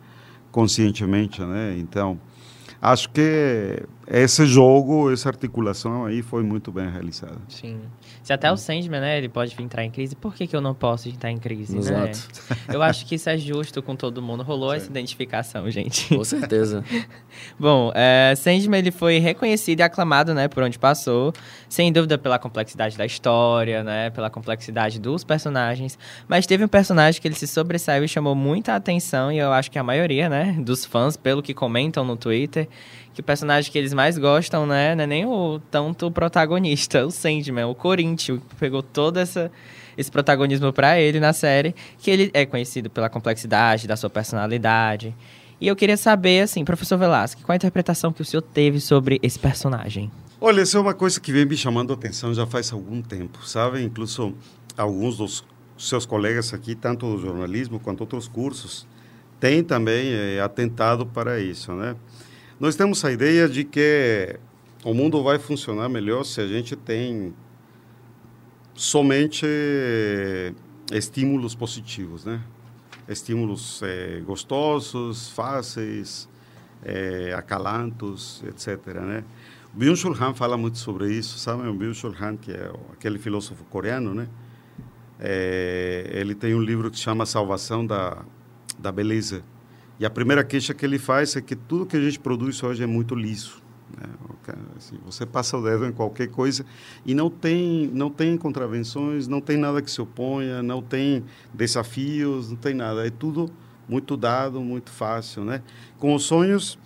conscientemente, 0.51 1.41
né? 1.41 1.77
Então, 1.77 2.19
Acho 2.81 3.09
que 3.09 3.83
esse 4.09 4.45
jogo, 4.45 5.11
essa 5.11 5.27
articulação 5.27 6.05
aí 6.05 6.21
foi 6.21 6.41
muito 6.41 6.71
bem 6.71 6.89
realizada. 6.89 7.37
Sim. 7.49 7.79
Se 8.23 8.31
até 8.31 8.49
o 8.51 8.55
Sandman, 8.55 9.01
né, 9.01 9.17
ele 9.17 9.27
pode 9.27 9.55
entrar 9.61 9.83
em 9.83 9.91
crise, 9.91 10.15
por 10.15 10.33
que, 10.33 10.47
que 10.47 10.55
eu 10.55 10.61
não 10.61 10.73
posso 10.73 11.09
entrar 11.09 11.29
em 11.29 11.37
crise, 11.37 11.73
né? 11.73 11.79
Exato. 11.79 12.19
né? 12.49 12.57
Eu 12.75 12.81
acho 12.81 13.05
que 13.05 13.15
isso 13.15 13.29
é 13.29 13.37
justo 13.37 13.81
com 13.81 13.95
todo 13.95 14.21
mundo. 14.21 14.43
Rolou 14.43 14.71
Sim. 14.71 14.77
essa 14.77 14.89
identificação, 14.89 15.69
gente. 15.69 16.15
Com 16.15 16.23
certeza. 16.23 16.83
Bom, 17.59 17.91
é, 17.95 18.33
Sandman, 18.35 18.79
ele 18.79 18.91
foi 18.91 19.17
reconhecido 19.19 19.79
e 19.79 19.83
aclamado, 19.83 20.33
né, 20.33 20.47
por 20.47 20.63
onde 20.63 20.79
passou. 20.79 21.33
Sem 21.67 21.91
dúvida 21.91 22.17
pela 22.17 22.39
complexidade 22.39 22.97
da 22.97 23.05
história, 23.05 23.83
né, 23.83 24.09
pela 24.09 24.29
complexidade 24.29 24.99
dos 24.99 25.23
personagens. 25.23 25.97
Mas 26.27 26.45
teve 26.45 26.63
um 26.63 26.67
personagem 26.67 27.21
que 27.21 27.27
ele 27.27 27.35
se 27.35 27.47
sobressaiu 27.47 28.03
e 28.03 28.07
chamou 28.07 28.35
muita 28.35 28.75
atenção, 28.75 29.31
e 29.31 29.37
eu 29.37 29.51
acho 29.51 29.69
que 29.69 29.77
a 29.77 29.83
maioria, 29.83 30.29
né, 30.29 30.55
dos 30.59 30.85
fãs, 30.85 31.17
pelo 31.17 31.41
que 31.41 31.53
comentam 31.53 32.05
no 32.05 32.15
Twitter, 32.15 32.67
que 33.17 33.21
o 33.21 33.23
personagem 33.23 33.71
que 33.71 33.77
eles 33.79 33.95
mais 33.95 34.15
gostam, 34.15 34.67
né, 34.67 34.93
não 34.93 35.03
é 35.03 35.07
nem 35.07 35.25
o 35.25 35.59
tanto 35.71 36.05
o 36.05 36.11
protagonista, 36.11 37.03
o 37.03 37.09
Sandman, 37.09 37.65
o 37.65 37.73
Corinthians, 37.73 38.39
que 38.47 38.55
pegou 38.57 38.83
todo 38.83 39.17
essa, 39.17 39.51
esse 39.97 40.11
protagonismo 40.11 40.71
para 40.71 40.99
ele 40.99 41.19
na 41.19 41.33
série, 41.33 41.73
que 41.97 42.11
ele 42.11 42.29
é 42.31 42.45
conhecido 42.45 42.91
pela 42.91 43.09
complexidade 43.09 43.87
da 43.87 43.95
sua 43.97 44.07
personalidade. 44.07 45.15
E 45.59 45.67
eu 45.67 45.75
queria 45.75 45.97
saber, 45.97 46.41
assim, 46.41 46.63
professor 46.63 46.95
Velasco, 46.95 47.41
qual 47.41 47.53
a 47.53 47.55
interpretação 47.55 48.13
que 48.13 48.21
o 48.21 48.25
senhor 48.25 48.43
teve 48.43 48.79
sobre 48.79 49.19
esse 49.23 49.39
personagem? 49.39 50.11
Olha, 50.39 50.61
essa 50.61 50.77
é 50.77 50.79
uma 50.79 50.93
coisa 50.93 51.19
que 51.19 51.31
vem 51.31 51.43
me 51.43 51.57
chamando 51.57 51.91
a 51.91 51.95
atenção 51.95 52.35
já 52.35 52.45
faz 52.45 52.71
algum 52.71 53.01
tempo, 53.01 53.43
sabe? 53.43 53.81
Incluso 53.81 54.35
alguns 54.77 55.17
dos 55.17 55.43
seus 55.75 56.05
colegas 56.05 56.53
aqui, 56.53 56.75
tanto 56.75 57.15
do 57.15 57.19
jornalismo 57.19 57.79
quanto 57.79 58.01
outros 58.01 58.27
cursos, 58.27 58.85
têm 59.39 59.63
também 59.63 60.13
é, 60.13 60.39
atentado 60.39 61.03
para 61.03 61.39
isso, 61.39 61.73
né? 61.73 61.95
Nós 62.59 62.75
temos 62.75 63.05
a 63.05 63.11
ideia 63.11 63.47
de 63.47 63.63
que 63.63 64.35
o 64.83 64.91
mundo 64.91 65.21
vai 65.21 65.37
funcionar 65.37 65.87
melhor 65.89 66.23
se 66.23 66.41
a 66.41 66.47
gente 66.47 66.75
tem 66.75 67.31
somente 68.73 69.45
estímulos 70.91 71.53
positivos, 71.53 72.25
né? 72.25 72.41
Estímulos 73.07 73.81
é, 73.83 74.21
gostosos, 74.25 75.29
fáceis, 75.29 76.27
é, 76.83 77.31
acalantos, 77.37 78.43
etc. 78.47 78.87
Né? 79.03 79.23
O 79.71 79.77
Byung-Chul 79.77 80.15
Han 80.19 80.33
fala 80.33 80.57
muito 80.57 80.79
sobre 80.79 81.13
isso, 81.13 81.37
sabe? 81.37 81.67
O 81.67 81.73
Byung-Chul 81.75 82.15
Han, 82.19 82.37
que 82.37 82.51
é 82.51 82.71
aquele 82.91 83.19
filósofo 83.19 83.63
coreano, 83.65 84.15
né? 84.15 84.27
É, 85.19 86.09
ele 86.11 86.33
tem 86.33 86.55
um 86.55 86.61
livro 86.61 86.89
que 86.89 86.97
chama 86.97 87.23
Salvação 87.23 87.85
da, 87.85 88.25
da 88.79 88.91
Beleza. 88.91 89.43
E 89.99 90.05
a 90.05 90.09
primeira 90.09 90.43
queixa 90.43 90.73
que 90.73 90.85
ele 90.85 90.99
faz 90.99 91.35
é 91.35 91.41
que 91.41 91.55
tudo 91.55 91.85
que 91.85 91.97
a 91.97 92.01
gente 92.01 92.19
produz 92.19 92.61
hoje 92.61 92.83
é 92.83 92.87
muito 92.87 93.15
liso. 93.15 93.61
Né? 93.97 94.07
Assim, 94.77 94.97
você 95.05 95.25
passa 95.25 95.57
o 95.57 95.63
dedo 95.63 95.85
em 95.85 95.91
qualquer 95.91 96.27
coisa 96.27 96.65
e 97.05 97.13
não 97.13 97.29
tem, 97.29 97.89
não 97.93 98.09
tem 98.09 98.37
contravenções, 98.37 99.27
não 99.27 99.41
tem 99.41 99.57
nada 99.57 99.81
que 99.81 99.91
se 99.91 99.99
oponha, 99.99 100.63
não 100.63 100.81
tem 100.81 101.23
desafios, 101.53 102.49
não 102.49 102.55
tem 102.55 102.73
nada. 102.73 103.05
É 103.05 103.09
tudo 103.09 103.49
muito 103.89 104.15
dado, 104.15 104.61
muito 104.61 104.91
fácil. 104.91 105.43
Né? 105.43 105.61
Com 105.97 106.13
os 106.13 106.23
sonhos, 106.23 106.77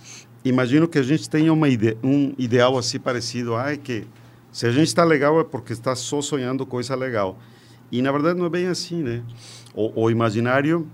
imagino 0.44 0.88
que 0.88 0.98
a 0.98 1.04
gente 1.04 1.30
tenha 1.30 1.54
uma 1.54 1.68
ide 1.70 1.98
um 2.02 2.34
ideal 2.38 2.78
assim 2.78 3.00
parecido. 3.00 3.56
Ah, 3.56 3.74
é 3.74 3.78
que 3.78 4.08
se 4.52 4.66
a 4.66 4.72
gente 4.72 4.88
está 4.88 5.04
legal 5.04 5.40
é 5.40 5.44
porque 5.44 5.74
está 5.74 5.96
só 5.96 6.22
sonhando 6.22 6.66
coisa 6.66 6.96
legal. 6.96 7.38
E, 7.92 8.02
na 8.02 8.12
verdade, 8.12 8.40
não 8.40 8.46
é 8.46 8.50
bem 8.50 8.68
assim. 8.68 9.04
Né? 9.04 9.22
o, 9.74 10.04
o 10.04 10.12
imaginário 10.12 10.88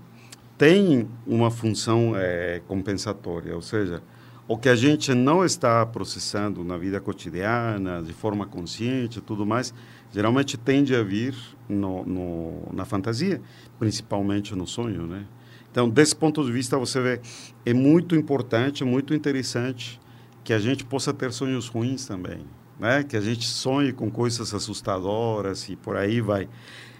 tem 0.58 1.08
uma 1.24 1.52
função 1.52 2.14
é, 2.16 2.60
compensatória, 2.66 3.54
ou 3.54 3.62
seja, 3.62 4.02
o 4.48 4.58
que 4.58 4.68
a 4.68 4.74
gente 4.74 5.14
não 5.14 5.44
está 5.44 5.86
processando 5.86 6.64
na 6.64 6.76
vida 6.76 7.00
cotidiana, 7.00 8.02
de 8.02 8.12
forma 8.12 8.44
consciente, 8.44 9.20
tudo 9.20 9.46
mais, 9.46 9.72
geralmente 10.10 10.56
tende 10.56 10.96
a 10.96 11.02
vir 11.02 11.34
no, 11.68 12.04
no, 12.04 12.72
na 12.72 12.84
fantasia, 12.84 13.40
principalmente 13.78 14.56
no 14.56 14.66
sonho, 14.66 15.06
né? 15.06 15.26
Então, 15.70 15.88
desse 15.88 16.16
ponto 16.16 16.44
de 16.44 16.50
vista, 16.50 16.76
você 16.76 17.00
vê, 17.00 17.20
é 17.64 17.72
muito 17.72 18.16
importante, 18.16 18.82
muito 18.84 19.14
interessante 19.14 20.00
que 20.42 20.52
a 20.52 20.58
gente 20.58 20.84
possa 20.84 21.12
ter 21.12 21.30
sonhos 21.30 21.68
ruins 21.68 22.06
também, 22.06 22.40
né? 22.80 23.04
Que 23.04 23.16
a 23.16 23.20
gente 23.20 23.46
sonhe 23.46 23.92
com 23.92 24.10
coisas 24.10 24.52
assustadoras 24.52 25.68
e 25.68 25.76
por 25.76 25.96
aí 25.96 26.20
vai. 26.20 26.48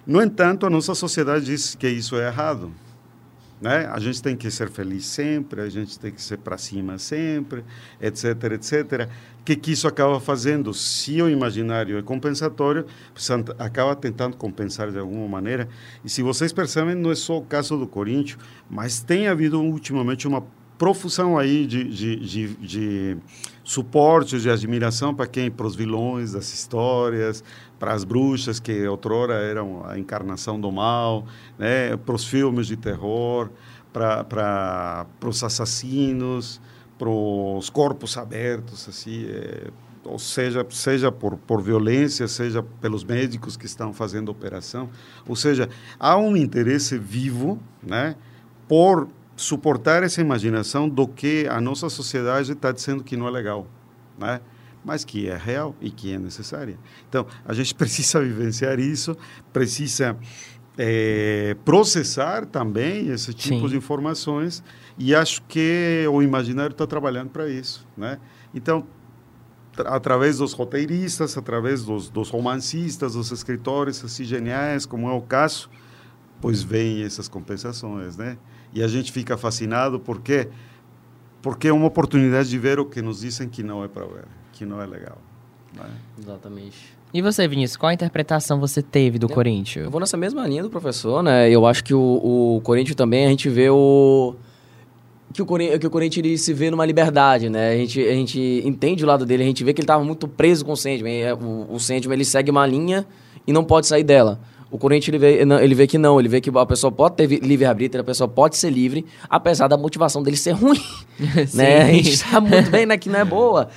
No 0.06 0.22
entanto, 0.22 0.64
a 0.66 0.70
nossa 0.70 0.94
sociedade 0.94 1.46
diz 1.46 1.74
que 1.74 1.88
isso 1.88 2.14
é 2.16 2.26
errado. 2.26 2.70
Né? 3.60 3.86
A 3.86 3.98
gente 3.98 4.22
tem 4.22 4.36
que 4.36 4.50
ser 4.50 4.70
feliz 4.70 5.04
sempre, 5.04 5.60
a 5.60 5.68
gente 5.68 5.98
tem 5.98 6.12
que 6.12 6.22
ser 6.22 6.38
para 6.38 6.56
cima 6.56 6.96
sempre, 6.98 7.64
etc, 8.00 8.52
etc. 8.52 9.08
O 9.40 9.44
que, 9.44 9.56
que 9.56 9.72
isso 9.72 9.88
acaba 9.88 10.20
fazendo? 10.20 10.72
Se 10.72 11.20
o 11.20 11.28
imaginário 11.28 11.98
é 11.98 12.02
compensatório, 12.02 12.86
acaba 13.58 13.96
tentando 13.96 14.36
compensar 14.36 14.92
de 14.92 14.98
alguma 14.98 15.26
maneira. 15.26 15.68
E 16.04 16.08
se 16.08 16.22
vocês 16.22 16.52
percebem, 16.52 16.94
não 16.94 17.10
é 17.10 17.14
só 17.14 17.38
o 17.38 17.42
caso 17.42 17.76
do 17.76 17.86
Corinthians, 17.86 18.38
mas 18.70 19.00
tem 19.00 19.26
havido 19.26 19.60
ultimamente 19.60 20.28
uma 20.28 20.44
profusão 20.78 21.36
aí 21.36 21.66
de, 21.66 21.84
de, 21.84 22.16
de, 22.16 22.54
de 22.56 23.16
suporte, 23.64 24.38
de 24.38 24.48
admiração 24.48 25.12
para 25.12 25.26
quem? 25.26 25.50
Para 25.50 25.66
os 25.66 25.74
vilões 25.74 26.32
das 26.32 26.54
histórias, 26.54 27.42
para 27.78 27.92
as 27.92 28.04
bruxas, 28.04 28.60
que 28.60 28.86
outrora 28.86 29.34
eram 29.34 29.84
a 29.84 29.98
encarnação 29.98 30.58
do 30.58 30.70
mal, 30.70 31.26
né? 31.58 31.96
para 31.96 32.14
os 32.14 32.24
filmes 32.24 32.68
de 32.68 32.76
terror, 32.76 33.50
para, 33.92 34.22
para, 34.22 35.06
os 35.26 35.42
assassinos, 35.42 36.60
para 36.96 37.08
os 37.08 37.68
corpos 37.68 38.16
abertos, 38.16 38.88
assim, 38.88 39.26
é, 39.28 39.70
ou 40.04 40.18
seja, 40.18 40.64
seja 40.70 41.10
por, 41.12 41.36
por 41.36 41.60
violência, 41.60 42.26
seja 42.28 42.62
pelos 42.62 43.02
médicos 43.02 43.56
que 43.56 43.66
estão 43.66 43.92
fazendo 43.92 44.30
operação. 44.30 44.88
Ou 45.26 45.36
seja, 45.36 45.68
há 45.98 46.16
um 46.16 46.36
interesse 46.36 46.96
vivo 46.96 47.58
né, 47.82 48.14
por 48.68 49.08
suportar 49.38 50.02
essa 50.02 50.20
imaginação 50.20 50.88
do 50.88 51.08
que 51.08 51.46
a 51.48 51.60
nossa 51.60 51.88
sociedade 51.88 52.52
está 52.52 52.70
dizendo 52.72 53.02
que 53.02 53.16
não 53.16 53.26
é 53.26 53.30
legal. 53.30 53.66
Né? 54.18 54.40
mas 54.84 55.04
que 55.04 55.28
é 55.28 55.36
real 55.36 55.74
e 55.80 55.90
que 55.90 56.12
é 56.12 56.18
necessária. 56.18 56.78
Então, 57.08 57.26
a 57.44 57.52
gente 57.52 57.74
precisa 57.76 58.22
vivenciar 58.22 58.78
isso, 58.78 59.16
precisa 59.52 60.16
é, 60.78 61.56
processar 61.64 62.46
também 62.46 63.08
esse 63.08 63.34
tipo 63.34 63.62
Sim. 63.62 63.68
de 63.68 63.76
informações 63.76 64.62
e 64.96 65.14
acho 65.14 65.42
que 65.42 66.06
o 66.10 66.22
imaginário 66.22 66.72
está 66.72 66.86
trabalhando 66.86 67.30
para 67.30 67.48
isso, 67.48 67.86
né? 67.96 68.18
Então, 68.54 68.86
através 69.84 70.38
dos 70.38 70.52
roteiristas, 70.52 71.36
através 71.36 71.84
dos, 71.84 72.08
dos, 72.08 72.30
romancistas, 72.30 73.14
dos 73.14 73.30
escritores 73.30 74.02
assim 74.04 74.24
geniais, 74.24 74.86
como 74.86 75.08
é 75.08 75.12
o 75.12 75.20
caso, 75.20 75.68
pois 76.40 76.62
vêm 76.62 77.02
essas 77.02 77.28
compensações, 77.28 78.16
né? 78.16 78.38
E 78.72 78.82
a 78.82 78.88
gente 78.88 79.12
fica 79.12 79.36
fascinado 79.36 79.98
porque 79.98 80.48
porque 81.40 81.68
é 81.68 81.72
uma 81.72 81.86
oportunidade 81.86 82.48
de 82.48 82.58
ver 82.58 82.80
o 82.80 82.84
que 82.84 83.00
nos 83.00 83.20
dizem 83.20 83.48
que 83.48 83.62
não 83.62 83.84
é 83.84 83.88
para 83.88 84.04
ver 84.04 84.24
que 84.58 84.66
não 84.66 84.82
é 84.82 84.86
legal. 84.86 85.18
Né? 85.74 85.88
Exatamente. 86.18 86.98
E 87.14 87.22
você, 87.22 87.46
Vinícius, 87.46 87.76
qual 87.76 87.90
a 87.90 87.94
interpretação 87.94 88.58
você 88.58 88.82
teve 88.82 89.18
do 89.18 89.26
eu, 89.26 89.34
Corinthians? 89.34 89.86
Eu 89.86 89.90
vou 89.90 90.00
nessa 90.00 90.16
mesma 90.16 90.46
linha 90.46 90.62
do 90.62 90.68
professor, 90.68 91.22
né? 91.22 91.48
Eu 91.48 91.64
acho 91.64 91.82
que 91.84 91.94
o, 91.94 92.56
o 92.56 92.60
Corinthians 92.62 92.96
também, 92.96 93.24
a 93.24 93.30
gente 93.30 93.48
vê 93.48 93.70
o... 93.70 94.34
Que 95.32 95.40
o, 95.40 95.46
Corinthians, 95.46 95.78
que 95.78 95.86
o 95.86 95.90
Corinthians 95.90 96.26
ele 96.26 96.38
se 96.38 96.52
vê 96.52 96.70
numa 96.70 96.84
liberdade, 96.84 97.48
né? 97.48 97.72
A 97.72 97.76
gente, 97.76 98.00
a 98.00 98.12
gente 98.12 98.62
entende 98.64 99.04
o 99.04 99.06
lado 99.06 99.24
dele, 99.24 99.42
a 99.42 99.46
gente 99.46 99.62
vê 99.62 99.72
que 99.72 99.80
ele 99.80 99.84
estava 99.84 100.02
muito 100.02 100.26
preso 100.26 100.64
com 100.64 100.72
o 100.72 100.76
Sandman. 100.76 101.22
É, 101.22 101.34
o, 101.34 101.66
o 101.70 101.78
Sandman, 101.78 102.14
ele 102.14 102.24
segue 102.24 102.50
uma 102.50 102.66
linha 102.66 103.06
e 103.46 103.52
não 103.52 103.62
pode 103.62 103.86
sair 103.86 104.04
dela. 104.04 104.40
O 104.70 104.76
Corinthians 104.76 105.08
ele 105.08 105.18
vê, 105.18 105.42
ele 105.62 105.74
vê 105.74 105.86
que 105.86 105.96
não, 105.96 106.20
ele 106.20 106.28
vê 106.28 106.40
que 106.40 106.50
a 106.50 106.66
pessoa 106.66 106.92
pode 106.92 107.16
ter 107.16 107.26
livre-arbítrio, 107.26 108.02
a 108.02 108.04
pessoa 108.04 108.28
pode 108.28 108.56
ser 108.56 108.70
livre, 108.70 109.06
apesar 109.28 109.66
da 109.66 109.78
motivação 109.78 110.22
dele 110.22 110.36
ser 110.36 110.52
ruim. 110.52 110.80
né? 111.54 111.82
A 111.82 111.92
gente 111.92 112.16
sabe 112.16 112.50
muito 112.50 112.70
bem 112.70 112.84
né, 112.84 112.98
que 112.98 113.08
não 113.08 113.18
é 113.18 113.24
boa. 113.24 113.68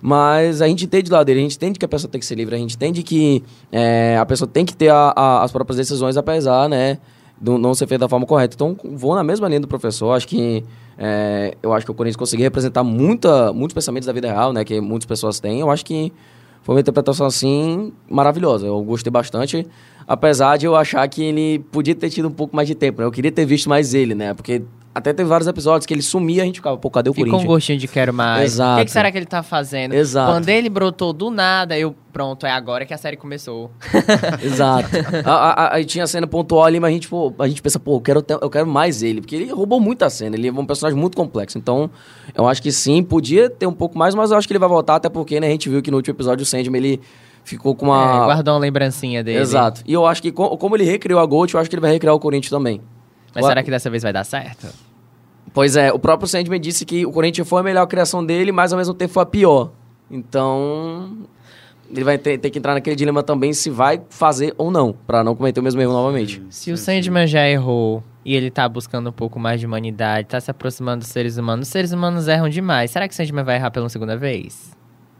Mas 0.00 0.62
a 0.62 0.68
gente 0.68 0.86
entende 0.86 1.10
do 1.10 1.12
lado 1.12 1.26
dele, 1.26 1.40
a 1.40 1.42
gente 1.42 1.56
entende 1.56 1.78
que 1.78 1.84
a 1.84 1.88
pessoa 1.88 2.10
tem 2.10 2.18
que 2.18 2.26
ser 2.26 2.34
livre, 2.34 2.54
a 2.54 2.58
gente 2.58 2.76
entende 2.76 3.02
que 3.02 3.42
é, 3.70 4.16
a 4.18 4.24
pessoa 4.24 4.48
tem 4.48 4.64
que 4.64 4.74
ter 4.74 4.88
a, 4.88 5.12
a, 5.14 5.42
as 5.42 5.52
próprias 5.52 5.76
decisões, 5.76 6.16
apesar, 6.16 6.68
né? 6.68 6.98
Do 7.40 7.56
não 7.58 7.74
ser 7.74 7.86
feito 7.86 8.00
da 8.00 8.08
forma 8.08 8.26
correta. 8.26 8.54
Então, 8.54 8.76
vou 8.96 9.14
na 9.14 9.22
mesma 9.22 9.46
linha 9.48 9.60
do 9.60 9.68
professor. 9.68 10.12
Acho 10.12 10.26
que 10.26 10.64
é, 10.96 11.56
eu 11.62 11.72
acho 11.72 11.86
que 11.86 11.92
o 11.92 11.94
Corinthians 11.94 12.16
conseguiu 12.16 12.44
representar 12.44 12.82
muita, 12.82 13.52
muitos 13.52 13.74
pensamentos 13.74 14.06
da 14.06 14.12
vida 14.12 14.28
real, 14.28 14.52
né? 14.52 14.64
Que 14.64 14.80
muitas 14.80 15.06
pessoas 15.06 15.38
têm. 15.38 15.60
Eu 15.60 15.70
acho 15.70 15.84
que 15.84 16.12
foi 16.62 16.74
uma 16.74 16.80
interpretação 16.80 17.26
assim 17.26 17.92
maravilhosa. 18.10 18.66
Eu 18.66 18.82
gostei 18.82 19.10
bastante, 19.10 19.66
apesar 20.08 20.56
de 20.56 20.64
eu 20.64 20.74
achar 20.74 21.06
que 21.06 21.22
ele 21.22 21.58
podia 21.70 21.94
ter 21.94 22.08
tido 22.08 22.26
um 22.28 22.32
pouco 22.32 22.56
mais 22.56 22.66
de 22.66 22.74
tempo. 22.74 23.00
Né? 23.02 23.06
Eu 23.06 23.12
queria 23.12 23.30
ter 23.30 23.44
visto 23.44 23.68
mais 23.68 23.92
ele, 23.92 24.14
né? 24.14 24.32
Porque 24.32 24.62
até 24.94 25.12
teve 25.12 25.28
vários 25.28 25.46
episódios 25.46 25.86
que 25.86 25.94
ele 25.94 26.02
sumia, 26.02 26.42
a 26.42 26.46
gente 26.46 26.56
ficava, 26.56 26.76
pô, 26.76 26.90
cadê 26.90 27.08
o 27.08 27.12
Fica 27.12 27.26
Corinthians? 27.26 27.44
um 27.44 27.54
gostinho 27.54 27.78
de 27.78 27.86
quero 27.86 28.12
mais. 28.12 28.54
Exato. 28.54 28.74
O 28.74 28.78
que, 28.78 28.84
que 28.86 28.90
será 28.90 29.12
que 29.12 29.18
ele 29.18 29.26
tá 29.26 29.44
fazendo? 29.44 29.92
Exato. 29.92 30.32
Quando 30.32 30.48
ele 30.48 30.68
brotou 30.68 31.12
do 31.12 31.30
nada, 31.30 31.78
eu, 31.78 31.94
pronto, 32.12 32.46
é 32.46 32.50
agora 32.50 32.84
que 32.84 32.92
a 32.92 32.98
série 32.98 33.16
começou. 33.16 33.70
Exato. 34.42 34.88
aí 35.70 35.84
tinha 35.84 36.02
a 36.02 36.06
cena 36.06 36.26
pontual 36.26 36.64
ali, 36.64 36.80
mas 36.80 36.90
a 36.90 36.92
gente, 36.94 37.06
pô, 37.06 37.32
a 37.38 37.46
gente 37.46 37.62
pensa, 37.62 37.78
pô, 37.78 37.96
eu 37.96 38.00
quero, 38.00 38.22
ter- 38.22 38.38
eu 38.40 38.50
quero 38.50 38.66
mais 38.66 39.02
ele, 39.02 39.20
porque 39.20 39.36
ele 39.36 39.52
roubou 39.52 39.78
muita 39.78 40.10
cena, 40.10 40.34
ele 40.34 40.48
é 40.48 40.52
um 40.52 40.66
personagem 40.66 40.98
muito 40.98 41.16
complexo. 41.16 41.58
Então, 41.58 41.88
eu 42.34 42.48
acho 42.48 42.60
que 42.60 42.72
sim, 42.72 43.00
podia 43.02 43.48
ter 43.48 43.66
um 43.66 43.72
pouco 43.72 43.96
mais, 43.96 44.14
mas 44.16 44.32
eu 44.32 44.36
acho 44.38 44.48
que 44.48 44.52
ele 44.52 44.58
vai 44.58 44.68
voltar, 44.68 44.96
até 44.96 45.08
porque, 45.08 45.38
né, 45.38 45.46
a 45.46 45.50
gente 45.50 45.68
viu 45.68 45.80
que 45.80 45.90
no 45.92 45.98
último 45.98 46.16
episódio 46.16 46.42
o 46.42 46.46
Sandman, 46.46 46.78
ele 46.82 47.00
ficou 47.48 47.74
com 47.74 47.86
É, 47.86 47.88
uma... 47.90 48.24
guardou 48.26 48.54
uma 48.54 48.60
lembrancinha 48.60 49.22
dele. 49.24 49.38
Exato. 49.40 49.82
E 49.86 49.92
eu 49.92 50.06
acho 50.06 50.20
que, 50.22 50.30
co- 50.30 50.56
como 50.56 50.76
ele 50.76 50.84
recriou 50.84 51.18
a 51.20 51.26
Gold, 51.26 51.52
eu 51.54 51.60
acho 51.60 51.68
que 51.68 51.74
ele 51.76 51.80
vai 51.80 51.90
recriar 51.92 52.14
o 52.14 52.20
Corinthians 52.20 52.50
também. 52.50 52.80
Mas 53.34 53.46
será 53.46 53.62
que 53.62 53.70
dessa 53.70 53.88
vez 53.90 54.02
vai 54.02 54.12
dar 54.12 54.24
certo? 54.24 54.66
Pois 55.54 55.76
é, 55.76 55.92
o 55.92 55.98
próprio 55.98 56.28
Sandman 56.28 56.60
disse 56.60 56.84
que 56.84 57.04
o 57.06 57.10
Corinthians 57.12 57.48
foi 57.48 57.60
a 57.60 57.64
melhor 57.64 57.86
criação 57.86 58.24
dele, 58.24 58.52
mas 58.52 58.72
ao 58.72 58.78
mesmo 58.78 58.94
tempo 58.94 59.12
foi 59.12 59.22
a 59.22 59.26
pior. 59.26 59.70
Então, 60.10 61.18
ele 61.90 62.04
vai 62.04 62.18
ter, 62.18 62.38
ter 62.38 62.50
que 62.50 62.58
entrar 62.58 62.74
naquele 62.74 62.94
dilema 62.96 63.22
também 63.22 63.52
se 63.52 63.70
vai 63.70 64.00
fazer 64.10 64.54
ou 64.58 64.70
não, 64.70 64.94
pra 65.06 65.24
não 65.24 65.34
cometer 65.34 65.60
o 65.60 65.62
mesmo 65.62 65.80
erro 65.80 65.92
novamente. 65.92 66.42
Se 66.50 66.70
o 66.70 66.76
Sandman 66.76 67.26
já 67.26 67.48
errou 67.48 68.02
e 68.24 68.34
ele 68.34 68.50
tá 68.50 68.68
buscando 68.68 69.08
um 69.08 69.12
pouco 69.12 69.38
mais 69.38 69.58
de 69.60 69.66
humanidade, 69.66 70.28
tá 70.28 70.40
se 70.40 70.50
aproximando 70.50 71.00
dos 71.00 71.08
seres 71.08 71.38
humanos, 71.38 71.66
os 71.68 71.72
seres 71.72 71.92
humanos 71.92 72.28
erram 72.28 72.48
demais. 72.48 72.90
Será 72.90 73.08
que 73.08 73.14
o 73.14 73.16
Sandman 73.16 73.44
vai 73.44 73.56
errar 73.56 73.70
pela 73.70 73.88
segunda 73.88 74.16
vez? 74.16 74.76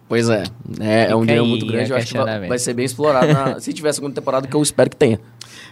Pois 0.08 0.28
é, 0.28 0.44
é, 0.80 1.10
é 1.10 1.16
um 1.16 1.22
aí 1.22 1.40
muito 1.42 1.66
grande, 1.66 1.90
eu 1.90 1.96
acho 1.96 2.06
que 2.08 2.18
vai, 2.18 2.48
vai 2.48 2.58
ser 2.58 2.72
bem 2.74 2.86
explorado 2.86 3.30
na- 3.32 3.60
se 3.60 3.72
tiver 3.72 3.92
segunda 3.92 4.14
temporada, 4.14 4.46
que 4.48 4.56
eu 4.56 4.62
espero 4.62 4.88
que 4.88 4.96
tenha. 4.96 5.20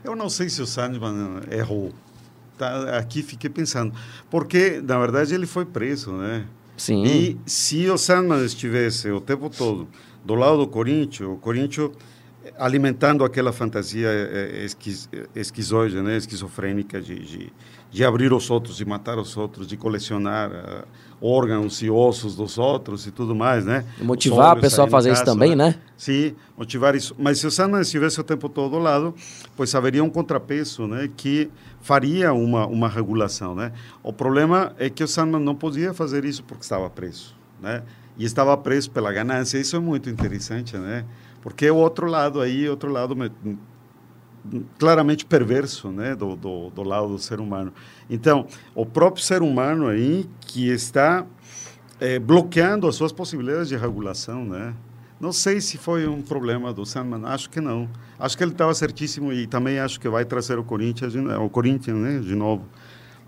Eu 0.05 0.14
não 0.14 0.28
sei 0.28 0.49
se 0.49 0.61
o 0.61 0.66
Sandman 0.66 1.41
errou. 1.51 1.93
Tá, 2.59 2.99
aqui 2.99 3.22
fiquei 3.22 3.51
pensando. 3.51 3.93
Porque, 4.30 4.80
na 4.82 4.99
verdade, 4.99 5.34
ele 5.34 5.47
foi 5.47 5.64
preso, 5.64 6.12
né? 6.12 6.45
Sim. 6.76 7.05
E 7.05 7.39
se 7.47 7.89
o 7.89 7.97
Sandman 7.99 8.45
estivesse 8.45 9.11
o 9.11 9.20
tempo 9.20 9.49
todo 9.51 9.89
do 10.24 10.34
lado 10.34 10.59
do 10.59 10.66
Corinthians, 10.66 11.28
o 11.30 11.37
Corinthians 11.37 11.91
alimentando 12.59 13.24
aquela 13.24 13.53
fantasia 13.53 14.09
eh, 14.09 14.64
esquiz, 14.64 15.09
esquizoide, 15.34 16.01
né, 16.01 16.16
esquizofrênica 16.16 17.01
de, 17.01 17.18
de, 17.18 17.53
de 17.91 18.05
abrir 18.05 18.32
os 18.32 18.51
outros, 18.51 18.76
de 18.76 18.84
matar 18.84 19.18
os 19.18 19.37
outros, 19.37 19.66
de 19.66 19.76
colecionar 19.76 20.51
ah, 20.53 20.84
órgãos 21.20 21.80
e 21.82 21.88
ossos 21.90 22.36
dos 22.36 22.58
outros 22.58 23.06
e 23.06 23.10
tudo 23.10 23.34
mais, 23.34 23.64
né? 23.64 23.84
E 24.00 24.04
motivar 24.04 24.50
a 24.50 24.56
pessoa 24.56 24.86
a 24.86 24.90
fazer 24.90 25.12
isso 25.12 25.24
também, 25.24 25.56
né? 25.56 25.74
Sim, 25.96 26.34
motivar 26.56 26.94
isso. 26.94 27.14
Mas 27.18 27.38
se 27.38 27.46
o 27.46 27.50
Sandman 27.50 27.80
estivesse 27.80 28.20
o 28.20 28.24
tempo 28.24 28.48
todo 28.48 28.76
ao 28.76 28.82
lado, 28.82 29.14
pois 29.56 29.74
haveria 29.74 30.04
um 30.04 30.10
contrapeso, 30.10 30.86
né, 30.86 31.08
que 31.16 31.50
faria 31.80 32.32
uma 32.34 32.66
uma 32.66 32.88
regulação, 32.88 33.54
né? 33.54 33.72
O 34.02 34.12
problema 34.12 34.74
é 34.78 34.90
que 34.90 35.02
o 35.02 35.08
Sandman 35.08 35.40
não 35.42 35.54
podia 35.54 35.94
fazer 35.94 36.24
isso 36.24 36.44
porque 36.44 36.62
estava 36.64 36.88
preso, 36.90 37.34
né? 37.62 37.82
E 38.18 38.24
estava 38.24 38.56
preso 38.56 38.90
pela 38.90 39.12
ganância. 39.12 39.58
Isso 39.58 39.76
é 39.76 39.78
muito 39.80 40.10
interessante, 40.10 40.76
né? 40.76 41.04
Porque 41.40 41.70
o 41.70 41.76
outro 41.76 42.06
lado 42.06 42.40
aí, 42.40 42.68
outro 42.68 42.90
lado 42.90 43.14
me- 43.16 43.30
claramente 44.78 45.24
perverso, 45.26 45.88
né, 45.88 46.14
do, 46.14 46.36
do, 46.36 46.70
do 46.70 46.82
lado 46.82 47.08
do 47.08 47.18
ser 47.18 47.40
humano. 47.40 47.72
Então, 48.09 48.46
o 48.74 48.86
próprio 48.86 49.22
ser 49.22 49.42
humano 49.42 49.88
aí 49.88 50.28
que 50.40 50.68
está 50.68 51.26
eh, 52.00 52.18
bloqueando 52.18 52.86
as 52.86 52.94
suas 52.94 53.12
possibilidades 53.12 53.68
de 53.68 53.76
regulação, 53.76 54.44
né? 54.44 54.74
Não 55.18 55.32
sei 55.32 55.61
se 55.61 55.78
foi 55.78 56.07
um 56.07 56.20
problema 56.20 56.72
do 56.74 56.84
Sandman, 56.84 57.24
acho 57.24 57.48
que 57.48 57.61
não. 57.61 57.88
Acho 58.18 58.36
que 58.36 58.44
ele 58.44 58.52
estava 58.52 58.74
certíssimo 58.74 59.32
e 59.32 59.46
também 59.46 59.78
acho 59.78 59.98
que 59.98 60.09
vai 60.09 60.24
trazer 60.26 60.59
o 60.59 60.64
Corinthians, 60.64 61.12
de, 61.12 61.18
o 61.18 61.48
Corinthians, 61.48 61.96
né, 61.96 62.18
de 62.18 62.34
novo. 62.34 62.66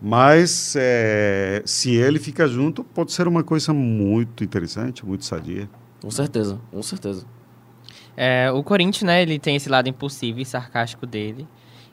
Mas 0.00 0.74
eh, 0.76 1.62
se 1.64 1.94
ele 1.96 2.18
fica 2.18 2.46
junto, 2.46 2.84
pode 2.84 3.10
ser 3.12 3.26
uma 3.26 3.42
coisa 3.42 3.72
muito 3.72 4.44
interessante, 4.44 5.04
muito 5.04 5.24
sadia. 5.24 5.68
Com 6.00 6.10
certeza, 6.10 6.60
com 6.70 6.82
certeza. 6.82 7.26
É, 8.16 8.50
o 8.50 8.62
Corinthians, 8.62 9.02
né, 9.04 9.22
ele 9.22 9.38
tem 9.38 9.56
esse 9.56 9.68
lado 9.68 9.88
impulsivo 9.88 10.40
e 10.40 10.44
sarcástico 10.44 11.06
dele. 11.06 11.48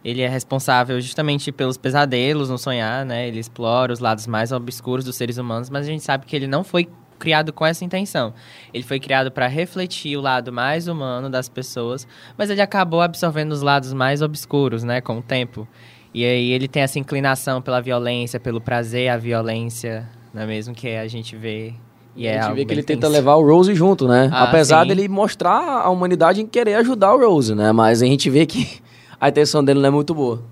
Ele 0.06 0.22
é 0.22 0.30
responsável 0.30 1.01
justamente 1.01 1.51
pelos 1.51 1.78
pesadelos 1.78 2.47
no 2.47 2.60
sonhar, 2.60 3.03
né? 3.03 3.28
Ele 3.28 3.39
explora 3.39 3.91
os 3.91 3.97
lados 3.97 4.28
mais 4.28 4.51
obscuros 4.51 5.03
dos 5.03 5.16
seres 5.16 5.39
humanos, 5.39 5.68
mas 5.68 5.88
a 5.88 5.89
gente 5.89 6.03
sabe 6.03 6.28
que 6.28 6.36
ele 6.36 6.45
não 6.45 6.64
foi 6.64 6.88
criado 7.18 7.51
com 7.51 7.66
essa 7.66 7.84
intenção. 7.84 8.32
Ele 8.72 8.84
foi 8.84 8.99
criado 8.99 9.32
para 9.32 9.47
refletir 9.47 10.16
o 10.16 10.22
lado 10.22 10.53
mais 10.53 10.88
humano 10.88 11.28
das 11.28 11.49
pessoas, 11.49 12.08
mas 12.38 12.51
ele 12.51 12.62
acabou 12.62 13.01
absorvendo 13.01 13.51
os 13.51 13.64
lados 13.64 13.93
mais 13.93 14.22
obscuros, 14.22 14.84
né, 14.84 15.01
com 15.01 15.18
o 15.18 15.22
tempo. 15.24 15.68
E 16.14 16.24
aí 16.24 16.51
ele 16.51 16.68
tem 16.68 16.84
essa 16.84 16.99
inclinação 16.99 17.60
pela 17.60 17.82
violência, 17.82 18.39
pelo 18.39 18.62
prazer 18.62 19.10
à 19.10 19.18
violência, 19.18 20.08
não 20.32 20.43
é 20.43 20.45
mesmo 20.45 20.76
que 20.76 20.89
a 20.95 21.08
gente 21.08 21.36
vê 21.36 21.74
e 22.16 22.28
é 22.28 22.32
a 22.32 22.34
gente 22.36 22.43
algo 22.43 22.56
vê 22.56 22.66
que 22.66 22.74
ele 22.74 22.84
tenta 22.84 23.08
levar 23.08 23.36
o 23.36 23.45
Rose 23.45 23.74
junto, 23.74 24.08
né? 24.08 24.30
Ah, 24.32 24.43
Apesar 24.43 24.84
sim. 24.84 24.88
dele 24.89 25.08
mostrar 25.10 25.82
a 25.82 25.89
humanidade 25.89 26.41
em 26.41 26.47
querer 26.47 26.76
ajudar 26.76 27.14
o 27.14 27.20
Rose, 27.20 27.53
né? 27.56 27.72
Mas 27.72 28.01
a 28.01 28.06
gente 28.06 28.30
vê 28.30 28.45
que 28.45 28.84
a 29.20 29.30
intenção 29.30 29.63
dele 29.63 29.80
não 29.80 29.88
é 29.88 29.91
muito 29.91 30.13
boa. 30.13 30.43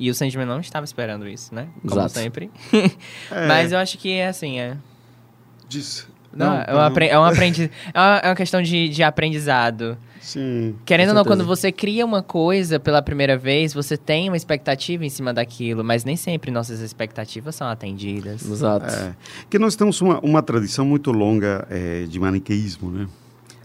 E 0.00 0.08
o 0.10 0.14
Sandman 0.14 0.46
não 0.46 0.60
estava 0.60 0.84
esperando 0.84 1.26
isso, 1.28 1.52
né? 1.54 1.66
Como 1.82 1.94
Exato. 1.94 2.10
sempre. 2.14 2.50
É, 3.30 3.46
Mas 3.48 3.72
eu 3.72 3.78
acho 3.78 3.98
que 3.98 4.12
é 4.12 4.28
assim, 4.28 4.58
é. 4.60 4.76
diz- 5.68 6.06
Não, 6.32 6.54
é, 6.54 6.60
um 6.60 6.64
perdão. 6.64 6.80
apre- 6.82 7.08
é, 7.08 7.18
um 7.18 7.24
aprendi 7.24 7.70
é, 7.92 7.98
uma, 7.98 8.16
é 8.18 8.28
uma 8.28 8.36
questão 8.36 8.62
de, 8.62 8.88
de 8.88 9.02
aprendizado. 9.02 9.98
Sim. 10.20 10.76
Querendo 10.84 11.08
ou 11.10 11.14
não, 11.14 11.24
quando 11.24 11.44
você 11.44 11.72
cria 11.72 12.04
uma 12.04 12.22
coisa 12.22 12.78
pela 12.78 13.00
primeira 13.00 13.36
vez, 13.36 13.72
você 13.72 13.96
tem 13.96 14.28
uma 14.28 14.36
expectativa 14.36 15.04
em 15.04 15.08
cima 15.08 15.32
daquilo, 15.32 15.82
mas 15.82 16.04
nem 16.04 16.16
sempre 16.16 16.50
nossas 16.50 16.80
expectativas 16.80 17.54
são 17.54 17.66
atendidas. 17.66 18.44
Exato. 18.48 18.86
É, 18.86 19.14
que 19.48 19.58
nós 19.58 19.74
temos 19.74 20.00
uma, 20.02 20.20
uma 20.20 20.42
tradição 20.42 20.84
muito 20.84 21.10
longa 21.12 21.66
eh, 21.70 22.04
de 22.08 22.20
maniqueísmo, 22.20 22.90
né? 22.90 23.08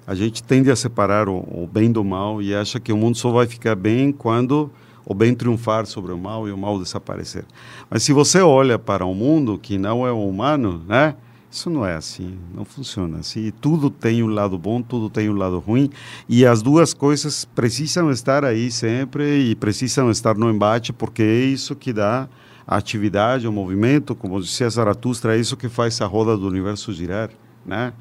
A 0.05 0.15
gente 0.15 0.43
tende 0.43 0.69
a 0.69 0.75
separar 0.75 1.29
o, 1.29 1.37
o 1.37 1.69
bem 1.71 1.91
do 1.91 2.03
mal 2.03 2.41
e 2.41 2.53
acha 2.53 2.79
que 2.79 2.91
o 2.91 2.97
mundo 2.97 3.17
só 3.17 3.31
vai 3.31 3.47
ficar 3.47 3.75
bem 3.75 4.11
quando 4.11 4.69
o 5.05 5.13
bem 5.13 5.33
triunfar 5.33 5.85
sobre 5.85 6.11
o 6.11 6.17
mal 6.17 6.47
e 6.47 6.51
o 6.51 6.57
mal 6.57 6.79
desaparecer. 6.79 7.45
Mas 7.89 8.03
se 8.03 8.13
você 8.13 8.39
olha 8.41 8.79
para 8.79 9.05
o 9.05 9.13
mundo 9.13 9.57
que 9.57 9.77
não 9.77 10.05
é 10.05 10.11
humano, 10.11 10.83
né? 10.87 11.15
Isso 11.51 11.69
não 11.69 11.85
é 11.85 11.93
assim, 11.93 12.35
não 12.51 12.65
funciona 12.65 13.19
assim. 13.19 13.53
Tudo 13.61 13.87
tem 13.87 14.23
um 14.23 14.27
lado 14.27 14.57
bom, 14.57 14.81
tudo 14.81 15.07
tem 15.07 15.29
um 15.29 15.35
lado 15.35 15.59
ruim, 15.59 15.87
e 16.27 16.47
as 16.47 16.63
duas 16.63 16.95
coisas 16.95 17.45
precisam 17.45 18.09
estar 18.09 18.43
aí 18.43 18.71
sempre 18.71 19.51
e 19.51 19.55
precisam 19.55 20.09
estar 20.09 20.35
no 20.35 20.49
embate, 20.49 20.91
porque 20.91 21.21
é 21.21 21.45
isso 21.45 21.75
que 21.75 21.93
dá 21.93 22.27
a 22.65 22.77
atividade, 22.77 23.47
o 23.47 23.51
movimento, 23.51 24.15
como 24.15 24.41
dizia 24.41 24.67
Zaratustra, 24.67 25.35
é 25.35 25.39
isso 25.39 25.55
que 25.55 25.69
faz 25.69 26.01
a 26.01 26.07
roda 26.07 26.35
do 26.35 26.47
universo 26.47 26.91
girar, 26.91 27.29
né? 27.63 27.93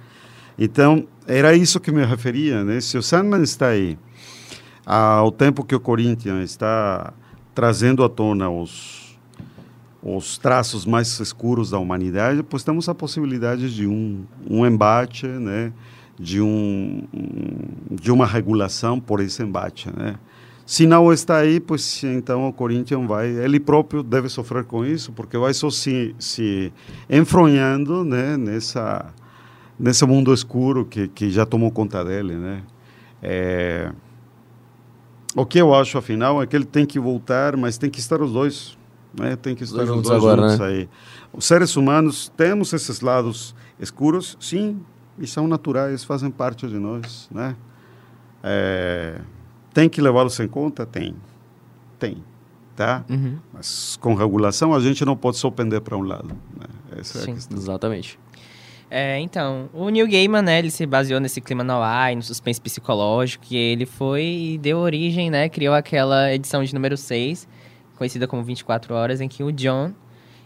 Então, 0.58 1.06
era 1.26 1.54
isso 1.54 1.80
que 1.80 1.90
me 1.90 2.04
referia, 2.04 2.64
né? 2.64 2.80
Se 2.80 2.98
o 2.98 3.02
Sandman 3.02 3.42
está 3.42 3.68
aí, 3.68 3.98
ao 4.84 5.30
tempo 5.30 5.64
que 5.64 5.74
o 5.74 5.80
Corinthians 5.80 6.50
está 6.50 7.12
trazendo 7.54 8.02
à 8.02 8.08
tona 8.08 8.50
os 8.50 9.02
os 10.02 10.36
traços 10.36 10.84
mais 10.84 11.20
escuros 11.20 11.70
da 11.70 11.78
humanidade, 11.78 12.42
pois 12.42 12.64
temos 12.64 12.88
a 12.88 12.94
possibilidade 12.94 13.72
de 13.72 13.86
um, 13.86 14.24
um 14.50 14.66
embate, 14.66 15.28
né? 15.28 15.72
de, 16.18 16.40
um, 16.40 17.04
de 17.90 18.10
uma 18.10 18.26
regulação 18.26 19.00
por 19.00 19.20
esse 19.20 19.42
embate. 19.42 19.88
Né? 19.96 20.16
Se 20.66 20.86
não 20.86 21.12
está 21.12 21.38
aí, 21.38 21.60
pois 21.60 22.02
então 22.04 22.48
o 22.48 22.52
Corinthians 22.52 23.06
vai, 23.06 23.28
ele 23.28 23.60
próprio 23.60 24.02
deve 24.02 24.28
sofrer 24.28 24.64
com 24.64 24.84
isso, 24.84 25.12
porque 25.12 25.38
vai 25.38 25.54
só 25.54 25.70
se, 25.70 26.14
se 26.18 26.72
enfronhando 27.08 28.04
né? 28.04 28.36
nessa, 28.36 29.06
nesse 29.82 30.06
mundo 30.06 30.32
escuro 30.32 30.84
que, 30.84 31.08
que 31.08 31.28
já 31.28 31.44
tomou 31.44 31.68
conta 31.72 32.04
dele. 32.04 32.36
Né? 32.36 32.62
É, 33.20 33.92
o 35.34 35.44
que 35.44 35.58
eu 35.58 35.74
acho, 35.74 35.98
afinal, 35.98 36.40
é 36.40 36.46
que 36.46 36.54
ele 36.54 36.64
tem 36.64 36.86
que 36.86 37.00
voltar, 37.00 37.56
mas 37.56 37.76
tem 37.76 37.90
que 37.90 37.98
estar 37.98 38.22
os 38.22 38.32
dois. 38.32 38.78
Né? 39.12 39.34
Tem 39.34 39.56
que 39.56 39.64
estar 39.64 39.78
Dois 39.78 39.90
os 39.90 39.96
juntos 39.96 40.10
dois 40.10 40.22
agora, 40.22 40.42
juntos 40.42 40.58
né? 40.60 40.66
aí. 40.66 40.88
Os 41.32 41.44
seres 41.44 41.76
humanos 41.76 42.32
temos 42.36 42.72
esses 42.72 43.00
lados 43.00 43.56
escuros, 43.78 44.36
sim, 44.40 44.80
e 45.18 45.26
são 45.26 45.48
naturais, 45.48 46.04
fazem 46.04 46.30
parte 46.30 46.68
de 46.68 46.78
nós. 46.78 47.28
Né? 47.30 47.56
É, 48.42 49.20
tem 49.74 49.88
que 49.88 50.00
levá-los 50.00 50.38
em 50.38 50.46
conta? 50.46 50.86
Tem. 50.86 51.16
Tem. 51.98 52.22
Tá? 52.76 53.04
Uhum. 53.10 53.36
Mas 53.52 53.98
com 54.00 54.14
regulação 54.14 54.72
a 54.72 54.80
gente 54.80 55.04
não 55.04 55.16
pode 55.16 55.36
só 55.38 55.50
pender 55.50 55.80
para 55.80 55.96
um 55.96 56.02
lado. 56.02 56.28
Né? 56.28 56.66
Essa 56.98 57.18
é 57.18 57.22
Sim. 57.22 57.30
a 57.32 57.34
questão. 57.34 57.58
Exatamente. 57.58 58.18
É, 58.94 59.18
então, 59.20 59.70
o 59.72 59.88
Neil 59.88 60.06
Gaiman, 60.06 60.42
né, 60.42 60.58
ele 60.58 60.70
se 60.70 60.84
baseou 60.84 61.18
nesse 61.18 61.40
clima 61.40 61.64
no 61.64 61.80
ar 61.80 62.12
e 62.12 62.16
no 62.16 62.22
suspense 62.22 62.60
psicológico, 62.60 63.42
e 63.50 63.56
ele 63.56 63.86
foi 63.86 64.22
e 64.22 64.58
deu 64.58 64.76
origem, 64.76 65.30
né, 65.30 65.48
criou 65.48 65.74
aquela 65.74 66.30
edição 66.30 66.62
de 66.62 66.74
número 66.74 66.94
6, 66.94 67.48
conhecida 67.96 68.28
como 68.28 68.44
24 68.44 68.92
horas, 68.94 69.22
em 69.22 69.28
que 69.28 69.42
o 69.42 69.50
John, 69.50 69.94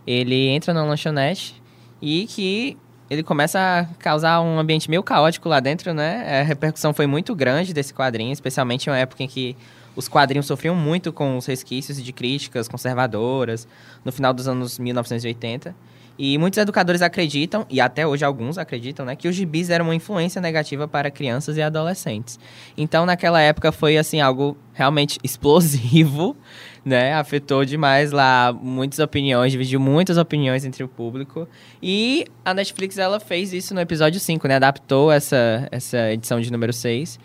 ele 0.06 0.46
entra 0.46 0.72
na 0.72 0.84
lanchonete 0.84 1.60
e 2.00 2.24
que 2.28 2.76
ele 3.10 3.24
começa 3.24 3.58
a 3.58 3.84
causar 3.98 4.40
um 4.40 4.60
ambiente 4.60 4.88
meio 4.88 5.02
caótico 5.02 5.48
lá 5.48 5.58
dentro, 5.58 5.92
né? 5.92 6.42
A 6.42 6.44
repercussão 6.44 6.94
foi 6.94 7.08
muito 7.08 7.34
grande 7.34 7.74
desse 7.74 7.92
quadrinho, 7.92 8.32
especialmente 8.32 8.86
em 8.86 8.90
uma 8.90 8.98
época 8.98 9.24
em 9.24 9.26
que 9.26 9.56
os 9.96 10.06
quadrinhos 10.06 10.46
sofriam 10.46 10.76
muito 10.76 11.12
com 11.12 11.36
os 11.36 11.46
resquícios 11.46 12.00
de 12.00 12.12
críticas 12.12 12.68
conservadoras 12.68 13.66
no 14.04 14.12
final 14.12 14.32
dos 14.32 14.46
anos 14.46 14.78
1980. 14.78 15.74
E 16.18 16.38
muitos 16.38 16.56
educadores 16.58 17.02
acreditam, 17.02 17.66
e 17.68 17.80
até 17.80 18.06
hoje 18.06 18.24
alguns 18.24 18.56
acreditam, 18.56 19.04
né, 19.04 19.14
que 19.14 19.28
os 19.28 19.34
gibis 19.34 19.68
eram 19.68 19.86
uma 19.86 19.94
influência 19.94 20.40
negativa 20.40 20.88
para 20.88 21.10
crianças 21.10 21.56
e 21.56 21.62
adolescentes. 21.62 22.38
Então, 22.76 23.04
naquela 23.04 23.40
época 23.40 23.70
foi 23.70 23.98
assim 23.98 24.20
algo 24.20 24.56
realmente 24.72 25.18
explosivo, 25.22 26.36
né? 26.84 27.14
Afetou 27.14 27.64
demais 27.64 28.12
lá 28.12 28.52
muitas 28.52 28.98
opiniões, 28.98 29.52
dividiu 29.52 29.80
muitas 29.80 30.16
opiniões 30.16 30.64
entre 30.64 30.84
o 30.84 30.88
público. 30.88 31.48
E 31.82 32.24
a 32.44 32.54
Netflix 32.54 32.96
ela 32.96 33.18
fez 33.18 33.52
isso 33.52 33.74
no 33.74 33.80
episódio 33.80 34.20
5, 34.20 34.46
né? 34.46 34.56
Adaptou 34.56 35.10
essa 35.10 35.66
essa 35.70 36.12
edição 36.12 36.40
de 36.40 36.50
número 36.50 36.72
6. 36.72 37.18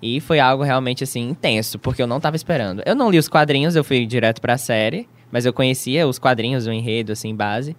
E 0.00 0.20
foi 0.20 0.40
algo 0.40 0.64
realmente 0.64 1.04
assim 1.04 1.28
intenso, 1.28 1.78
porque 1.78 2.02
eu 2.02 2.08
não 2.08 2.16
estava 2.16 2.34
esperando. 2.34 2.82
Eu 2.84 2.96
não 2.96 3.08
li 3.08 3.18
os 3.18 3.28
quadrinhos, 3.28 3.76
eu 3.76 3.84
fui 3.84 4.04
direto 4.04 4.40
para 4.40 4.54
a 4.54 4.58
série, 4.58 5.08
mas 5.30 5.46
eu 5.46 5.52
conhecia 5.52 6.08
os 6.08 6.18
quadrinhos, 6.18 6.66
o 6.66 6.72
enredo 6.72 7.12
assim 7.12 7.32
base. 7.34 7.76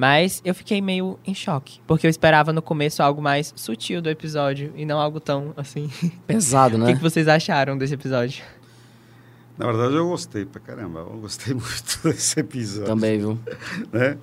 Mas 0.00 0.40
eu 0.46 0.54
fiquei 0.54 0.80
meio 0.80 1.18
em 1.26 1.34
choque, 1.34 1.78
porque 1.86 2.06
eu 2.06 2.10
esperava 2.10 2.54
no 2.54 2.62
começo 2.62 3.02
algo 3.02 3.20
mais 3.20 3.52
sutil 3.54 4.00
do 4.00 4.08
episódio 4.08 4.72
e 4.74 4.86
não 4.86 4.98
algo 4.98 5.20
tão 5.20 5.52
assim. 5.58 5.90
Pesado, 6.26 6.78
né? 6.78 6.84
O 6.84 6.88
que, 6.88 6.94
que 6.94 7.02
vocês 7.02 7.28
acharam 7.28 7.76
desse 7.76 7.92
episódio? 7.92 8.42
Na 9.58 9.66
verdade, 9.66 9.96
eu 9.96 10.08
gostei 10.08 10.46
pra 10.46 10.58
caramba. 10.58 11.00
Eu 11.00 11.18
gostei 11.20 11.52
muito 11.52 11.98
desse 12.02 12.40
episódio. 12.40 12.86
Também, 12.86 13.18
viu? 13.18 13.38
né? 13.92 14.16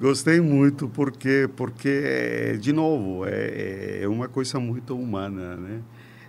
Gostei 0.00 0.40
muito 0.40 0.88
porque, 0.88 1.46
porque 1.54 2.56
de 2.58 2.72
novo, 2.72 3.26
é, 3.26 4.04
é 4.04 4.08
uma 4.08 4.28
coisa 4.28 4.58
muito 4.58 4.96
humana, 4.96 5.56
né? 5.56 5.82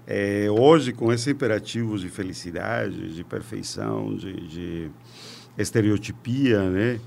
É, 0.05 0.47
hoje, 0.51 0.91
com 0.91 1.09
esse 1.13 1.31
imperativo 1.31 1.97
de 1.97 2.09
felicidade, 2.09 3.15
de 3.15 3.23
perfeição, 3.23 4.13
de, 4.13 4.45
de 4.45 4.91
estereotipia, 5.57 6.69
né? 6.69 6.99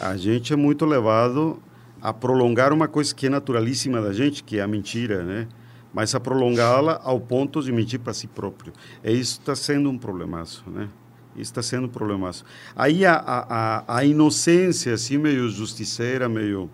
A 0.00 0.16
gente 0.16 0.52
é 0.52 0.56
muito 0.56 0.86
levado 0.86 1.60
a 2.00 2.12
prolongar 2.12 2.72
uma 2.72 2.86
coisa 2.86 3.14
que 3.14 3.26
é 3.26 3.28
naturalíssima 3.28 4.00
da 4.00 4.12
gente, 4.12 4.44
que 4.44 4.58
é 4.58 4.62
a 4.62 4.66
mentira, 4.66 5.24
né? 5.24 5.48
Mas 5.92 6.14
a 6.14 6.20
prolongá-la 6.20 7.00
ao 7.02 7.18
ponto 7.18 7.62
de 7.62 7.72
mentir 7.72 7.98
para 7.98 8.12
si 8.12 8.26
próprio. 8.26 8.72
E 9.02 9.12
isso 9.12 9.40
está 9.40 9.56
sendo 9.56 9.90
um 9.90 9.98
problemaço, 9.98 10.64
né? 10.70 10.88
Isso 11.34 11.50
está 11.50 11.62
sendo 11.62 11.86
um 11.86 11.88
problemaço. 11.88 12.44
Aí 12.76 13.04
a, 13.04 13.14
a, 13.14 13.96
a 13.98 14.04
inocência, 14.04 14.94
assim, 14.94 15.18
meio 15.18 15.48
justiceira, 15.48 16.28
meio 16.28 16.70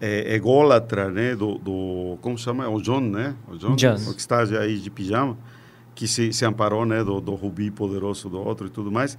é, 0.00 0.34
ególatra, 0.34 1.10
né? 1.10 1.34
Do, 1.34 1.58
do, 1.58 2.18
como 2.20 2.38
chama? 2.38 2.68
O 2.68 2.80
John, 2.80 3.00
né? 3.00 3.34
O 3.48 3.56
John, 3.56 3.76
John. 3.76 3.94
o 3.94 4.14
que 4.14 4.20
está 4.20 4.42
aí 4.42 4.78
de 4.78 4.90
pijama, 4.90 5.36
que 5.94 6.06
se, 6.06 6.32
se 6.32 6.44
amparou, 6.44 6.86
né? 6.86 7.02
Do, 7.04 7.20
do 7.20 7.34
rubi 7.34 7.70
poderoso 7.70 8.28
do 8.28 8.38
outro 8.38 8.66
e 8.66 8.70
tudo 8.70 8.90
mais. 8.90 9.18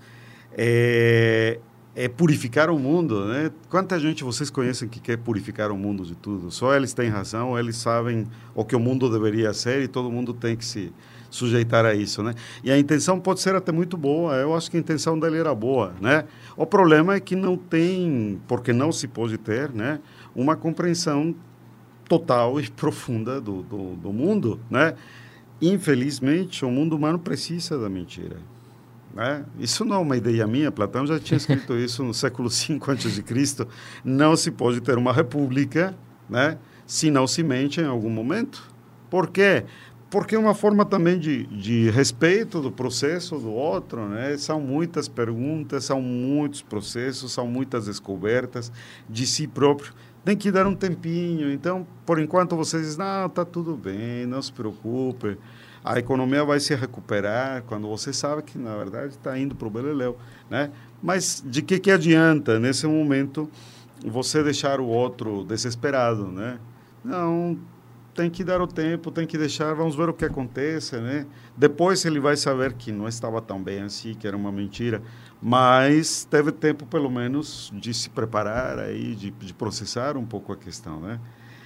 É, 0.51 1.59
é 1.95 2.07
purificar 2.07 2.69
o 2.69 2.77
mundo, 2.77 3.25
né? 3.25 3.51
Quanta 3.69 3.99
gente 3.99 4.23
vocês 4.23 4.49
conhecem 4.49 4.87
que 4.87 4.99
quer 4.99 5.17
purificar 5.17 5.71
o 5.71 5.77
mundo 5.77 6.05
de 6.05 6.15
tudo? 6.15 6.51
Só 6.51 6.75
eles 6.75 6.93
têm 6.93 7.09
razão, 7.09 7.57
eles 7.57 7.77
sabem 7.77 8.27
o 8.53 8.63
que 8.63 8.75
o 8.75 8.79
mundo 8.79 9.09
deveria 9.09 9.53
ser 9.53 9.81
e 9.81 9.87
todo 9.87 10.11
mundo 10.11 10.33
tem 10.33 10.55
que 10.55 10.63
se 10.63 10.93
sujeitar 11.29 11.85
a 11.85 11.93
isso, 11.93 12.23
né? 12.23 12.33
E 12.63 12.71
a 12.71 12.77
intenção 12.77 13.19
pode 13.19 13.39
ser 13.41 13.55
até 13.55 13.71
muito 13.71 13.97
boa, 13.97 14.35
eu 14.35 14.55
acho 14.55 14.69
que 14.69 14.77
a 14.77 14.79
intenção 14.79 15.19
dele 15.19 15.37
era 15.37 15.53
boa, 15.53 15.93
né? 16.01 16.25
O 16.55 16.65
problema 16.65 17.15
é 17.15 17.19
que 17.19 17.35
não 17.35 17.55
tem, 17.57 18.39
porque 18.47 18.73
não 18.73 18.91
se 18.91 19.07
pode 19.07 19.37
ter, 19.37 19.71
né? 19.71 19.99
Uma 20.35 20.55
compreensão 20.55 21.35
total 22.07 22.59
e 22.59 22.69
profunda 22.71 23.39
do, 23.39 23.61
do, 23.63 23.95
do 23.95 24.13
mundo, 24.13 24.59
né? 24.69 24.95
Infelizmente, 25.61 26.63
o 26.63 26.71
mundo 26.71 26.95
humano 26.95 27.19
precisa 27.19 27.77
da 27.77 27.89
mentira. 27.89 28.37
Né? 29.13 29.43
Isso 29.57 29.83
não 29.83 29.95
é 29.95 29.99
uma 29.99 30.17
ideia 30.17 30.45
minha, 30.45 30.71
Platão 30.71 31.05
já 31.05 31.19
tinha 31.19 31.37
escrito 31.37 31.75
isso 31.77 32.03
no 32.03 32.13
século 32.13 32.49
V 32.49 32.79
a.C. 32.87 33.67
Não 34.03 34.35
se 34.35 34.51
pode 34.51 34.81
ter 34.81 34.97
uma 34.97 35.11
república 35.11 35.95
né, 36.29 36.57
se 36.85 37.09
não 37.09 37.25
se 37.25 37.43
mente 37.43 37.81
em 37.81 37.85
algum 37.85 38.09
momento. 38.09 38.63
Por 39.09 39.29
quê? 39.29 39.65
Porque 40.09 40.35
é 40.35 40.39
uma 40.39 40.55
forma 40.55 40.85
também 40.85 41.19
de, 41.19 41.45
de 41.45 41.89
respeito 41.91 42.61
do 42.61 42.71
processo 42.71 43.37
do 43.37 43.51
outro. 43.51 44.07
Né? 44.07 44.37
São 44.37 44.59
muitas 44.59 45.07
perguntas, 45.07 45.85
são 45.85 46.01
muitos 46.01 46.61
processos, 46.61 47.31
são 47.31 47.47
muitas 47.47 47.85
descobertas 47.85 48.71
de 49.07 49.25
si 49.25 49.47
próprio. 49.47 49.93
Tem 50.25 50.35
que 50.35 50.51
dar 50.51 50.67
um 50.67 50.75
tempinho. 50.75 51.51
Então, 51.51 51.85
por 52.05 52.19
enquanto, 52.19 52.55
vocês 52.55 52.83
dizem, 52.83 52.99
não, 52.99 53.27
está 53.27 53.45
tudo 53.45 53.75
bem, 53.75 54.25
não 54.25 54.41
se 54.41 54.51
preocupe 54.51 55.37
a 55.89 55.97
economia 55.97 56.45
vai 56.45 56.59
se 56.59 56.75
recuperar 56.75 57.63
quando 57.63 57.87
você 57.87 58.13
sabe 58.13 58.43
que, 58.43 58.59
na 58.59 58.77
verdade, 58.77 59.07
está 59.07 59.35
indo 59.39 59.55
para 59.55 59.67
o 59.67 59.71
beleléu. 59.71 60.15
Né? 60.47 60.69
Mas 61.01 61.43
de 61.43 61.63
que, 61.63 61.79
que 61.79 61.89
adianta, 61.89 62.59
nesse 62.59 62.85
momento, 62.85 63.49
você 64.05 64.43
deixar 64.43 64.79
o 64.79 64.85
outro 64.85 65.43
desesperado? 65.43 66.27
Né? 66.27 66.59
Não, 67.03 67.57
tem 68.13 68.29
que 68.29 68.43
dar 68.43 68.61
o 68.61 68.67
tempo, 68.67 69.09
tem 69.09 69.25
que 69.25 69.35
deixar, 69.35 69.73
vamos 69.73 69.95
ver 69.95 70.07
o 70.09 70.13
que 70.13 70.25
acontece. 70.25 70.95
Né? 70.97 71.25
Depois 71.57 72.05
ele 72.05 72.19
vai 72.19 72.37
saber 72.37 72.73
que 72.73 72.91
não 72.91 73.07
estava 73.07 73.41
tão 73.41 73.59
bem 73.59 73.81
assim, 73.81 74.13
que 74.13 74.27
era 74.27 74.37
uma 74.37 74.51
mentira, 74.51 75.01
mas 75.41 76.23
teve 76.23 76.51
tempo, 76.51 76.85
pelo 76.85 77.09
menos, 77.09 77.71
de 77.73 77.95
se 77.95 78.11
preparar, 78.11 78.77
aí, 78.77 79.15
de, 79.15 79.31
de 79.31 79.55
processar 79.55 80.17
um 80.17 80.25
pouco 80.25 80.53
a 80.53 80.55
questão. 80.55 80.99
Né? 80.99 81.19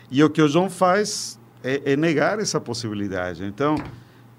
E 0.09 0.24
o 0.24 0.30
que 0.30 0.41
o 0.41 0.47
João 0.47 0.69
faz 0.69 1.38
é, 1.61 1.91
é 1.91 1.97
negar 1.97 2.39
essa 2.39 2.61
possibilidade. 2.61 3.43
Então, 3.43 3.76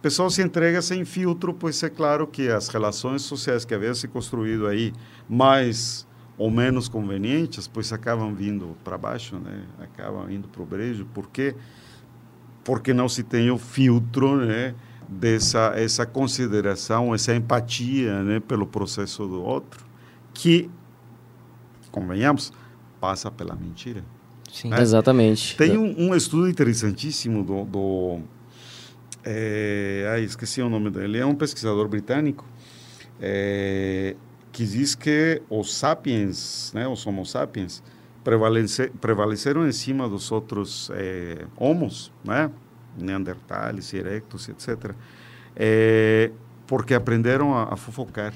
pessoal 0.05 0.29
se 0.29 0.43
entrega 0.43 0.83
sem 0.83 1.03
filtro, 1.03 1.55
pois 1.55 1.83
é 1.83 1.89
claro 1.89 2.27
que 2.27 2.51
as 2.51 2.69
relações 2.69 3.23
sociais 3.23 3.65
que 3.65 3.73
haviam 3.73 3.95
se 3.95 4.07
construído 4.07 4.67
aí, 4.67 4.93
mais 5.27 6.07
ou 6.37 6.51
menos 6.51 6.91
convenientes, 6.91 7.67
pois 7.67 7.91
acabam 7.91 8.35
vindo 8.35 8.77
para 8.85 8.99
baixo, 8.99 9.39
né? 9.39 9.65
acabam 9.81 10.31
indo 10.31 10.47
para 10.47 10.61
o 10.61 10.67
brejo. 10.67 11.07
Por 11.07 11.31
quê? 11.31 11.57
Porque 12.63 12.93
não 12.93 13.09
se 13.09 13.23
tem 13.23 13.51
o 13.51 13.57
filtro 13.57 14.37
né? 14.37 14.75
dessa 15.09 15.73
essa 15.75 16.05
consideração, 16.05 17.15
essa 17.15 17.35
empatia 17.35 18.23
né? 18.23 18.41
pelo 18.41 18.67
processo 18.67 19.27
do 19.27 19.43
outro, 19.43 19.87
que, 20.35 20.71
convenhamos, 21.91 22.53
passa 23.01 23.31
pela 23.31 23.55
mentira. 23.55 24.05
Sim, 24.53 24.69
né? 24.69 24.83
exatamente. 24.83 25.57
Tem 25.57 25.79
um, 25.79 26.11
um, 26.11 26.15
estudo 26.15 26.47
interessantíssimo 26.47 27.43
do, 27.43 27.65
do 27.65 28.21
é, 29.25 30.09
ai, 30.13 30.23
esqueci 30.23 30.61
o 30.61 30.69
nome 30.69 30.91
dele, 30.91 31.19
é 31.19 31.27
um 31.27 31.35
pesquisador 31.35 31.89
britânico 31.89 32.45
é, 33.21 34.17
que 34.53 34.65
diz 34.65 34.95
que 34.95 35.43
os 35.49 35.75
sapiens, 35.75 36.73
né, 36.75 36.87
os 36.87 37.07
homo 37.07 37.25
sapiens, 37.25 37.83
prevalece, 38.23 38.91
prevaleceram 39.01 39.67
em 39.67 39.73
cima 39.73 40.09
dos 40.09 40.31
outros 40.31 40.91
é, 40.95 41.45
homos, 41.57 42.13
né, 42.25 42.51
neandertales, 42.97 43.93
erectos, 43.93 44.49
etc., 44.49 44.93
é, 45.57 46.31
porque 46.67 46.95
aprenderam 46.95 47.55
a, 47.55 47.75
a 47.75 47.77
fofocar. 47.77 48.33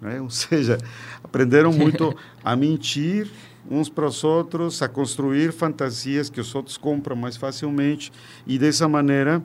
Né? 0.00 0.20
Ou 0.22 0.30
seja, 0.30 0.78
aprenderam 1.22 1.72
muito 1.72 2.14
a 2.42 2.56
mentir 2.56 3.30
uns 3.70 3.88
para 3.88 4.06
os 4.06 4.24
outros, 4.24 4.80
a 4.82 4.88
construir 4.88 5.52
fantasias 5.52 6.30
que 6.30 6.40
os 6.40 6.54
outros 6.54 6.76
compram 6.76 7.14
mais 7.14 7.36
facilmente 7.36 8.10
e 8.46 8.58
dessa 8.58 8.88
maneira 8.88 9.42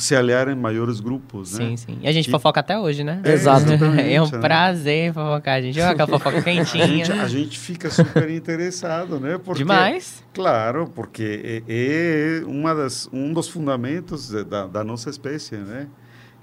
se 0.00 0.16
aliar 0.16 0.48
em 0.48 0.54
maiores 0.54 0.98
grupos, 1.00 1.58
né? 1.58 1.68
Sim, 1.68 1.76
sim. 1.76 1.98
E 2.02 2.08
a 2.08 2.12
gente 2.12 2.28
e... 2.28 2.30
fofoca 2.30 2.60
até 2.60 2.78
hoje, 2.78 3.04
né? 3.04 3.20
É, 3.24 3.32
Exato. 3.32 3.66
É 4.00 4.20
um 4.20 4.30
né? 4.30 4.38
prazer 4.38 5.12
fofocar. 5.12 5.56
A 5.56 5.62
gente 5.62 5.74
joga 5.74 5.90
aquela 5.90 6.08
fofoca 6.08 6.42
quentinha. 6.42 6.84
A 6.84 6.88
gente, 6.88 7.12
a 7.12 7.28
gente 7.28 7.58
fica 7.58 7.90
super 7.90 8.28
interessado, 8.30 9.20
né? 9.20 9.38
Porque, 9.38 9.58
Demais. 9.58 10.24
Claro, 10.32 10.90
porque 10.94 11.62
é, 11.68 12.40
é 12.40 12.44
uma 12.44 12.74
das, 12.74 13.08
um 13.12 13.32
dos 13.32 13.48
fundamentos 13.48 14.30
da, 14.44 14.66
da 14.66 14.82
nossa 14.82 15.10
espécie, 15.10 15.56
né? 15.56 15.86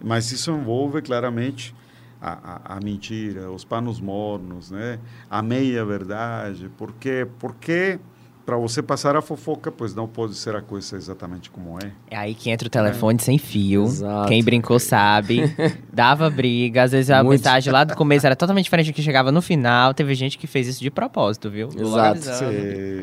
Mas 0.04 0.32
isso 0.32 0.52
envolve 0.52 1.02
claramente 1.02 1.74
a, 2.22 2.74
a, 2.74 2.78
a, 2.78 2.80
mentira, 2.80 3.52
os 3.52 3.64
panos 3.64 4.00
mornos, 4.00 4.72
né? 4.72 5.00
A 5.30 5.42
meia 5.42 5.84
verdade. 5.86 6.70
Por 6.78 6.94
quê? 6.94 7.28
Porque 7.40 8.00
para 8.48 8.56
você 8.56 8.82
passar 8.82 9.14
a 9.18 9.22
fofoca, 9.22 9.70
pois 9.70 9.94
não 9.94 10.08
pode 10.08 10.34
ser 10.34 10.56
a 10.56 10.62
coisa 10.62 10.96
exatamente 10.96 11.52
como 11.52 11.78
é. 11.84 11.92
É 12.10 12.16
aí 12.16 12.34
que 12.34 12.50
entra 12.50 12.66
o 12.66 12.72
telefone 12.72 13.18
é. 13.20 13.22
sem 13.22 13.38
fio. 13.38 13.84
Exato. 13.84 14.30
Quem 14.30 14.42
brincou 14.42 14.80
sabe. 14.80 15.54
Dava 15.92 16.30
briga, 16.30 16.84
às 16.84 16.94
vezes 16.94 17.12
a 17.12 17.22
Muito. 17.22 17.40
mensagem 17.40 17.74
lá 17.74 17.84
do 17.84 17.94
começo 17.94 18.26
era 18.26 18.38
totalmente 18.38 18.64
diferente 18.64 18.90
do 18.90 18.96
que 18.96 19.02
chegava 19.02 19.34
no 19.34 19.42
final. 19.42 19.94
Teve 19.94 20.16
gente 20.16 20.38
que 20.38 20.48
fez 20.48 20.66
isso 20.66 20.80
de 20.80 20.90
propósito, 20.90 21.50
viu? 21.52 21.68
Exato. 21.78 22.22
Sim, 22.22 22.46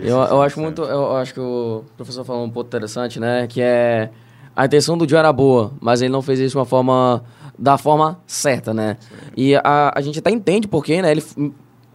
eu, 0.03 0.17
eu 0.17 0.41
acho 0.41 0.59
muito, 0.59 0.81
eu 0.81 1.15
acho 1.19 1.35
que 1.35 1.41
o 1.41 1.85
professor 1.95 2.25
falou 2.25 2.43
um 2.43 2.51
ponto 2.51 2.67
interessante, 2.69 3.21
né, 3.21 3.47
que 3.47 3.61
é 3.61 4.09
a 4.57 4.65
intenção 4.65 4.97
do 4.97 5.07
Joe 5.07 5.19
era 5.19 5.31
boa, 5.31 5.75
mas 5.79 6.01
ele 6.01 6.11
não 6.11 6.23
fez 6.23 6.41
isso 6.41 6.53
de 6.53 6.57
uma 6.57 6.65
forma 6.65 7.23
da 7.59 7.77
forma 7.77 8.19
certa, 8.27 8.73
né? 8.73 8.97
Sim. 8.99 9.17
E 9.37 9.57
a, 9.57 9.93
a 9.95 10.01
gente 10.01 10.19
até 10.19 10.31
entende 10.31 10.67
porque, 10.67 11.03
né? 11.03 11.11
Ele 11.11 11.23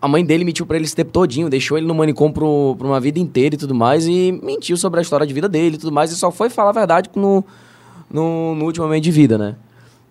a 0.01 0.07
mãe 0.07 0.23
dele 0.23 0.43
mentiu 0.43 0.65
para 0.65 0.77
ele 0.77 0.85
esse 0.85 0.95
tempo 0.95 1.11
todinho, 1.11 1.49
deixou 1.49 1.77
ele 1.77 1.85
no 1.85 1.93
manicômio 1.93 2.33
pro, 2.33 2.77
uma 2.79 2.99
vida 2.99 3.19
inteira 3.19 3.55
e 3.55 3.57
tudo 3.57 3.75
mais, 3.75 4.07
e 4.07 4.39
mentiu 4.43 4.77
sobre 4.77 4.99
a 4.99 5.01
história 5.01 5.25
de 5.25 5.33
vida 5.33 5.49
dele 5.49 5.75
e 5.75 5.79
tudo 5.79 5.91
mais, 5.91 6.11
e 6.11 6.15
só 6.15 6.31
foi 6.31 6.49
falar 6.49 6.69
a 6.69 6.73
verdade 6.73 7.09
no, 7.15 7.43
no, 8.09 8.55
no 8.55 8.65
último 8.65 8.85
momento 8.85 9.03
de 9.03 9.11
vida, 9.11 9.37
né? 9.37 9.55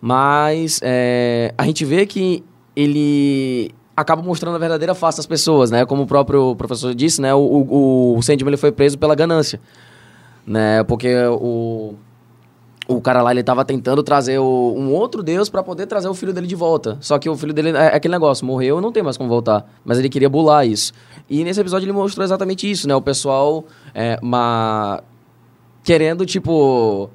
Mas 0.01 0.79
é, 0.83 1.53
a 1.57 1.65
gente 1.65 1.83
vê 1.83 2.05
que 2.05 2.43
ele 2.75 3.71
acaba 3.95 4.21
mostrando 4.21 4.55
a 4.55 4.59
verdadeira 4.59 4.95
face 4.95 5.17
das 5.17 5.25
pessoas, 5.25 5.71
né? 5.71 5.85
Como 5.85 6.03
o 6.03 6.07
próprio 6.07 6.55
professor 6.55 6.95
disse, 6.95 7.21
né? 7.21 7.33
O, 7.33 7.39
o, 7.39 8.17
o 8.17 8.21
Sandman 8.21 8.51
ele 8.51 8.57
foi 8.57 8.71
preso 8.71 8.97
pela 8.97 9.15
ganância, 9.15 9.59
né? 10.45 10.83
Porque 10.83 11.13
o, 11.25 11.95
o 12.89 12.99
cara 12.99 13.21
lá 13.21 13.29
ele 13.29 13.43
tava 13.43 13.63
tentando 13.63 14.01
trazer 14.01 14.39
o, 14.39 14.73
um 14.75 14.91
outro 14.91 15.21
deus 15.21 15.47
para 15.47 15.61
poder 15.61 15.85
trazer 15.85 16.09
o 16.09 16.13
filho 16.15 16.33
dele 16.33 16.47
de 16.47 16.55
volta. 16.55 16.97
Só 16.99 17.19
que 17.19 17.29
o 17.29 17.37
filho 17.37 17.53
dele 17.53 17.69
é, 17.69 17.81
é 17.81 17.95
aquele 17.95 18.11
negócio, 18.13 18.43
morreu, 18.43 18.81
não 18.81 18.91
tem 18.91 19.03
mais 19.03 19.15
como 19.15 19.29
voltar. 19.29 19.63
Mas 19.85 19.99
ele 19.99 20.09
queria 20.09 20.27
bular 20.27 20.65
isso. 20.65 20.91
E 21.29 21.43
nesse 21.43 21.61
episódio 21.61 21.85
ele 21.85 21.93
mostrou 21.93 22.25
exatamente 22.25 22.69
isso, 22.69 22.87
né? 22.87 22.95
O 22.95 23.01
pessoal 23.01 23.63
é, 23.93 24.19
querendo 25.83 26.25
tipo, 26.25 27.11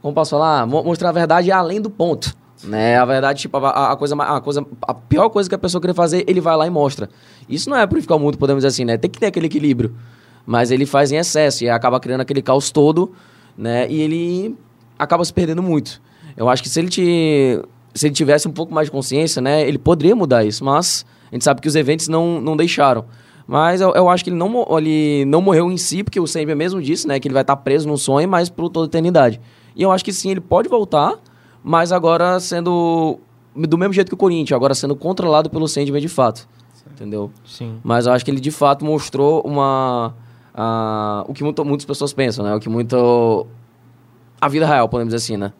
como 0.00 0.14
posso 0.14 0.30
falar, 0.30 0.66
mostrar 0.66 1.10
a 1.10 1.12
verdade 1.12 1.52
além 1.52 1.78
do 1.78 1.90
ponto. 1.90 2.34
Né? 2.64 2.96
A 2.96 3.04
verdade, 3.04 3.42
tipo, 3.42 3.58
a, 3.58 3.92
a, 3.92 3.96
coisa, 3.96 4.14
a 4.16 4.40
coisa, 4.40 4.66
a 4.80 4.94
pior 4.94 5.28
coisa 5.28 5.46
que 5.46 5.54
a 5.54 5.58
pessoa 5.58 5.78
queria 5.78 5.94
fazer, 5.94 6.24
ele 6.26 6.40
vai 6.40 6.56
lá 6.56 6.66
e 6.66 6.70
mostra. 6.70 7.10
Isso 7.46 7.68
não 7.68 7.76
é 7.76 7.86
purificar 7.86 8.16
o 8.16 8.20
mundo, 8.20 8.38
podemos 8.38 8.62
dizer 8.62 8.68
assim, 8.68 8.84
né? 8.86 8.96
Tem 8.96 9.10
que 9.10 9.20
ter 9.20 9.26
aquele 9.26 9.46
equilíbrio. 9.46 9.94
Mas 10.46 10.70
ele 10.70 10.86
faz 10.86 11.12
em 11.12 11.16
excesso 11.16 11.64
e 11.64 11.68
acaba 11.68 12.00
criando 12.00 12.22
aquele 12.22 12.40
caos 12.40 12.70
todo, 12.70 13.12
né? 13.56 13.86
E 13.90 14.00
ele 14.00 14.56
acaba 14.98 15.24
se 15.24 15.32
perdendo 15.32 15.62
muito. 15.62 16.00
Eu 16.36 16.48
acho 16.48 16.62
que 16.62 16.68
se 16.68 16.80
ele, 16.80 16.88
te, 16.88 17.62
se 17.94 18.06
ele 18.06 18.14
tivesse 18.14 18.48
um 18.48 18.52
pouco 18.52 18.72
mais 18.72 18.86
de 18.86 18.90
consciência, 18.90 19.40
né? 19.42 19.66
Ele 19.66 19.78
poderia 19.78 20.14
mudar 20.14 20.44
isso, 20.44 20.64
mas 20.64 21.04
a 21.30 21.34
gente 21.34 21.44
sabe 21.44 21.60
que 21.60 21.68
os 21.68 21.76
eventos 21.76 22.08
não, 22.08 22.40
não 22.40 22.56
deixaram. 22.56 23.04
Mas 23.46 23.80
eu, 23.80 23.94
eu 23.94 24.08
acho 24.08 24.22
que 24.22 24.30
ele 24.30 24.36
não, 24.36 24.66
ele 24.76 25.24
não 25.24 25.40
morreu 25.40 25.70
em 25.70 25.76
si, 25.76 26.04
porque 26.04 26.20
o 26.20 26.26
Sandman 26.26 26.54
mesmo 26.54 26.82
disse, 26.82 27.06
né? 27.08 27.18
Que 27.18 27.28
ele 27.28 27.34
vai 27.34 27.42
estar 27.42 27.56
preso 27.56 27.88
num 27.88 27.96
sonho, 27.96 28.28
mas 28.28 28.48
por 28.48 28.68
toda 28.68 28.86
a 28.86 28.88
eternidade. 28.88 29.40
E 29.74 29.82
eu 29.82 29.90
acho 29.90 30.04
que 30.04 30.12
sim, 30.12 30.30
ele 30.30 30.40
pode 30.40 30.68
voltar, 30.68 31.14
mas 31.62 31.92
agora 31.92 32.38
sendo 32.40 33.18
do 33.56 33.78
mesmo 33.78 33.92
jeito 33.92 34.08
que 34.08 34.14
o 34.14 34.18
Corinthians, 34.18 34.56
agora 34.56 34.74
sendo 34.74 34.94
controlado 34.94 35.50
pelo 35.50 35.66
Sandman 35.66 36.00
de 36.00 36.08
fato. 36.08 36.48
Entendeu? 36.92 37.30
Sim. 37.44 37.78
Mas 37.82 38.06
eu 38.06 38.12
acho 38.12 38.24
que 38.24 38.30
ele 38.30 38.40
de 38.40 38.50
fato 38.50 38.84
mostrou 38.84 39.40
uma. 39.42 40.14
Uh, 40.54 41.30
o 41.30 41.34
que 41.34 41.44
muito, 41.44 41.64
muitas 41.64 41.84
pessoas 41.84 42.12
pensam, 42.12 42.44
né? 42.44 42.54
O 42.54 42.60
que 42.60 42.68
muito. 42.68 43.46
A 44.40 44.48
vida 44.48 44.66
real, 44.66 44.88
podemos 44.88 45.12
dizer 45.12 45.24
assim, 45.24 45.36
né? 45.36 45.52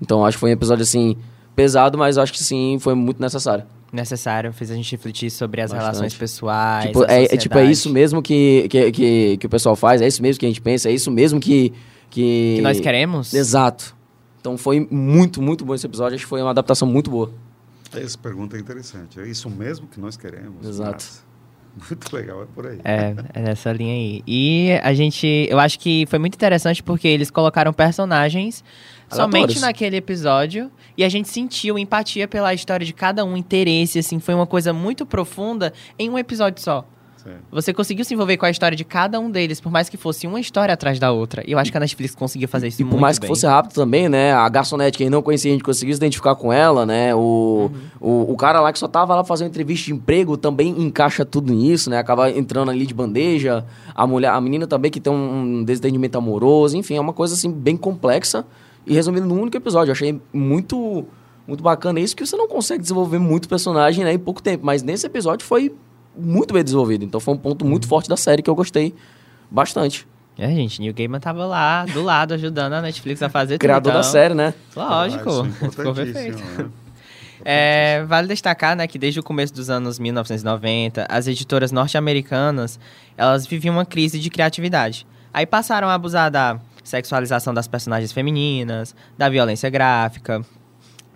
Então 0.00 0.24
acho 0.24 0.36
que 0.36 0.40
foi 0.40 0.50
um 0.50 0.52
episódio 0.52 0.82
assim 0.82 1.16
pesado, 1.54 1.96
mas 1.96 2.18
acho 2.18 2.32
que 2.32 2.42
sim, 2.42 2.78
foi 2.80 2.94
muito 2.94 3.20
necessário. 3.20 3.64
Necessário, 3.92 4.52
fez 4.52 4.70
a 4.70 4.74
gente 4.74 4.90
refletir 4.92 5.30
sobre 5.30 5.60
as 5.60 5.70
Bastante. 5.70 5.86
relações 5.86 6.14
pessoais. 6.14 6.86
Tipo 6.86 7.04
é, 7.04 7.24
é, 7.24 7.36
tipo, 7.36 7.56
é 7.56 7.64
isso 7.64 7.90
mesmo 7.90 8.20
que, 8.20 8.66
que, 8.68 8.92
que, 8.92 9.36
que 9.38 9.46
o 9.46 9.48
pessoal 9.48 9.74
faz, 9.74 10.02
é 10.02 10.06
isso 10.06 10.20
mesmo 10.22 10.38
que 10.38 10.46
a 10.46 10.48
gente 10.48 10.60
pensa, 10.60 10.88
é 10.88 10.92
isso 10.92 11.10
mesmo 11.10 11.40
que. 11.40 11.72
Que, 12.10 12.54
que 12.56 12.62
nós 12.62 12.78
queremos? 12.78 13.34
Exato. 13.34 13.96
Então 14.40 14.56
foi 14.56 14.86
muito, 14.90 15.42
muito 15.42 15.64
bom 15.64 15.74
esse 15.74 15.86
episódio. 15.86 16.14
Acho 16.14 16.24
que 16.24 16.28
foi 16.28 16.40
uma 16.40 16.50
adaptação 16.50 16.86
muito 16.86 17.10
boa. 17.10 17.32
Essa 17.92 18.16
pergunta 18.16 18.56
é 18.56 18.60
interessante. 18.60 19.18
É 19.18 19.26
isso 19.26 19.50
mesmo 19.50 19.86
que 19.88 19.98
nós 19.98 20.16
queremos? 20.16 20.64
Exato. 20.64 21.04
Muito 21.76 22.14
legal, 22.14 22.42
é 22.42 22.46
por 22.46 22.66
aí. 22.66 22.80
É, 22.84 23.14
é 23.34 23.42
nessa 23.42 23.70
linha 23.72 23.92
aí. 23.92 24.22
E 24.26 24.70
a 24.82 24.94
gente, 24.94 25.46
eu 25.50 25.58
acho 25.58 25.78
que 25.78 26.06
foi 26.08 26.18
muito 26.18 26.34
interessante 26.34 26.82
porque 26.82 27.06
eles 27.06 27.30
colocaram 27.30 27.72
personagens 27.72 28.64
somente 29.10 29.60
naquele 29.60 29.96
episódio 29.96 30.70
e 30.96 31.04
a 31.04 31.08
gente 31.08 31.28
sentiu 31.28 31.78
empatia 31.78 32.26
pela 32.26 32.52
história 32.54 32.84
de 32.84 32.92
cada 32.92 33.24
um, 33.24 33.36
interesse, 33.36 33.98
assim, 33.98 34.18
foi 34.18 34.34
uma 34.34 34.46
coisa 34.46 34.72
muito 34.72 35.04
profunda 35.04 35.72
em 35.98 36.08
um 36.08 36.18
episódio 36.18 36.62
só. 36.62 36.84
Você 37.50 37.72
conseguiu 37.72 38.04
se 38.04 38.14
envolver 38.14 38.36
com 38.36 38.46
a 38.46 38.50
história 38.50 38.76
de 38.76 38.84
cada 38.84 39.18
um 39.18 39.30
deles, 39.30 39.60
por 39.60 39.70
mais 39.70 39.88
que 39.88 39.96
fosse 39.96 40.26
uma 40.26 40.40
história 40.40 40.74
atrás 40.74 40.98
da 40.98 41.12
outra. 41.12 41.42
E 41.46 41.52
eu 41.52 41.58
acho 41.58 41.70
que 41.70 41.76
a 41.76 41.80
Netflix 41.80 42.14
conseguiu 42.14 42.48
fazer 42.48 42.68
isso 42.68 42.80
e 42.80 42.84
muito 42.84 42.94
por 42.94 43.00
mais 43.00 43.18
bem. 43.18 43.22
que 43.22 43.28
fosse 43.28 43.46
rápido 43.46 43.72
também, 43.72 44.08
né? 44.08 44.32
A 44.32 44.48
garçonete, 44.48 44.98
quem 44.98 45.10
não 45.10 45.22
conhecia, 45.22 45.50
a 45.50 45.54
gente 45.54 45.64
conseguiu 45.64 45.94
se 45.94 45.98
identificar 45.98 46.34
com 46.34 46.52
ela, 46.52 46.86
né? 46.86 47.14
O, 47.14 47.70
uhum. 48.00 48.28
o, 48.28 48.32
o 48.32 48.36
cara 48.36 48.60
lá 48.60 48.72
que 48.72 48.78
só 48.78 48.88
tava 48.88 49.14
lá 49.14 49.24
fazendo 49.24 49.48
entrevista 49.48 49.86
de 49.86 49.94
emprego 49.94 50.36
também 50.36 50.70
encaixa 50.80 51.24
tudo 51.24 51.52
nisso, 51.52 51.90
né? 51.90 51.98
Acaba 51.98 52.30
entrando 52.30 52.70
ali 52.70 52.86
de 52.86 52.94
bandeja. 52.94 53.64
A 53.94 54.06
mulher, 54.06 54.30
a 54.30 54.40
menina 54.40 54.66
também 54.66 54.90
que 54.90 55.00
tem 55.00 55.12
um 55.12 55.64
desentendimento 55.64 56.16
amoroso. 56.18 56.76
Enfim, 56.76 56.96
é 56.96 57.00
uma 57.00 57.12
coisa 57.12 57.34
assim 57.34 57.50
bem 57.50 57.76
complexa. 57.76 58.44
E 58.86 58.94
resumindo 58.94 59.26
num 59.26 59.40
único 59.40 59.56
episódio. 59.56 59.90
Eu 59.90 59.94
achei 59.94 60.20
muito 60.32 61.04
muito 61.46 61.62
bacana 61.62 62.00
isso, 62.00 62.16
que 62.16 62.26
você 62.26 62.36
não 62.36 62.48
consegue 62.48 62.82
desenvolver 62.82 63.20
muito 63.20 63.48
personagem 63.48 64.04
né, 64.04 64.12
em 64.12 64.18
pouco 64.18 64.42
tempo. 64.42 64.66
Mas 64.66 64.82
nesse 64.82 65.06
episódio 65.06 65.46
foi 65.46 65.72
muito 66.16 66.54
bem 66.54 66.62
desenvolvido. 66.62 67.04
Então 67.04 67.20
foi 67.20 67.34
um 67.34 67.38
ponto 67.38 67.64
muito 67.64 67.84
uhum. 67.84 67.88
forte 67.88 68.08
da 68.08 68.16
série 68.16 68.42
que 68.42 68.50
eu 68.50 68.54
gostei 68.54 68.94
bastante. 69.50 70.06
É, 70.38 70.48
gente, 70.48 70.80
Neil 70.80 70.92
Gaiman 70.92 71.18
tava 71.18 71.46
lá, 71.46 71.86
do 71.86 72.02
lado, 72.02 72.34
ajudando 72.34 72.74
a 72.74 72.82
Netflix 72.82 73.22
a 73.22 73.28
fazer 73.28 73.58
Criador 73.58 73.92
tudo. 73.92 74.02
da 74.02 74.02
série, 74.02 74.34
né? 74.34 74.52
Lógico. 74.74 75.30
Ah, 75.30 75.70
Ficou 75.70 75.94
perfeito. 75.94 76.38
Né? 76.38 76.68
É, 77.44 78.04
vale 78.06 78.28
destacar 78.28 78.76
né, 78.76 78.86
que 78.86 78.98
desde 78.98 79.20
o 79.20 79.22
começo 79.22 79.54
dos 79.54 79.70
anos 79.70 79.98
1990, 79.98 81.06
as 81.08 81.26
editoras 81.26 81.72
norte-americanas 81.72 82.78
elas 83.16 83.46
viviam 83.46 83.74
uma 83.74 83.86
crise 83.86 84.18
de 84.18 84.28
criatividade. 84.28 85.06
Aí 85.32 85.46
passaram 85.46 85.88
a 85.88 85.94
abusar 85.94 86.30
da 86.30 86.58
sexualização 86.82 87.54
das 87.54 87.66
personagens 87.66 88.12
femininas, 88.12 88.94
da 89.16 89.28
violência 89.28 89.70
gráfica, 89.70 90.44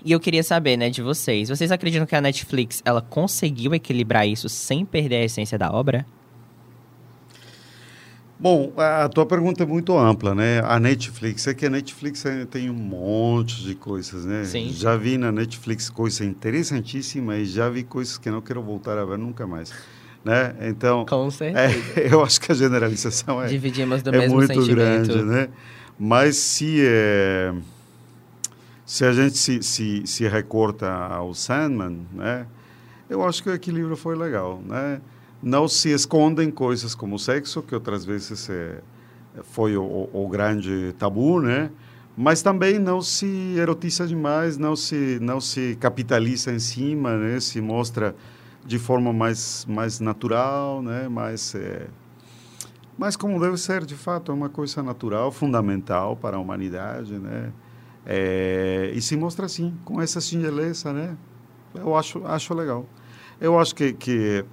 e 0.05 0.13
eu 0.13 0.21
queria 0.21 0.43
saber, 0.43 0.77
né, 0.77 0.91
de 0.91 1.03
vocês. 1.03 1.49
Vocês 1.49 1.71
acreditam 1.71 2.07
que 2.07 2.15
a 2.15 2.21
Netflix 2.21 2.83
ela 2.85 3.03
conseguiu 3.03 3.75
equilibrar 3.75 4.27
isso 4.27 4.49
sem 4.49 4.85
perder 4.85 5.17
a 5.17 5.25
essência 5.25 5.59
da 5.59 5.71
obra? 5.71 6.07
Bom, 8.39 8.73
a 8.75 9.07
tua 9.07 9.27
pergunta 9.27 9.65
é 9.65 9.67
muito 9.67 9.97
ampla, 9.99 10.35
né? 10.35 10.63
A 10.65 10.81
Netflix, 10.81 11.47
é 11.47 11.53
que 11.53 11.67
a 11.67 11.71
Netflix 11.71 12.25
tem 12.51 12.71
um 12.71 12.75
monte 12.75 13.63
de 13.63 13.75
coisas, 13.75 14.25
né? 14.25 14.45
Sim. 14.45 14.73
Já 14.73 14.97
vi 14.97 15.19
na 15.19 15.31
Netflix 15.31 15.91
coisas 15.91 16.23
interessantíssimas 16.23 17.39
e 17.39 17.45
já 17.45 17.69
vi 17.69 17.83
coisas 17.83 18.17
que 18.17 18.31
não 18.31 18.41
quero 18.41 18.63
voltar 18.63 18.97
a 18.97 19.05
ver 19.05 19.19
nunca 19.19 19.47
mais. 19.47 19.71
Né? 20.25 20.55
Então, 20.63 21.05
Com 21.05 21.31
certeza. 21.31 22.01
É, 22.01 22.09
eu 22.13 22.25
acho 22.25 22.41
que 22.41 22.51
a 22.51 22.55
generalização 22.55 23.43
é, 23.43 23.47
Dividimos 23.47 24.03
do 24.03 24.09
é 24.09 24.19
mesmo 24.19 24.37
muito 24.37 24.55
sentimento. 24.55 24.75
grande, 24.75 25.23
né? 25.23 25.49
Mas 25.99 26.37
se 26.37 26.79
é 26.81 27.53
se 28.91 29.05
a 29.05 29.13
gente 29.13 29.39
se, 29.39 29.63
se, 29.63 30.03
se 30.05 30.27
recorta 30.27 30.91
ao 30.91 31.33
Sandman, 31.33 32.09
né, 32.13 32.45
eu 33.09 33.25
acho 33.25 33.41
que 33.41 33.49
o 33.49 33.55
equilíbrio 33.55 33.95
foi 33.95 34.17
legal. 34.17 34.61
Né? 34.67 35.01
Não 35.41 35.69
se 35.69 35.91
escondem 35.91 36.51
coisas 36.51 36.93
como 36.93 37.15
o 37.15 37.19
sexo, 37.19 37.63
que 37.63 37.73
outras 37.73 38.05
vezes 38.05 38.51
é, 38.51 38.83
foi 39.45 39.77
o, 39.77 40.11
o, 40.13 40.29
grande 40.29 40.93
tabu, 40.99 41.41
né? 41.41 41.71
mas 42.17 42.43
também 42.43 42.81
não 42.81 43.01
se 43.01 43.55
erotiza 43.57 44.09
demais, 44.09 44.59
não 44.59 44.75
se, 44.75 45.21
não 45.23 45.41
se 45.41 45.77
capitaliza 45.79 46.53
em 46.53 46.59
cima, 46.59 47.17
né? 47.17 47.39
se 47.39 47.61
mostra 47.61 48.17
de 48.67 48.81
forma 48.81 49.13
mais, 49.13 49.65
mais 49.67 50.01
natural, 50.01 50.83
né? 50.83 51.09
mais, 51.09 51.55
é, 51.55 51.87
mais 52.99 53.15
como 53.15 53.39
deve 53.39 53.57
ser, 53.57 53.85
de 53.85 53.95
fato, 53.95 54.33
é 54.33 54.35
uma 54.35 54.49
coisa 54.49 54.83
natural, 54.83 55.31
fundamental 55.31 56.17
para 56.17 56.37
a 56.37 56.41
humanidade, 56.41 57.17
né? 57.17 57.53
É, 58.07 58.91
e 58.95 59.01
se 59.01 59.17
mostra 59.17 59.47
assim, 59.47 59.75
com 59.85 60.01
essa 60.01 60.21
singeleza, 60.21 60.93
né? 60.93 61.17
Eu 61.75 61.97
acho, 61.97 62.25
acho 62.27 62.55
legal. 62.55 62.87
Eu 63.41 63.59
acho 63.59 63.75
que, 63.75 63.93
que, 63.93 64.45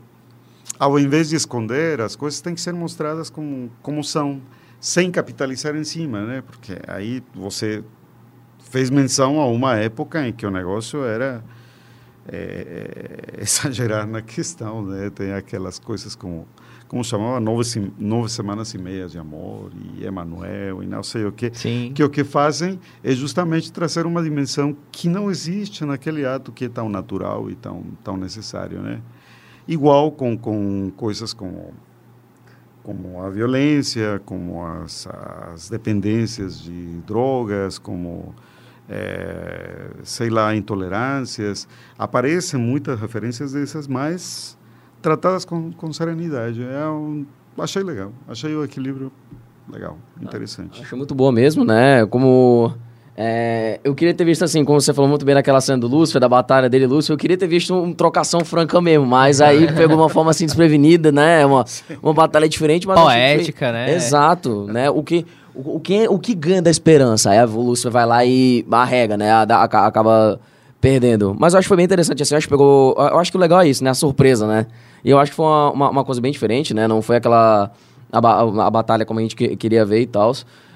ao 0.79 0.99
invés 0.99 1.29
de 1.29 1.35
esconder, 1.35 2.01
as 2.01 2.15
coisas 2.15 2.41
têm 2.41 2.53
que 2.53 2.61
ser 2.61 2.73
mostradas 2.73 3.29
como, 3.29 3.71
como 3.81 4.03
são, 4.03 4.41
sem 4.79 5.11
capitalizar 5.11 5.75
em 5.75 5.83
cima, 5.83 6.23
né? 6.25 6.43
Porque 6.45 6.77
aí 6.87 7.23
você 7.33 7.83
fez 8.69 8.89
menção 8.89 9.39
a 9.39 9.47
uma 9.47 9.75
época 9.75 10.27
em 10.27 10.33
que 10.33 10.45
o 10.45 10.51
negócio 10.51 11.03
era 11.03 11.43
é, 12.27 13.39
exagerar 13.41 14.05
na 14.05 14.21
questão, 14.21 14.85
né? 14.85 15.09
Tem 15.09 15.33
aquelas 15.33 15.79
coisas 15.79 16.15
como 16.15 16.47
como 16.87 17.03
chamava, 17.03 17.39
nove, 17.39 17.91
nove 17.97 18.29
semanas 18.29 18.73
e 18.73 18.77
meia 18.77 19.07
de 19.07 19.17
amor, 19.17 19.71
e 19.97 20.05
Emanuel, 20.05 20.81
e 20.81 20.87
não 20.87 21.03
sei 21.03 21.25
o 21.25 21.31
quê, 21.31 21.51
Sim. 21.53 21.91
que 21.93 22.03
o 22.03 22.09
que 22.09 22.23
fazem 22.23 22.79
é 23.03 23.11
justamente 23.11 23.71
trazer 23.71 24.05
uma 24.05 24.23
dimensão 24.23 24.75
que 24.91 25.09
não 25.09 25.29
existe 25.29 25.83
naquele 25.83 26.25
ato 26.25 26.51
que 26.51 26.65
é 26.65 26.69
tão 26.69 26.87
natural 26.87 27.49
e 27.49 27.55
tão, 27.55 27.83
tão 28.03 28.15
necessário, 28.15 28.81
né? 28.81 29.01
Igual 29.67 30.11
com, 30.11 30.37
com 30.37 30.89
coisas 30.95 31.33
como, 31.33 31.73
como 32.83 33.21
a 33.21 33.29
violência, 33.29 34.21
como 34.25 34.65
as, 34.65 35.07
as 35.53 35.69
dependências 35.69 36.59
de 36.61 37.01
drogas, 37.05 37.77
como... 37.77 38.33
É, 38.89 39.89
sei 40.01 40.29
lá, 40.29 40.55
intolerâncias. 40.55 41.67
Aparecem 41.99 42.57
muitas 42.57 42.97
referências 42.97 43.51
dessas, 43.51 43.85
mas 43.85 44.56
tratadas 45.07 45.45
com, 45.45 45.71
com 45.71 45.93
serenidade. 45.93 46.61
É 46.61 46.85
um, 46.89 47.25
achei 47.57 47.81
legal, 47.81 48.11
achei 48.27 48.53
o 48.53 48.63
equilíbrio 48.63 49.09
legal, 49.71 49.97
interessante. 50.21 50.81
Acho 50.81 50.97
muito 50.97 51.15
boa 51.15 51.31
mesmo, 51.31 51.63
né? 51.63 52.05
Como 52.05 52.73
É, 53.15 53.79
eu 53.83 53.95
queria 53.95 54.13
ter 54.13 54.25
visto 54.25 54.43
assim, 54.43 54.63
como 54.65 54.79
você 54.79 54.93
falou 54.93 55.09
muito 55.09 55.25
bem 55.25 55.33
naquela 55.33 55.59
cena 55.61 55.77
do 55.79 55.87
Lúcifer, 55.87 56.19
da 56.19 56.29
batalha 56.29 56.69
dele 56.69 56.85
Lúcifer, 56.85 57.13
eu 57.13 57.17
queria 57.17 57.37
ter 57.37 57.47
visto 57.47 57.73
um, 57.73 57.85
um 57.85 57.93
trocação 57.93 58.43
franca 58.45 58.79
mesmo, 58.81 59.05
mas 59.07 59.39
aí 59.41 59.71
pegou 59.73 59.95
uma 59.95 60.09
forma 60.09 60.29
assim 60.31 60.45
desprevenida, 60.45 61.11
né? 61.11 61.45
Uma, 61.45 61.63
uma 62.03 62.13
batalha 62.13 62.47
diferente, 62.49 62.85
mas. 62.85 62.99
Poética, 62.99 63.71
né? 63.71 63.95
Exato, 63.95 64.65
né? 64.67 64.89
O 64.89 65.01
que, 65.01 65.25
o, 65.55 65.77
o, 65.77 65.79
que, 65.79 66.07
o 66.07 66.19
que 66.19 66.35
ganha 66.35 66.61
da 66.61 66.69
esperança? 66.69 67.31
Aí 67.31 67.39
o 67.43 67.61
Lúcifer 67.61 67.91
vai 67.91 68.05
lá 68.05 68.25
e 68.25 68.65
arrega, 68.69 69.15
né? 69.17 69.31
A, 69.31 69.43
a, 69.43 69.63
acaba 69.87 70.39
perdendo. 70.79 71.35
Mas 71.39 71.53
eu 71.53 71.59
acho 71.59 71.65
que 71.65 71.69
foi 71.69 71.77
bem 71.77 71.85
interessante, 71.85 72.21
assim, 72.21 72.35
eu 72.35 72.37
acho 72.37 72.47
que 72.47 72.53
pegou. 72.53 72.93
Eu 72.99 73.17
acho 73.17 73.31
que 73.31 73.37
o 73.37 73.41
legal 73.41 73.61
é 73.61 73.67
isso, 73.67 73.83
né? 73.83 73.89
A 73.89 73.95
surpresa, 73.95 74.45
né? 74.45 74.67
E 75.03 75.09
eu 75.09 75.19
acho 75.19 75.31
que 75.31 75.35
foi 75.35 75.45
uma, 75.45 75.71
uma, 75.71 75.89
uma 75.89 76.03
coisa 76.03 76.19
bem 76.21 76.31
diferente, 76.31 76.73
né? 76.73 76.87
Não 76.87 77.01
foi 77.01 77.17
aquela. 77.17 77.71
A, 78.11 78.19
a, 78.19 78.67
a 78.67 78.69
batalha 78.69 79.05
como 79.05 79.19
a 79.19 79.23
gente 79.23 79.35
que, 79.35 79.55
queria 79.55 79.85
ver 79.85 80.01
e 80.01 80.07
tal. 80.07 80.33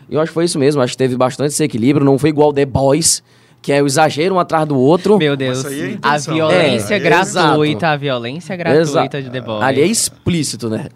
E 0.09 0.15
eu 0.15 0.21
acho 0.21 0.31
que 0.31 0.33
foi 0.33 0.45
isso 0.45 0.59
mesmo. 0.59 0.81
Acho 0.81 0.93
que 0.93 0.97
teve 0.97 1.15
bastante 1.15 1.51
esse 1.51 1.63
equilíbrio. 1.63 2.05
Não 2.05 2.17
foi 2.17 2.29
igual 2.29 2.51
The 2.51 2.65
Boys, 2.65 3.23
que 3.61 3.71
é 3.71 3.81
o 3.81 3.85
exagero 3.85 4.35
um 4.35 4.39
atrás 4.39 4.67
do 4.67 4.77
outro. 4.77 5.17
Meu 5.17 5.37
Deus. 5.37 5.63
É 5.63 5.97
a, 6.01 6.17
violência 6.17 6.95
é, 6.95 6.99
gratuita, 6.99 7.87
a 7.89 7.97
violência 7.97 8.55
gratuita 8.55 9.17
Exa 9.17 9.21
de 9.21 9.29
The 9.29 9.41
Boys. 9.41 9.63
Ali 9.63 9.81
é 9.81 9.85
explícito, 9.85 10.69
né? 10.69 10.89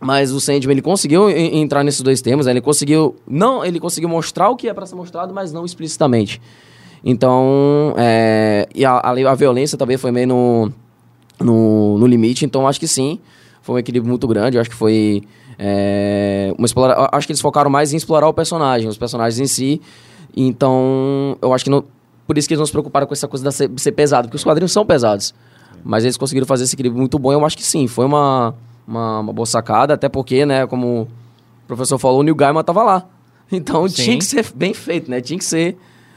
Mas 0.00 0.32
o 0.32 0.40
Sandman, 0.40 0.72
ele 0.72 0.82
conseguiu 0.82 1.30
entrar 1.30 1.84
nesses 1.84 2.00
dois 2.00 2.20
temas, 2.20 2.46
né? 2.46 2.52
ele 2.52 2.60
conseguiu... 2.60 3.14
Não, 3.24 3.64
ele 3.64 3.78
conseguiu 3.78 4.08
mostrar 4.08 4.48
o 4.48 4.56
que 4.56 4.68
é 4.68 4.74
para 4.74 4.84
ser 4.84 4.96
mostrado, 4.96 5.32
mas 5.32 5.52
não 5.52 5.64
explicitamente. 5.64 6.42
Então, 7.04 7.94
é, 7.96 8.66
e 8.74 8.84
a, 8.84 8.94
a, 8.94 9.10
a, 9.10 9.34
violência 9.36 9.78
também 9.78 9.96
foi 9.96 10.10
meio 10.10 10.26
no, 10.26 10.72
no, 11.40 11.98
no 11.98 12.06
limite, 12.06 12.44
então 12.44 12.66
acho 12.66 12.80
que 12.80 12.88
sim, 12.88 13.18
foi 13.62 13.76
um 13.76 13.78
equilíbrio 13.78 14.08
muito 14.08 14.26
grande, 14.26 14.58
acho 14.58 14.70
que 14.70 14.76
foi 14.76 15.22
é, 15.58 16.52
uma 16.58 16.66
explora... 16.66 17.08
Acho 17.12 17.26
que 17.26 17.32
eles 17.32 17.40
focaram 17.40 17.70
mais 17.70 17.92
em 17.92 17.96
explorar 17.96 18.28
o 18.28 18.32
personagem, 18.32 18.88
os 18.88 18.98
personagens 18.98 19.38
em 19.38 19.46
si. 19.46 19.80
Então, 20.36 21.36
eu 21.40 21.52
acho 21.52 21.64
que 21.64 21.70
não... 21.70 21.84
por 22.26 22.36
isso 22.36 22.48
que 22.48 22.54
eles 22.54 22.58
não 22.58 22.66
se 22.66 22.72
preocuparam 22.72 23.06
com 23.06 23.12
essa 23.12 23.28
coisa 23.28 23.48
de 23.48 23.54
ser, 23.54 23.70
ser 23.76 23.92
pesado, 23.92 24.28
porque 24.28 24.36
os 24.36 24.44
quadrinhos 24.44 24.72
são 24.72 24.84
pesados. 24.84 25.34
Mas 25.84 26.04
eles 26.04 26.16
conseguiram 26.16 26.46
fazer 26.46 26.64
esse 26.64 26.74
equilíbrio 26.74 26.98
muito 26.98 27.18
bom. 27.18 27.32
Eu 27.32 27.44
acho 27.44 27.56
que 27.56 27.64
sim, 27.64 27.86
foi 27.86 28.04
uma, 28.04 28.54
uma, 28.86 29.20
uma 29.20 29.32
boa 29.32 29.46
sacada, 29.46 29.94
até 29.94 30.08
porque, 30.08 30.44
né, 30.46 30.66
como 30.66 31.02
o 31.02 31.66
professor 31.66 31.98
falou, 31.98 32.20
o 32.20 32.22
Neil 32.22 32.34
Gaiman 32.34 32.60
estava 32.60 32.82
lá. 32.82 33.06
Então 33.54 33.86
sim. 33.86 34.04
tinha 34.04 34.18
que 34.18 34.24
ser 34.24 34.50
bem 34.54 34.72
feito, 34.72 35.10
né? 35.10 35.20
Tinha 35.20 35.38
que 35.38 35.44
ser 35.44 35.76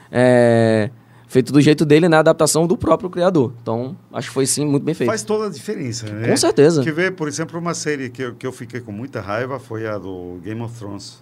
é, 0.10 0.90
feito 1.36 1.52
do 1.52 1.60
jeito 1.60 1.86
dele 1.86 2.08
na 2.08 2.20
adaptação 2.20 2.66
do 2.66 2.78
próprio 2.78 3.10
criador. 3.10 3.54
Então, 3.62 3.98
acho 4.14 4.30
que 4.30 4.34
foi 4.34 4.46
sim 4.46 4.66
muito 4.66 4.84
bem 4.84 4.96
feito. 4.96 5.10
Faz 5.10 5.22
toda 5.22 5.48
a 5.48 5.50
diferença, 5.50 6.10
né? 6.10 6.30
Com 6.30 6.38
certeza. 6.38 6.82
Que 6.82 6.94
ver, 6.94 7.12
por 7.12 7.28
exemplo, 7.28 7.60
uma 7.60 7.74
série 7.74 8.10
que 8.10 8.22
eu, 8.22 8.36
que 8.36 8.48
eu 8.48 8.54
fiquei 8.54 8.80
com 8.80 8.94
muita 8.94 9.20
raiva 9.20 9.60
foi 9.60 9.86
a 9.86 9.98
do 9.98 10.40
Game 10.42 10.62
of 10.62 10.80
Thrones. 10.80 11.22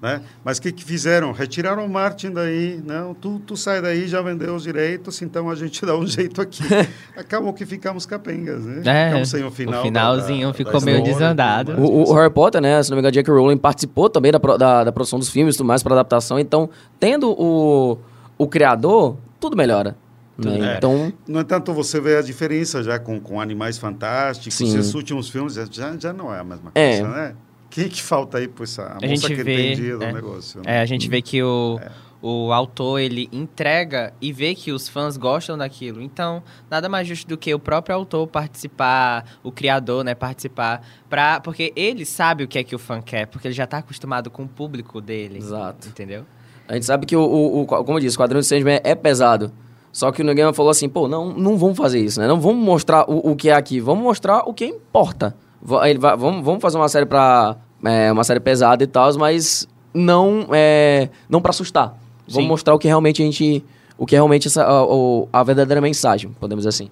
Né? 0.00 0.22
Mas 0.42 0.56
o 0.56 0.62
que, 0.62 0.72
que 0.72 0.82
fizeram? 0.82 1.30
Retiraram 1.30 1.84
o 1.84 1.90
Martin 1.90 2.30
daí, 2.30 2.80
não, 2.86 3.12
tu, 3.12 3.38
tu 3.40 3.54
sai 3.54 3.82
daí, 3.82 4.08
já 4.08 4.22
vendeu 4.22 4.54
os 4.54 4.62
direitos, 4.62 5.20
então 5.20 5.50
a 5.50 5.54
gente 5.54 5.84
dá 5.84 5.94
um 5.94 6.06
jeito 6.06 6.40
aqui. 6.40 6.62
Acabou 7.14 7.52
que 7.52 7.66
ficamos 7.66 8.06
capengas, 8.06 8.64
né? 8.64 8.80
É, 8.86 9.06
ficamos 9.08 9.28
sem 9.28 9.44
o 9.44 9.50
final. 9.50 9.80
O 9.80 9.82
finalzinho 9.82 10.48
da, 10.48 10.54
ficou 10.54 10.80
da 10.80 10.86
meio 10.86 11.02
desandado. 11.02 11.72
O, 11.72 12.10
o, 12.10 12.14
Harry 12.14 12.32
Potter, 12.32 12.62
né, 12.62 12.82
se 12.82 12.88
não 12.88 12.96
me 12.96 13.00
engano, 13.02 13.12
Jack 13.12 13.30
Rowling 13.30 13.58
participou 13.58 14.08
também 14.08 14.32
da, 14.32 14.38
da, 14.38 14.84
da 14.84 14.90
produção 14.90 15.18
dos 15.18 15.28
filmes 15.28 15.54
e 15.54 15.58
tudo 15.58 15.66
mais 15.66 15.82
para 15.82 15.92
adaptação, 15.92 16.38
então, 16.38 16.70
tendo 16.98 17.30
o, 17.30 17.98
o 18.38 18.48
criador, 18.48 19.18
tudo 19.40 19.56
melhora. 19.56 19.96
Né? 20.38 20.74
É. 20.74 20.76
Então, 20.76 21.12
no 21.26 21.40
entanto, 21.40 21.72
você 21.72 22.00
vê 22.00 22.16
a 22.16 22.22
diferença 22.22 22.82
já 22.82 22.98
com, 22.98 23.20
com 23.20 23.40
Animais 23.40 23.78
Fantásticos, 23.78 24.54
Sim. 24.54 24.78
esses 24.78 24.94
últimos 24.94 25.28
filmes 25.28 25.54
já, 25.54 25.94
já 25.98 26.12
não 26.12 26.32
é 26.32 26.40
a 26.40 26.44
mesma 26.44 26.72
é. 26.74 26.98
coisa, 26.98 27.14
é. 27.14 27.16
né? 27.16 27.36
Quem 27.68 27.88
que 27.88 28.02
falta 28.02 28.38
aí 28.38 28.48
para 28.48 28.64
essa 28.64 28.82
a, 28.82 29.06
moça 29.06 29.28
que 29.28 29.44
vê, 29.44 29.72
entendia 29.72 29.96
do 29.96 30.04
é, 30.04 30.12
negócio? 30.12 30.60
Né? 30.60 30.78
É, 30.78 30.80
a 30.80 30.86
gente 30.86 31.08
vê 31.08 31.22
que 31.22 31.40
o, 31.40 31.78
é. 31.80 31.90
o 32.20 32.52
autor, 32.52 32.98
ele 32.98 33.28
entrega 33.30 34.12
e 34.20 34.32
vê 34.32 34.56
que 34.56 34.72
os 34.72 34.88
fãs 34.88 35.16
gostam 35.16 35.56
daquilo. 35.56 36.02
Então, 36.02 36.42
nada 36.68 36.88
mais 36.88 37.06
justo 37.06 37.28
do 37.28 37.38
que 37.38 37.54
o 37.54 37.60
próprio 37.60 37.94
autor 37.94 38.26
participar, 38.26 39.24
o 39.44 39.52
criador, 39.52 40.02
né, 40.02 40.16
participar, 40.16 40.84
pra, 41.08 41.38
porque 41.38 41.72
ele 41.76 42.04
sabe 42.04 42.42
o 42.42 42.48
que 42.48 42.58
é 42.58 42.64
que 42.64 42.74
o 42.74 42.78
fã 42.78 43.00
quer, 43.00 43.26
porque 43.26 43.46
ele 43.46 43.54
já 43.54 43.64
está 43.64 43.78
acostumado 43.78 44.30
com 44.30 44.42
o 44.42 44.48
público 44.48 45.00
dele. 45.00 45.38
Exato. 45.38 45.86
Entendeu? 45.86 46.26
A 46.70 46.74
gente 46.74 46.86
sabe 46.86 47.04
que, 47.04 47.16
o, 47.16 47.20
o, 47.20 47.62
o 47.62 47.66
como 47.66 47.98
eu 47.98 48.00
disse, 48.00 48.14
o 48.14 48.20
quadrinho 48.20 48.40
de 48.40 48.46
Sandman 48.46 48.80
é 48.84 48.94
pesado. 48.94 49.50
Só 49.90 50.12
que 50.12 50.22
o 50.22 50.24
Negama 50.24 50.52
falou 50.52 50.70
assim, 50.70 50.88
pô, 50.88 51.08
não, 51.08 51.32
não 51.32 51.58
vamos 51.58 51.76
fazer 51.76 51.98
isso, 51.98 52.20
né? 52.20 52.28
Não 52.28 52.40
vamos 52.40 52.64
mostrar 52.64 53.10
o, 53.10 53.32
o 53.32 53.34
que 53.34 53.48
é 53.48 53.54
aqui, 53.54 53.80
vamos 53.80 54.04
mostrar 54.04 54.44
o 54.46 54.54
que 54.54 54.66
importa. 54.66 55.34
Vai, 55.60 55.98
vamos, 55.98 56.44
vamos 56.44 56.62
fazer 56.62 56.78
uma 56.78 56.88
série 56.88 57.06
para 57.06 57.56
é, 57.84 58.12
uma 58.12 58.22
série 58.22 58.38
pesada 58.38 58.84
e 58.84 58.86
tal, 58.86 59.12
mas 59.18 59.66
não 59.92 60.46
é, 60.52 61.08
não 61.28 61.42
para 61.42 61.50
assustar. 61.50 61.98
Vamos 62.28 62.44
Sim. 62.44 62.48
mostrar 62.48 62.72
o 62.72 62.78
que 62.78 62.86
realmente 62.86 63.20
a 63.20 63.24
gente, 63.24 63.64
o 63.98 64.06
que 64.06 64.14
é 64.14 64.18
realmente 64.18 64.46
essa, 64.46 64.64
a, 64.64 65.40
a 65.40 65.42
verdadeira 65.42 65.80
mensagem, 65.80 66.30
podemos 66.38 66.64
dizer 66.64 66.68
assim. 66.68 66.88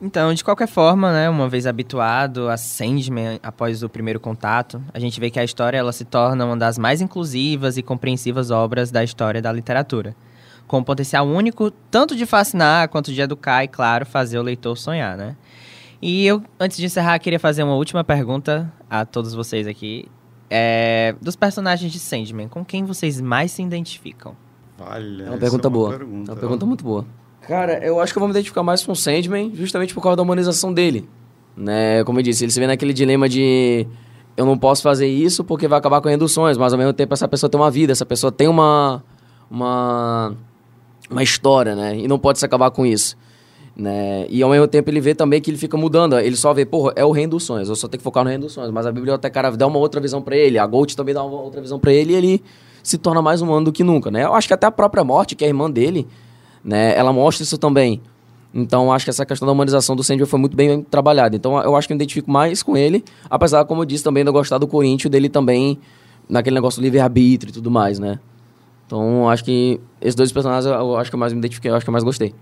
Então, 0.00 0.32
de 0.32 0.44
qualquer 0.44 0.68
forma, 0.68 1.12
né, 1.12 1.28
uma 1.28 1.48
vez 1.48 1.66
habituado 1.66 2.48
a 2.48 2.56
Sandman 2.56 3.40
após 3.42 3.82
o 3.82 3.88
primeiro 3.88 4.20
contato, 4.20 4.80
a 4.94 5.00
gente 5.00 5.18
vê 5.18 5.28
que 5.28 5.40
a 5.40 5.44
história 5.44 5.76
ela 5.76 5.92
se 5.92 6.04
torna 6.04 6.44
uma 6.44 6.56
das 6.56 6.78
mais 6.78 7.00
inclusivas 7.00 7.76
e 7.76 7.82
compreensivas 7.82 8.52
obras 8.52 8.92
da 8.92 9.02
história 9.02 9.42
da 9.42 9.50
literatura, 9.50 10.14
com 10.68 10.78
um 10.78 10.84
potencial 10.84 11.26
único 11.26 11.72
tanto 11.90 12.14
de 12.14 12.24
fascinar 12.26 12.88
quanto 12.88 13.12
de 13.12 13.20
educar 13.20 13.64
e, 13.64 13.68
claro, 13.68 14.06
fazer 14.06 14.38
o 14.38 14.42
leitor 14.42 14.76
sonhar, 14.76 15.16
né? 15.16 15.36
E 16.00 16.24
eu, 16.24 16.44
antes 16.60 16.76
de 16.76 16.86
encerrar, 16.86 17.18
queria 17.18 17.40
fazer 17.40 17.64
uma 17.64 17.74
última 17.74 18.04
pergunta 18.04 18.72
a 18.88 19.04
todos 19.04 19.34
vocês 19.34 19.66
aqui. 19.66 20.06
É, 20.48 21.16
dos 21.20 21.34
personagens 21.34 21.90
de 21.90 21.98
Sandman, 21.98 22.46
com 22.46 22.64
quem 22.64 22.84
vocês 22.84 23.20
mais 23.20 23.50
se 23.50 23.62
identificam? 23.62 24.36
Olha, 24.78 25.24
é 25.24 25.28
uma 25.30 25.38
pergunta 25.38 25.66
é 25.66 25.68
uma 25.68 25.74
boa. 25.74 25.90
Pergunta. 25.90 26.30
É 26.30 26.34
uma 26.34 26.40
pergunta 26.40 26.66
muito 26.66 26.84
boa. 26.84 27.04
Cara, 27.48 27.82
eu 27.82 27.98
acho 27.98 28.12
que 28.12 28.18
eu 28.18 28.20
vou 28.20 28.28
me 28.28 28.32
identificar 28.32 28.62
mais 28.62 28.84
com 28.84 28.92
o 28.92 28.94
Sandman, 28.94 29.50
justamente 29.54 29.94
por 29.94 30.02
causa 30.02 30.16
da 30.16 30.22
humanização 30.22 30.70
dele. 30.70 31.08
Né? 31.56 32.04
Como 32.04 32.18
eu 32.18 32.22
disse, 32.22 32.44
ele 32.44 32.52
se 32.52 32.60
vê 32.60 32.66
naquele 32.66 32.92
dilema 32.92 33.26
de 33.26 33.86
eu 34.36 34.44
não 34.44 34.58
posso 34.58 34.82
fazer 34.82 35.06
isso 35.06 35.42
porque 35.42 35.66
vai 35.66 35.78
acabar 35.78 36.02
com 36.02 36.10
reduções, 36.10 36.58
mas 36.58 36.74
ao 36.74 36.78
mesmo 36.78 36.92
tempo 36.92 37.14
essa 37.14 37.26
pessoa 37.26 37.48
tem 37.48 37.58
uma 37.58 37.70
vida, 37.70 37.90
essa 37.90 38.04
pessoa 38.04 38.30
tem 38.30 38.46
uma 38.48 39.02
uma 39.50 40.36
uma 41.10 41.22
história, 41.22 41.74
né? 41.74 41.96
E 41.96 42.06
não 42.06 42.18
pode 42.18 42.38
se 42.38 42.44
acabar 42.44 42.70
com 42.70 42.84
isso. 42.84 43.16
Né? 43.74 44.26
E 44.28 44.42
ao 44.42 44.50
mesmo 44.50 44.68
tempo 44.68 44.90
ele 44.90 45.00
vê 45.00 45.14
também 45.14 45.40
que 45.40 45.50
ele 45.50 45.56
fica 45.56 45.76
mudando. 45.78 46.18
Ele 46.18 46.36
só 46.36 46.52
vê, 46.52 46.66
porra, 46.66 46.92
é 46.96 47.04
o 47.04 47.40
sonhos, 47.40 47.70
eu 47.70 47.76
só 47.76 47.88
tenho 47.88 47.98
que 47.98 48.04
focar 48.04 48.26
no 48.26 48.50
sonhos. 48.50 48.70
Mas 48.70 48.84
a 48.84 48.92
bibliotecária 48.92 49.50
dá 49.52 49.66
uma 49.66 49.78
outra 49.78 50.02
visão 50.02 50.20
para 50.20 50.36
ele, 50.36 50.58
a 50.58 50.66
Gold 50.66 50.94
também 50.94 51.14
dá 51.14 51.24
uma 51.24 51.40
outra 51.40 51.62
visão 51.62 51.78
para 51.78 51.94
ele 51.94 52.12
e 52.12 52.16
ele 52.16 52.44
se 52.82 52.98
torna 52.98 53.22
mais 53.22 53.40
humano 53.40 53.64
do 53.64 53.72
que 53.72 53.82
nunca, 53.82 54.10
né? 54.10 54.24
Eu 54.24 54.34
acho 54.34 54.46
que 54.46 54.52
até 54.52 54.66
a 54.66 54.70
própria 54.70 55.02
morte, 55.02 55.34
que 55.34 55.44
é 55.44 55.46
a 55.46 55.48
irmã 55.48 55.70
dele, 55.70 56.06
né? 56.64 56.96
Ela 56.96 57.12
mostra 57.12 57.42
isso 57.42 57.58
também. 57.58 58.00
Então, 58.52 58.92
acho 58.92 59.04
que 59.04 59.10
essa 59.10 59.26
questão 59.26 59.46
da 59.46 59.52
humanização 59.52 59.94
do 59.94 60.02
Sandy 60.02 60.24
foi 60.24 60.40
muito 60.40 60.56
bem 60.56 60.82
trabalhada. 60.82 61.36
Então, 61.36 61.60
eu 61.62 61.76
acho 61.76 61.86
que 61.86 61.92
eu 61.92 61.96
me 61.96 62.02
identifico 62.02 62.30
mais 62.30 62.62
com 62.62 62.76
ele, 62.76 63.04
apesar, 63.28 63.64
como 63.64 63.82
eu 63.82 63.84
disse, 63.84 64.02
também 64.02 64.24
de 64.24 64.28
eu 64.28 64.32
gostar 64.32 64.58
do 64.58 64.66
Corinthians, 64.66 65.10
dele 65.10 65.28
também, 65.28 65.78
naquele 66.28 66.54
negócio 66.54 66.80
do 66.80 66.84
livre-arbítrio 66.84 67.50
e 67.50 67.52
tudo 67.52 67.70
mais, 67.70 67.98
né? 67.98 68.18
Então, 68.86 69.28
acho 69.28 69.44
que 69.44 69.78
esses 70.00 70.14
dois 70.14 70.32
personagens 70.32 70.64
eu 70.64 70.96
acho 70.96 71.10
que 71.10 71.14
eu 71.14 71.20
mais 71.20 71.32
me 71.32 71.38
identifiquei, 71.38 71.70
eu 71.70 71.74
acho 71.74 71.84
que 71.84 71.90
eu 71.90 71.92
mais 71.92 72.04
gostei. 72.04 72.34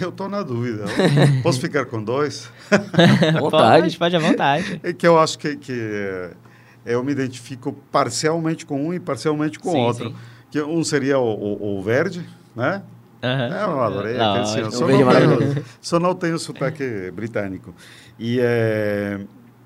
Eu 0.00 0.08
estou 0.08 0.28
na 0.28 0.42
dúvida. 0.42 0.84
Posso 1.42 1.60
ficar 1.60 1.84
com 1.84 2.02
dois? 2.02 2.50
vontade. 3.40 3.82
Pode, 3.82 3.98
pode 3.98 4.16
à 4.16 4.18
vontade. 4.18 4.80
É 4.82 4.92
que 4.92 5.06
eu 5.06 5.18
acho 5.18 5.38
que, 5.38 5.56
que 5.56 6.30
eu 6.84 7.04
me 7.04 7.12
identifico 7.12 7.74
parcialmente 7.92 8.64
com 8.64 8.86
um 8.86 8.94
e 8.94 9.00
parcialmente 9.00 9.58
com 9.58 9.70
o 9.70 9.76
outro. 9.76 10.08
Sim. 10.08 10.14
Que 10.50 10.62
um 10.62 10.82
seria 10.82 11.18
o, 11.18 11.24
o, 11.24 11.78
o 11.78 11.82
verde, 11.82 12.26
né? 12.54 12.82
Uhum. 13.26 13.56
Eu 13.56 13.80
adorei 13.80 14.16
não, 14.16 14.32
aquele 14.32 14.46
senhor. 14.46 14.72
Só, 14.72 14.86
não 14.86 15.10
tenho, 15.10 15.64
só 15.80 16.00
não 16.00 16.14
tenho 16.14 16.38
sotaque 16.38 17.10
britânico. 17.12 17.74
E, 18.18 18.38
é, 18.40 19.20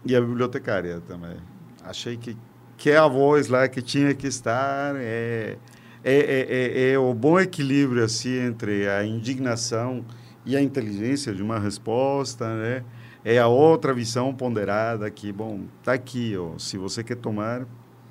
e 0.05 0.17
a 0.17 0.21
bibliotecária 0.21 1.01
também. 1.07 1.37
Achei 1.85 2.17
que, 2.17 2.37
que 2.77 2.91
é 2.91 2.97
a 2.97 3.07
voz 3.07 3.49
lá 3.49 3.69
que 3.69 3.83
tinha 3.83 4.15
que 4.15 4.27
estar. 4.27 4.95
É, 4.97 5.57
é, 6.03 6.15
é, 6.15 6.47
é, 6.49 6.93
é 6.93 6.99
o 6.99 7.13
bom 7.13 7.39
equilíbrio 7.39 8.03
assim, 8.03 8.39
entre 8.39 8.89
a 8.89 9.05
indignação 9.05 10.05
e 10.47 10.57
a 10.57 10.63
inteligência 10.63 11.35
de 11.35 11.43
uma 11.43 11.59
resposta, 11.59 12.49
né? 12.57 12.85
É 13.23 13.39
a 13.39 13.47
outra 13.47 13.93
visão 13.93 14.35
ponderada 14.35 15.11
que, 15.11 15.31
bom, 15.31 15.65
tá 15.83 15.93
aqui, 15.93 16.35
ó, 16.39 16.57
se 16.57 16.79
você 16.79 17.05
quer 17.05 17.17
tomar, 17.17 17.67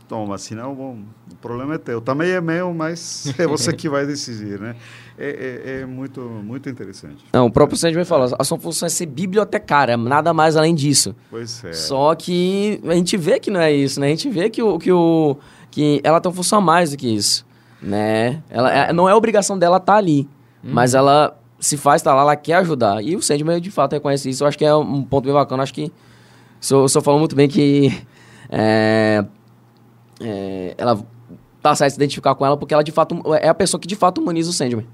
toma, 0.09 0.39
senão, 0.39 0.73
bom, 0.73 0.97
o 1.31 1.35
problema 1.35 1.75
é 1.75 1.77
teu. 1.77 2.01
Também 2.01 2.31
é 2.31 2.41
meu, 2.41 2.73
mas 2.73 3.31
é 3.37 3.45
você 3.45 3.71
que 3.71 3.87
vai 3.87 4.07
decidir, 4.07 4.59
né? 4.59 4.75
É, 5.17 5.61
é, 5.65 5.81
é 5.81 5.85
muito, 5.85 6.19
muito 6.19 6.67
interessante. 6.67 7.23
Não, 7.31 7.45
o 7.45 7.51
próprio 7.51 7.77
Sandman 7.77 8.03
fala, 8.03 8.35
a 8.37 8.43
sua 8.43 8.57
função 8.57 8.87
é 8.87 8.89
ser 8.89 9.05
bibliotecária, 9.05 9.95
nada 9.95 10.33
mais 10.33 10.57
além 10.57 10.73
disso. 10.73 11.15
Pois 11.29 11.63
é. 11.63 11.73
Só 11.73 12.15
que 12.15 12.81
a 12.83 12.95
gente 12.95 13.15
vê 13.15 13.39
que 13.39 13.51
não 13.51 13.61
é 13.61 13.71
isso, 13.71 13.99
né? 13.99 14.07
A 14.07 14.09
gente 14.09 14.29
vê 14.29 14.49
que, 14.49 14.63
o, 14.63 14.79
que, 14.79 14.91
o, 14.91 15.37
que 15.69 16.01
ela 16.03 16.19
tem 16.19 16.29
uma 16.29 16.35
função 16.35 16.57
a 16.57 16.61
mais 16.61 16.89
do 16.89 16.97
que 16.97 17.07
isso, 17.07 17.45
né? 17.79 18.41
Ela, 18.49 18.73
é, 18.73 18.91
não 18.91 19.07
é 19.07 19.13
obrigação 19.13 19.59
dela 19.59 19.77
estar 19.77 19.93
tá 19.93 19.99
ali, 19.99 20.27
hum. 20.63 20.69
mas 20.71 20.95
ela 20.95 21.39
se 21.59 21.77
faz 21.77 22.01
estar 22.01 22.11
tá 22.11 22.15
lá, 22.15 22.21
ela 22.23 22.35
quer 22.35 22.55
ajudar. 22.55 23.03
E 23.03 23.15
o 23.15 23.21
Sandman, 23.21 23.61
de 23.61 23.69
fato, 23.69 23.93
reconhece 23.93 24.27
isso. 24.29 24.43
Eu 24.43 24.47
acho 24.47 24.57
que 24.57 24.65
é 24.65 24.73
um 24.73 25.03
ponto 25.03 25.25
bem 25.25 25.33
bacana. 25.33 25.61
Acho 25.61 25.73
que 25.73 25.91
o 26.71 26.87
senhor 26.87 27.03
falou 27.03 27.19
muito 27.19 27.35
bem 27.35 27.47
que... 27.47 27.95
É, 28.49 29.23
é, 30.21 30.75
ela 30.77 31.03
tá 31.61 31.75
certo 31.75 31.91
se 31.91 31.97
identificar 31.97 32.35
com 32.35 32.45
ela, 32.45 32.57
porque 32.57 32.73
ela 32.73 32.83
de 32.83 32.91
fato 32.91 33.21
é 33.41 33.49
a 33.49 33.53
pessoa 33.53 33.79
que 33.79 33.87
de 33.87 33.95
fato 33.95 34.21
humaniza 34.21 34.49
o 34.49 34.53
Sandman. 34.53 34.87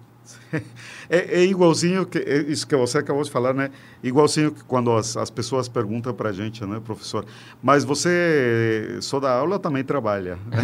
É, 1.09 1.41
é, 1.41 1.43
igualzinho 1.43 2.05
que 2.05 2.17
é 2.17 2.37
isso 2.47 2.65
que 2.65 2.75
você 2.75 2.97
acabou 2.97 3.23
de 3.23 3.29
falar, 3.29 3.53
né? 3.53 3.69
Igualzinho 4.03 4.51
que 4.51 4.63
quando 4.63 4.91
as, 4.91 5.15
as 5.15 5.29
pessoas 5.29 5.67
perguntam 5.67 6.11
para 6.13 6.29
a 6.29 6.33
gente, 6.33 6.65
né, 6.65 6.81
professor? 6.83 7.25
Mas 7.61 7.83
você 7.83 8.97
só 9.01 9.19
da 9.19 9.31
aula 9.31 9.59
também 9.59 9.83
trabalha? 9.83 10.39
É. 10.51 10.57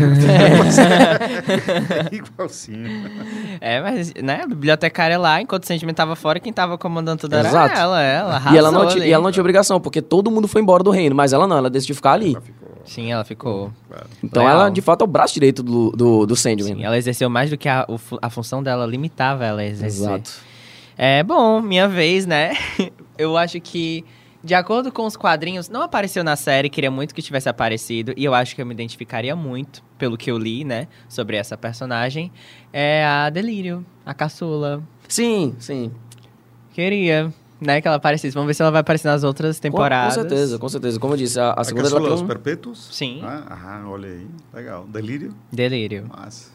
é 2.12 2.16
igualzinho. 2.18 3.12
É, 3.60 3.82
mas 3.82 4.14
né, 4.16 4.42
a 4.44 4.48
bibliotecária 4.48 5.20
lá, 5.20 5.42
enquanto 5.42 5.64
o 5.64 5.68
sentimento 5.68 5.94
estava 5.94 6.16
fora, 6.16 6.40
quem 6.40 6.50
estava 6.50 6.78
comandando 6.78 7.22
tudo 7.22 7.36
era 7.36 7.48
Exato. 7.48 7.78
ela, 7.78 8.02
ela. 8.02 8.42
E 8.52 8.58
ela, 8.58 8.72
não 8.72 8.88
tinha, 8.88 9.06
e 9.06 9.12
ela 9.12 9.24
não 9.24 9.32
tinha 9.32 9.42
obrigação, 9.42 9.80
porque 9.80 10.02
todo 10.02 10.32
mundo 10.32 10.48
foi 10.48 10.62
embora 10.62 10.84
do 10.84 10.90
reino, 10.90 11.16
mas 11.16 11.34
ela 11.34 11.46
não, 11.46 11.58
ela 11.58 11.70
decidiu 11.70 11.96
ficar 11.96 12.14
ali. 12.14 12.34
Ela 12.34 12.42
ficou 12.42 12.71
Sim, 12.86 13.12
ela 13.12 13.24
ficou. 13.24 13.72
Então 14.24 14.44
Leal. 14.44 14.62
ela, 14.62 14.70
de 14.70 14.82
fato, 14.82 15.02
é 15.02 15.04
o 15.04 15.08
braço 15.08 15.34
direito 15.34 15.64
do, 15.64 15.92
do, 15.92 16.26
do 16.26 16.36
Sandman. 16.36 16.76
Sim, 16.76 16.84
ela 16.84 16.98
exerceu 16.98 17.30
mais 17.30 17.50
do 17.50 17.58
que 17.58 17.70
a, 17.70 17.88
a 18.22 18.30
função 18.30 18.62
dela 18.62 18.86
limitava 18.86 19.46
ela 19.46 19.62
a 19.62 19.66
exercer. 19.66 20.02
Exato. 20.02 20.32
É, 20.98 21.24
bom, 21.24 21.62
minha 21.62 21.88
vez, 21.88 22.26
né? 22.26 22.54
eu 23.18 23.38
acho 23.38 23.60
que, 23.60 24.06
de 24.44 24.54
acordo 24.54 24.92
com 24.92 25.06
os 25.06 25.16
quadrinhos, 25.16 25.70
não 25.70 25.82
apareceu 25.82 26.24
na 26.24 26.36
série, 26.36 26.70
queria 26.70 26.92
muito 26.92 27.16
que 27.16 27.22
tivesse 27.22 27.50
aparecido, 27.50 28.14
e 28.16 28.24
eu 28.24 28.34
acho 28.34 28.56
que 28.56 28.62
eu 28.62 28.66
me 28.66 28.74
identificaria 28.74 29.36
muito, 29.36 29.84
pelo 29.98 30.18
que 30.18 30.30
eu 30.30 30.38
li, 30.38 30.64
né, 30.64 30.88
sobre 31.08 31.38
essa 31.38 31.58
personagem, 31.58 32.32
é 32.72 33.04
a 33.06 33.30
Delírio, 33.30 33.86
a 34.06 34.14
caçula. 34.14 34.84
Sim, 35.08 35.56
sim. 35.60 35.92
Queria 36.74 37.34
né, 37.62 37.80
que 37.80 37.88
ela 37.88 37.98
aparecesse. 37.98 38.34
Vamos 38.34 38.48
ver 38.48 38.56
se 38.56 38.62
ela 38.64 38.72
vai 38.72 38.82
aparecer 38.82 39.08
nas 39.08 39.24
outras 39.24 39.60
temporadas. 39.60 40.16
Com, 40.16 40.24
com 40.24 40.30
certeza, 40.30 40.60
com 40.60 40.70
certeza. 40.70 41.00
Como 41.00 41.14
eu 41.14 41.18
disse, 41.18 41.40
a, 41.40 41.52
a, 41.52 41.62
a 41.62 41.64
segunda... 41.64 41.84
Caçula 41.84 42.10
dos 42.10 42.24
Perpétuos? 42.24 42.90
Sim. 42.92 43.22
Ah, 43.24 43.86
olha 43.88 44.10
aí. 44.10 44.28
Legal. 44.52 44.86
Delírio? 44.88 45.36
Delírio. 45.52 46.08
Massa. 46.10 46.50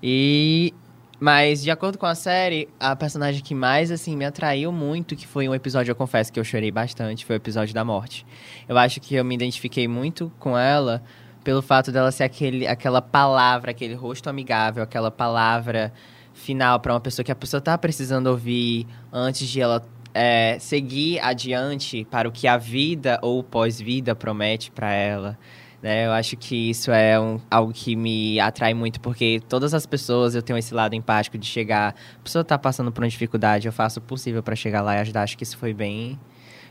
E... 0.00 0.72
Mas, 1.20 1.62
de 1.62 1.70
acordo 1.70 1.96
com 1.96 2.06
a 2.06 2.14
série, 2.14 2.68
a 2.78 2.94
personagem 2.94 3.42
que 3.42 3.54
mais, 3.54 3.90
assim, 3.90 4.16
me 4.16 4.24
atraiu 4.24 4.70
muito, 4.70 5.16
que 5.16 5.26
foi 5.26 5.48
um 5.48 5.54
episódio, 5.54 5.90
eu 5.90 5.96
confesso 5.96 6.30
que 6.32 6.38
eu 6.38 6.44
chorei 6.44 6.70
bastante, 6.70 7.24
foi 7.24 7.36
o 7.36 7.38
episódio 7.38 7.72
da 7.72 7.84
morte. 7.84 8.26
Eu 8.68 8.76
acho 8.76 9.00
que 9.00 9.14
eu 9.14 9.24
me 9.24 9.34
identifiquei 9.34 9.88
muito 9.88 10.30
com 10.38 10.58
ela 10.58 11.02
pelo 11.42 11.62
fato 11.62 11.92
dela 11.92 12.10
ser 12.10 12.24
aquele, 12.24 12.66
aquela 12.66 13.00
palavra, 13.00 13.70
aquele 13.70 13.94
rosto 13.94 14.28
amigável, 14.28 14.82
aquela 14.82 15.10
palavra 15.10 15.92
final 16.34 16.80
para 16.80 16.92
uma 16.92 17.00
pessoa 17.00 17.24
que 17.24 17.30
a 17.30 17.36
pessoa 17.36 17.60
tá 17.60 17.78
precisando 17.78 18.26
ouvir 18.26 18.86
antes 19.12 19.48
de 19.48 19.60
ela 19.60 19.86
é, 20.14 20.56
seguir 20.60 21.18
adiante 21.18 22.06
para 22.08 22.28
o 22.28 22.32
que 22.32 22.46
a 22.46 22.56
vida 22.56 23.18
ou 23.20 23.42
pós-vida 23.42 24.14
promete 24.14 24.70
para 24.70 24.92
ela. 24.92 25.36
Né? 25.82 26.06
Eu 26.06 26.12
acho 26.12 26.36
que 26.36 26.70
isso 26.70 26.90
é 26.92 27.20
um, 27.20 27.38
algo 27.50 27.72
que 27.72 27.94
me 27.94 28.40
atrai 28.40 28.72
muito, 28.72 29.00
porque 29.00 29.42
todas 29.48 29.74
as 29.74 29.84
pessoas 29.84 30.34
eu 30.34 30.40
tenho 30.40 30.58
esse 30.58 30.72
lado 30.72 30.94
empático 30.94 31.36
de 31.36 31.46
chegar. 31.46 31.94
A 32.18 32.22
pessoa 32.22 32.40
está 32.40 32.56
passando 32.56 32.90
por 32.90 33.02
uma 33.02 33.08
dificuldade, 33.08 33.66
eu 33.66 33.72
faço 33.72 33.98
o 33.98 34.02
possível 34.02 34.42
para 34.42 34.56
chegar 34.56 34.80
lá 34.80 34.96
e 34.96 35.00
ajudar. 35.00 35.24
Acho 35.24 35.36
que 35.36 35.42
isso 35.42 35.58
foi 35.58 35.74
bem 35.74 36.18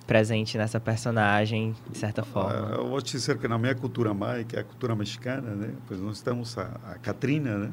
presente 0.07 0.57
nessa 0.57 0.79
personagem, 0.79 1.75
de 1.91 1.97
certa 1.97 2.23
forma. 2.23 2.75
Eu 2.75 2.87
vou 2.89 3.01
te 3.01 3.11
dizer 3.11 3.37
que 3.37 3.47
na 3.47 3.57
minha 3.57 3.75
cultura 3.75 4.13
mai, 4.13 4.45
que 4.45 4.55
é 4.55 4.59
a 4.59 4.63
cultura 4.63 4.95
mexicana, 4.95 5.53
né? 5.53 5.73
Pois 5.87 5.99
nós 5.99 6.21
temos 6.21 6.57
a, 6.57 6.71
a 6.85 6.95
Catrina, 6.95 7.57
né? 7.57 7.71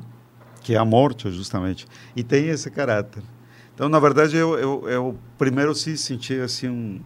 Que 0.61 0.75
é 0.75 0.79
a 0.79 0.85
morte, 0.85 1.31
justamente. 1.31 1.87
E 2.15 2.23
tem 2.23 2.49
esse 2.49 2.71
caráter. 2.71 3.23
Então, 3.81 3.89
na 3.89 3.99
verdade, 3.99 4.37
eu, 4.37 4.59
eu, 4.59 4.89
eu 4.91 5.19
primeiro 5.39 5.75
se 5.75 5.97
senti 5.97 6.39
assim 6.39 6.69
um, 6.69 7.01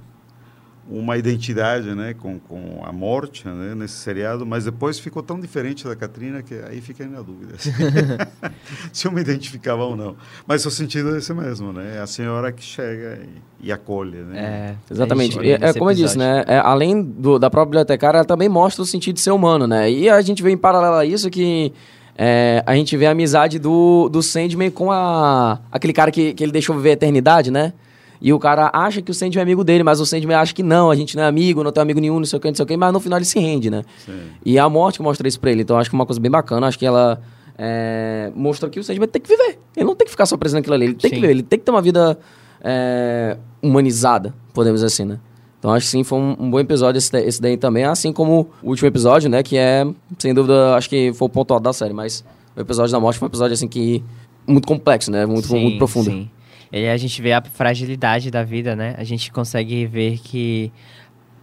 uma 0.91 1.17
identidade, 1.17 1.95
né, 1.95 2.15
com, 2.15 2.41
com 2.41 2.83
a 2.85 2.91
morte, 2.91 3.47
né, 3.47 3.77
nesse 3.77 3.95
seriado, 3.95 4.45
mas 4.45 4.65
depois 4.65 4.99
ficou 4.99 5.23
tão 5.23 5.39
diferente 5.39 5.85
da 5.85 5.95
Katrina 5.95 6.43
que 6.43 6.53
aí 6.69 6.81
fiquei 6.81 7.07
na 7.07 7.23
dúvida 7.23 7.55
se 8.93 9.07
eu 9.07 9.13
me 9.13 9.21
identificava 9.21 9.85
ou 9.85 9.95
não. 9.95 10.17
Mas 10.49 10.67
o 10.67 10.71
sentido 10.73 11.15
é 11.15 11.19
esse 11.19 11.33
mesmo, 11.33 11.73
né, 11.73 11.99
é 11.99 12.01
a 12.01 12.09
senhora 12.09 12.51
que 12.51 12.65
chega 12.65 13.21
e, 13.61 13.69
e 13.69 13.73
acolhe, 13.73 14.19
né. 14.23 14.77
É, 14.91 14.93
exatamente. 14.93 15.39
É, 15.49 15.53
é 15.53 15.73
como 15.75 15.93
eu 15.93 15.95
disse, 15.95 16.19
né, 16.19 16.43
é, 16.49 16.59
além 16.59 17.05
do, 17.05 17.39
da 17.39 17.49
própria 17.49 17.67
bibliotecária, 17.67 18.19
ela 18.19 18.27
também 18.27 18.49
mostra 18.49 18.83
o 18.83 18.85
sentido 18.85 19.15
de 19.15 19.21
ser 19.21 19.31
humano, 19.31 19.69
né, 19.69 19.89
e 19.89 20.11
a 20.11 20.21
gente 20.23 20.43
vê 20.43 20.51
em 20.51 20.59
paralelo 20.59 20.97
a 20.97 21.05
isso 21.05 21.31
que 21.31 21.73
é, 22.17 22.63
a 22.65 22.75
gente 22.75 22.97
vê 22.97 23.07
a 23.07 23.11
amizade 23.11 23.59
do, 23.59 24.09
do 24.09 24.23
Sandman 24.23 24.71
com 24.71 24.91
a, 24.91 25.59
aquele 25.71 25.93
cara 25.93 26.11
que, 26.11 26.33
que 26.35 26.43
ele 26.43 26.53
deixou 26.53 26.77
viver 26.77 26.91
a 26.91 26.93
eternidade, 26.93 27.51
né? 27.51 27.73
E 28.21 28.33
o 28.33 28.39
cara 28.39 28.71
acha 28.73 29.03
que 29.03 29.11
o 29.11 29.15
Sandman 29.15 29.41
é 29.41 29.43
amigo 29.43 29.65
dele, 29.65 29.83
mas 29.83 30.01
o 30.01 30.07
Sandman 30.07 30.37
acha 30.37 30.55
que 30.55 30.63
não, 30.63 30.91
a 30.91 30.95
gente 30.95 31.17
não 31.17 31.25
é 31.25 31.27
amigo, 31.27 31.63
não 31.63 31.73
tem 31.73 31.83
amigo 31.83 32.01
nenhum, 32.01 32.19
não 32.19 32.25
sei 32.25 32.39
o 32.39 32.41
que, 32.41 32.49
não 32.49 32.55
sei 32.55 32.63
o 32.63 32.67
que, 32.67 32.77
mas 32.77 32.93
no 32.93 33.01
final 33.01 33.19
ele 33.19 33.25
se 33.25 33.39
rende, 33.39 33.69
né? 33.69 33.83
Sim. 34.05 34.13
E 34.45 34.59
a 34.59 34.69
morte 34.69 34.99
que 34.99 35.03
mostra 35.03 35.27
isso 35.27 35.39
pra 35.39 35.51
ele. 35.51 35.63
Então 35.63 35.77
acho 35.77 35.91
que 35.91 35.97
é 35.97 35.99
uma 35.99 36.07
coisa 36.07 36.21
bem 36.21 36.31
bacana, 36.31 36.67
acho 36.67 36.79
que 36.79 36.87
ela 36.87 37.21
é, 37.59 38.31
mostra 38.35 38.71
que 38.71 38.79
o 38.79 38.85
Sandman 38.85 39.09
tem 39.09 39.21
que 39.21 39.29
viver. 39.29 39.59
Ele 39.77 39.85
não 39.85 39.97
tem 39.97 40.07
que 40.07 40.11
ficar 40.11 40.27
só 40.27 40.37
preso 40.37 40.55
naquilo 40.55 40.75
ali, 40.75 40.87
ele 40.87 40.95
tem 40.95 41.11
Sim. 41.11 41.17
que 41.17 41.21
viver, 41.21 41.33
ele 41.33 41.43
tem 41.43 41.59
que 41.59 41.65
ter 41.65 41.71
uma 41.71 41.83
vida 41.83 42.19
é, 42.63 43.37
humanizada, 43.61 44.33
podemos 44.55 44.81
dizer 44.81 44.87
assim, 44.87 45.05
né? 45.05 45.19
Então 45.65 45.73
acho 45.73 45.87
que 45.87 45.93
sim, 45.93 46.05
foi 46.05 46.19
um, 46.19 46.37
um 46.39 46.51
bom 46.51 46.61
episódio 46.61 46.99
esse, 46.99 47.17
esse, 47.17 47.41
daí 47.41 47.57
também, 47.57 47.85
assim 47.85 48.13
como 48.13 48.51
o 48.63 48.69
último 48.69 48.87
episódio, 48.87 49.31
né? 49.31 49.43
Que 49.43 49.57
é, 49.57 49.87
sem 50.19 50.35
dúvida, 50.35 50.77
acho 50.77 50.91
que 50.91 51.11
foi 51.15 51.25
o 51.25 51.29
ponto 51.31 51.55
alto 51.55 51.63
da 51.63 51.73
série, 51.73 51.95
mas 51.95 52.23
o 52.55 52.61
episódio 52.61 52.93
da 52.93 53.01
morte 53.01 53.19
foi 53.19 53.25
um 53.25 53.31
episódio 53.31 53.55
assim 53.55 53.67
que. 53.67 54.05
muito 54.47 54.69
complexo, 54.69 55.11
né? 55.11 55.25
Muito, 55.25 55.49
sim, 55.49 55.59
muito 55.59 55.79
profundo. 55.79 56.11
Sim. 56.11 56.31
E 56.71 56.87
a 56.87 56.97
gente 56.99 57.23
vê 57.23 57.33
a 57.33 57.41
fragilidade 57.41 58.31
da 58.31 58.43
vida, 58.43 58.77
né? 58.77 58.95
A 58.99 59.05
gente 59.05 59.33
consegue 59.33 59.87
ver 59.87 60.19
que 60.19 60.71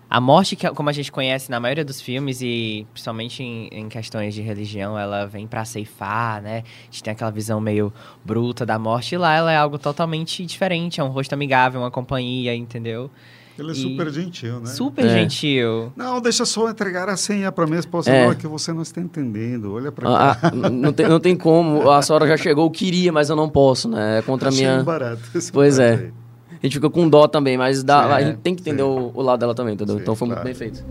a 0.07 0.21
morte, 0.21 0.55
que, 0.55 0.69
como 0.69 0.87
a 0.87 0.93
gente 0.93 1.11
conhece 1.11 1.49
na 1.49 1.59
maioria 1.59 1.83
dos 1.83 1.99
filmes, 1.99 2.43
e 2.43 2.85
principalmente 2.93 3.41
em, 3.41 3.69
em 3.71 3.89
questões 3.89 4.35
de 4.35 4.43
religião, 4.43 4.99
ela 4.99 5.25
vem 5.25 5.47
para 5.47 5.65
ceifar, 5.65 6.43
né? 6.43 6.59
A 6.59 6.85
gente 6.91 7.01
tem 7.01 7.11
aquela 7.11 7.31
visão 7.31 7.59
meio 7.59 7.91
bruta 8.23 8.67
da 8.67 8.77
morte, 8.77 9.15
e 9.15 9.17
lá 9.17 9.33
ela 9.33 9.51
é 9.51 9.57
algo 9.57 9.79
totalmente 9.79 10.45
diferente, 10.45 11.01
é 11.01 11.03
um 11.03 11.09
rosto 11.09 11.33
amigável, 11.33 11.81
uma 11.81 11.89
companhia, 11.89 12.53
entendeu? 12.53 13.09
Ele 13.57 13.71
é 13.71 13.73
super 13.73 14.09
gentil, 14.09 14.59
né? 14.59 14.65
Super 14.67 15.05
é. 15.05 15.09
gentil. 15.09 15.91
Não, 15.95 16.21
deixa 16.21 16.45
só 16.45 16.69
entregar 16.69 17.09
a 17.09 17.17
senha 17.17 17.51
para 17.51 17.65
minha 17.67 17.79
esposa. 17.79 18.09
É. 18.09 18.25
Não, 18.25 18.31
é 18.31 18.35
que 18.35 18.47
você 18.47 18.73
não 18.73 18.81
está 18.81 19.01
entendendo. 19.01 19.73
Olha 19.73 19.91
para 19.91 20.09
ah, 20.09 20.35
cá. 20.35 20.51
Ah, 20.63 20.69
não, 20.69 20.93
tem, 20.93 21.07
não 21.07 21.19
tem 21.19 21.35
como. 21.35 21.89
A 21.89 22.01
senhora 22.01 22.27
já 22.27 22.37
chegou, 22.37 22.65
eu 22.65 22.71
queria, 22.71 23.11
mas 23.11 23.29
eu 23.29 23.35
não 23.35 23.49
posso, 23.49 23.89
né? 23.89 24.19
É 24.19 24.21
contra 24.21 24.49
a 24.49 24.51
minha... 24.51 24.83
barato. 24.83 25.21
Pois 25.51 25.79
é. 25.79 25.93
Aí. 25.93 26.13
A 26.61 26.65
gente 26.65 26.75
fica 26.75 26.89
com 26.89 27.09
dó 27.09 27.27
também, 27.27 27.57
mas 27.57 27.83
dá, 27.83 28.03
sim, 28.03 28.13
a 28.13 28.21
gente 28.21 28.37
tem 28.37 28.53
que 28.53 28.61
entender 28.61 28.83
o, 28.83 29.11
o, 29.13 29.21
lado 29.21 29.39
dela 29.39 29.55
também, 29.55 29.73
entendeu? 29.73 29.95
Sim, 29.95 30.01
então 30.01 30.15
foi 30.15 30.27
claro. 30.27 30.43
muito 30.43 30.59
bem 30.59 30.71
feito. 30.71 30.85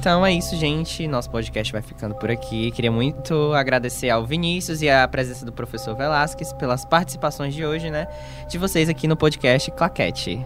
Então 0.00 0.24
é 0.24 0.32
isso, 0.32 0.56
gente. 0.56 1.06
Nosso 1.06 1.28
podcast 1.28 1.70
vai 1.70 1.82
ficando 1.82 2.14
por 2.14 2.30
aqui. 2.30 2.70
Queria 2.70 2.90
muito 2.90 3.52
agradecer 3.52 4.08
ao 4.08 4.24
Vinícius 4.24 4.80
e 4.80 4.88
à 4.88 5.06
presença 5.06 5.44
do 5.44 5.52
professor 5.52 5.94
Velasquez 5.94 6.54
pelas 6.54 6.86
participações 6.86 7.54
de 7.54 7.66
hoje, 7.66 7.90
né? 7.90 8.08
De 8.48 8.56
vocês 8.56 8.88
aqui 8.88 9.06
no 9.06 9.14
podcast 9.14 9.70
Claquete. 9.72 10.42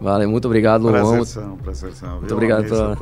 Valeu, 0.00 0.30
muito 0.30 0.44
obrigado, 0.44 0.82
Luan. 0.82 0.92
Prazerzão, 0.92 1.56
prazerzão. 1.56 2.20
Muito 2.20 2.32
obrigado 2.32 2.68
pela... 2.68 2.96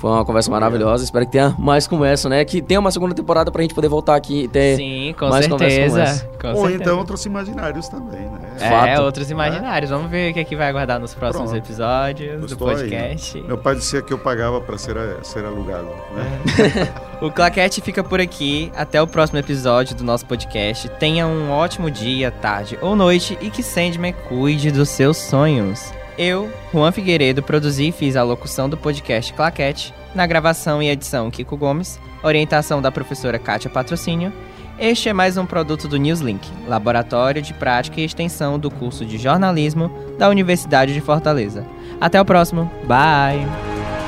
Foi 0.00 0.10
uma 0.10 0.24
conversa 0.24 0.50
maravilhosa. 0.50 1.04
Espero 1.04 1.26
que 1.26 1.32
tenha 1.32 1.54
mais 1.58 1.86
como 1.86 2.06
essa, 2.06 2.26
né? 2.26 2.42
Que 2.42 2.62
tenha 2.62 2.80
uma 2.80 2.90
segunda 2.90 3.14
temporada 3.14 3.50
pra 3.50 3.60
gente 3.60 3.74
poder 3.74 3.88
voltar 3.88 4.14
aqui 4.14 4.44
e 4.44 4.48
ter 4.48 4.76
Sim, 4.76 5.14
com 5.18 5.28
mais 5.28 5.44
certeza. 5.44 6.26
Com 6.40 6.48
Ou 6.48 6.54
certeza. 6.62 6.82
então 6.82 6.98
outros 6.98 7.26
imaginários 7.26 7.86
também, 7.86 8.22
né? 8.22 8.38
É, 8.58 8.70
Fato. 8.70 9.02
outros 9.02 9.30
imaginários. 9.30 9.90
É. 9.90 9.94
Vamos 9.94 10.10
ver 10.10 10.30
o 10.30 10.34
que, 10.34 10.40
é 10.40 10.44
que 10.44 10.56
vai 10.56 10.70
aguardar 10.70 10.98
nos 10.98 11.12
próximos 11.12 11.50
Pronto. 11.50 11.62
episódios 11.62 12.40
Gostou 12.40 12.56
do 12.56 12.74
podcast. 12.74 13.36
Aí. 13.36 13.44
Meu 13.44 13.58
pai 13.58 13.74
dizia 13.74 14.00
que 14.00 14.10
eu 14.10 14.18
pagava 14.18 14.58
pra 14.62 14.78
ser, 14.78 14.96
ser 15.22 15.44
alugado, 15.44 15.88
né? 16.14 16.88
o 17.20 17.30
Claquete 17.30 17.82
fica 17.82 18.02
por 18.02 18.22
aqui. 18.22 18.72
Até 18.74 19.02
o 19.02 19.06
próximo 19.06 19.38
episódio 19.38 19.94
do 19.94 20.02
nosso 20.02 20.24
podcast. 20.24 20.88
Tenha 20.98 21.26
um 21.26 21.50
ótimo 21.50 21.90
dia, 21.90 22.30
tarde 22.30 22.78
ou 22.80 22.96
noite 22.96 23.36
e 23.42 23.50
que 23.50 23.62
Sandman 23.62 24.14
cuide 24.30 24.70
dos 24.70 24.88
seus 24.88 25.18
sonhos. 25.18 25.92
Eu, 26.18 26.50
Juan 26.72 26.92
Figueiredo, 26.92 27.42
produzi 27.42 27.88
e 27.88 27.92
fiz 27.92 28.16
a 28.16 28.22
locução 28.22 28.68
do 28.68 28.76
podcast 28.76 29.32
Claquete, 29.32 29.94
na 30.14 30.26
gravação 30.26 30.82
e 30.82 30.88
edição 30.88 31.30
Kiko 31.30 31.56
Gomes, 31.56 31.98
orientação 32.22 32.82
da 32.82 32.90
professora 32.90 33.38
Kátia 33.38 33.70
Patrocínio. 33.70 34.32
Este 34.78 35.08
é 35.08 35.12
mais 35.12 35.36
um 35.36 35.44
produto 35.44 35.86
do 35.86 35.98
Newslink, 35.98 36.48
laboratório 36.66 37.42
de 37.42 37.52
prática 37.52 38.00
e 38.00 38.04
extensão 38.04 38.58
do 38.58 38.70
curso 38.70 39.04
de 39.04 39.18
jornalismo 39.18 39.90
da 40.18 40.28
Universidade 40.28 40.94
de 40.94 41.00
Fortaleza. 41.00 41.66
Até 42.00 42.20
o 42.20 42.24
próximo, 42.24 42.70
bye! 42.86 43.99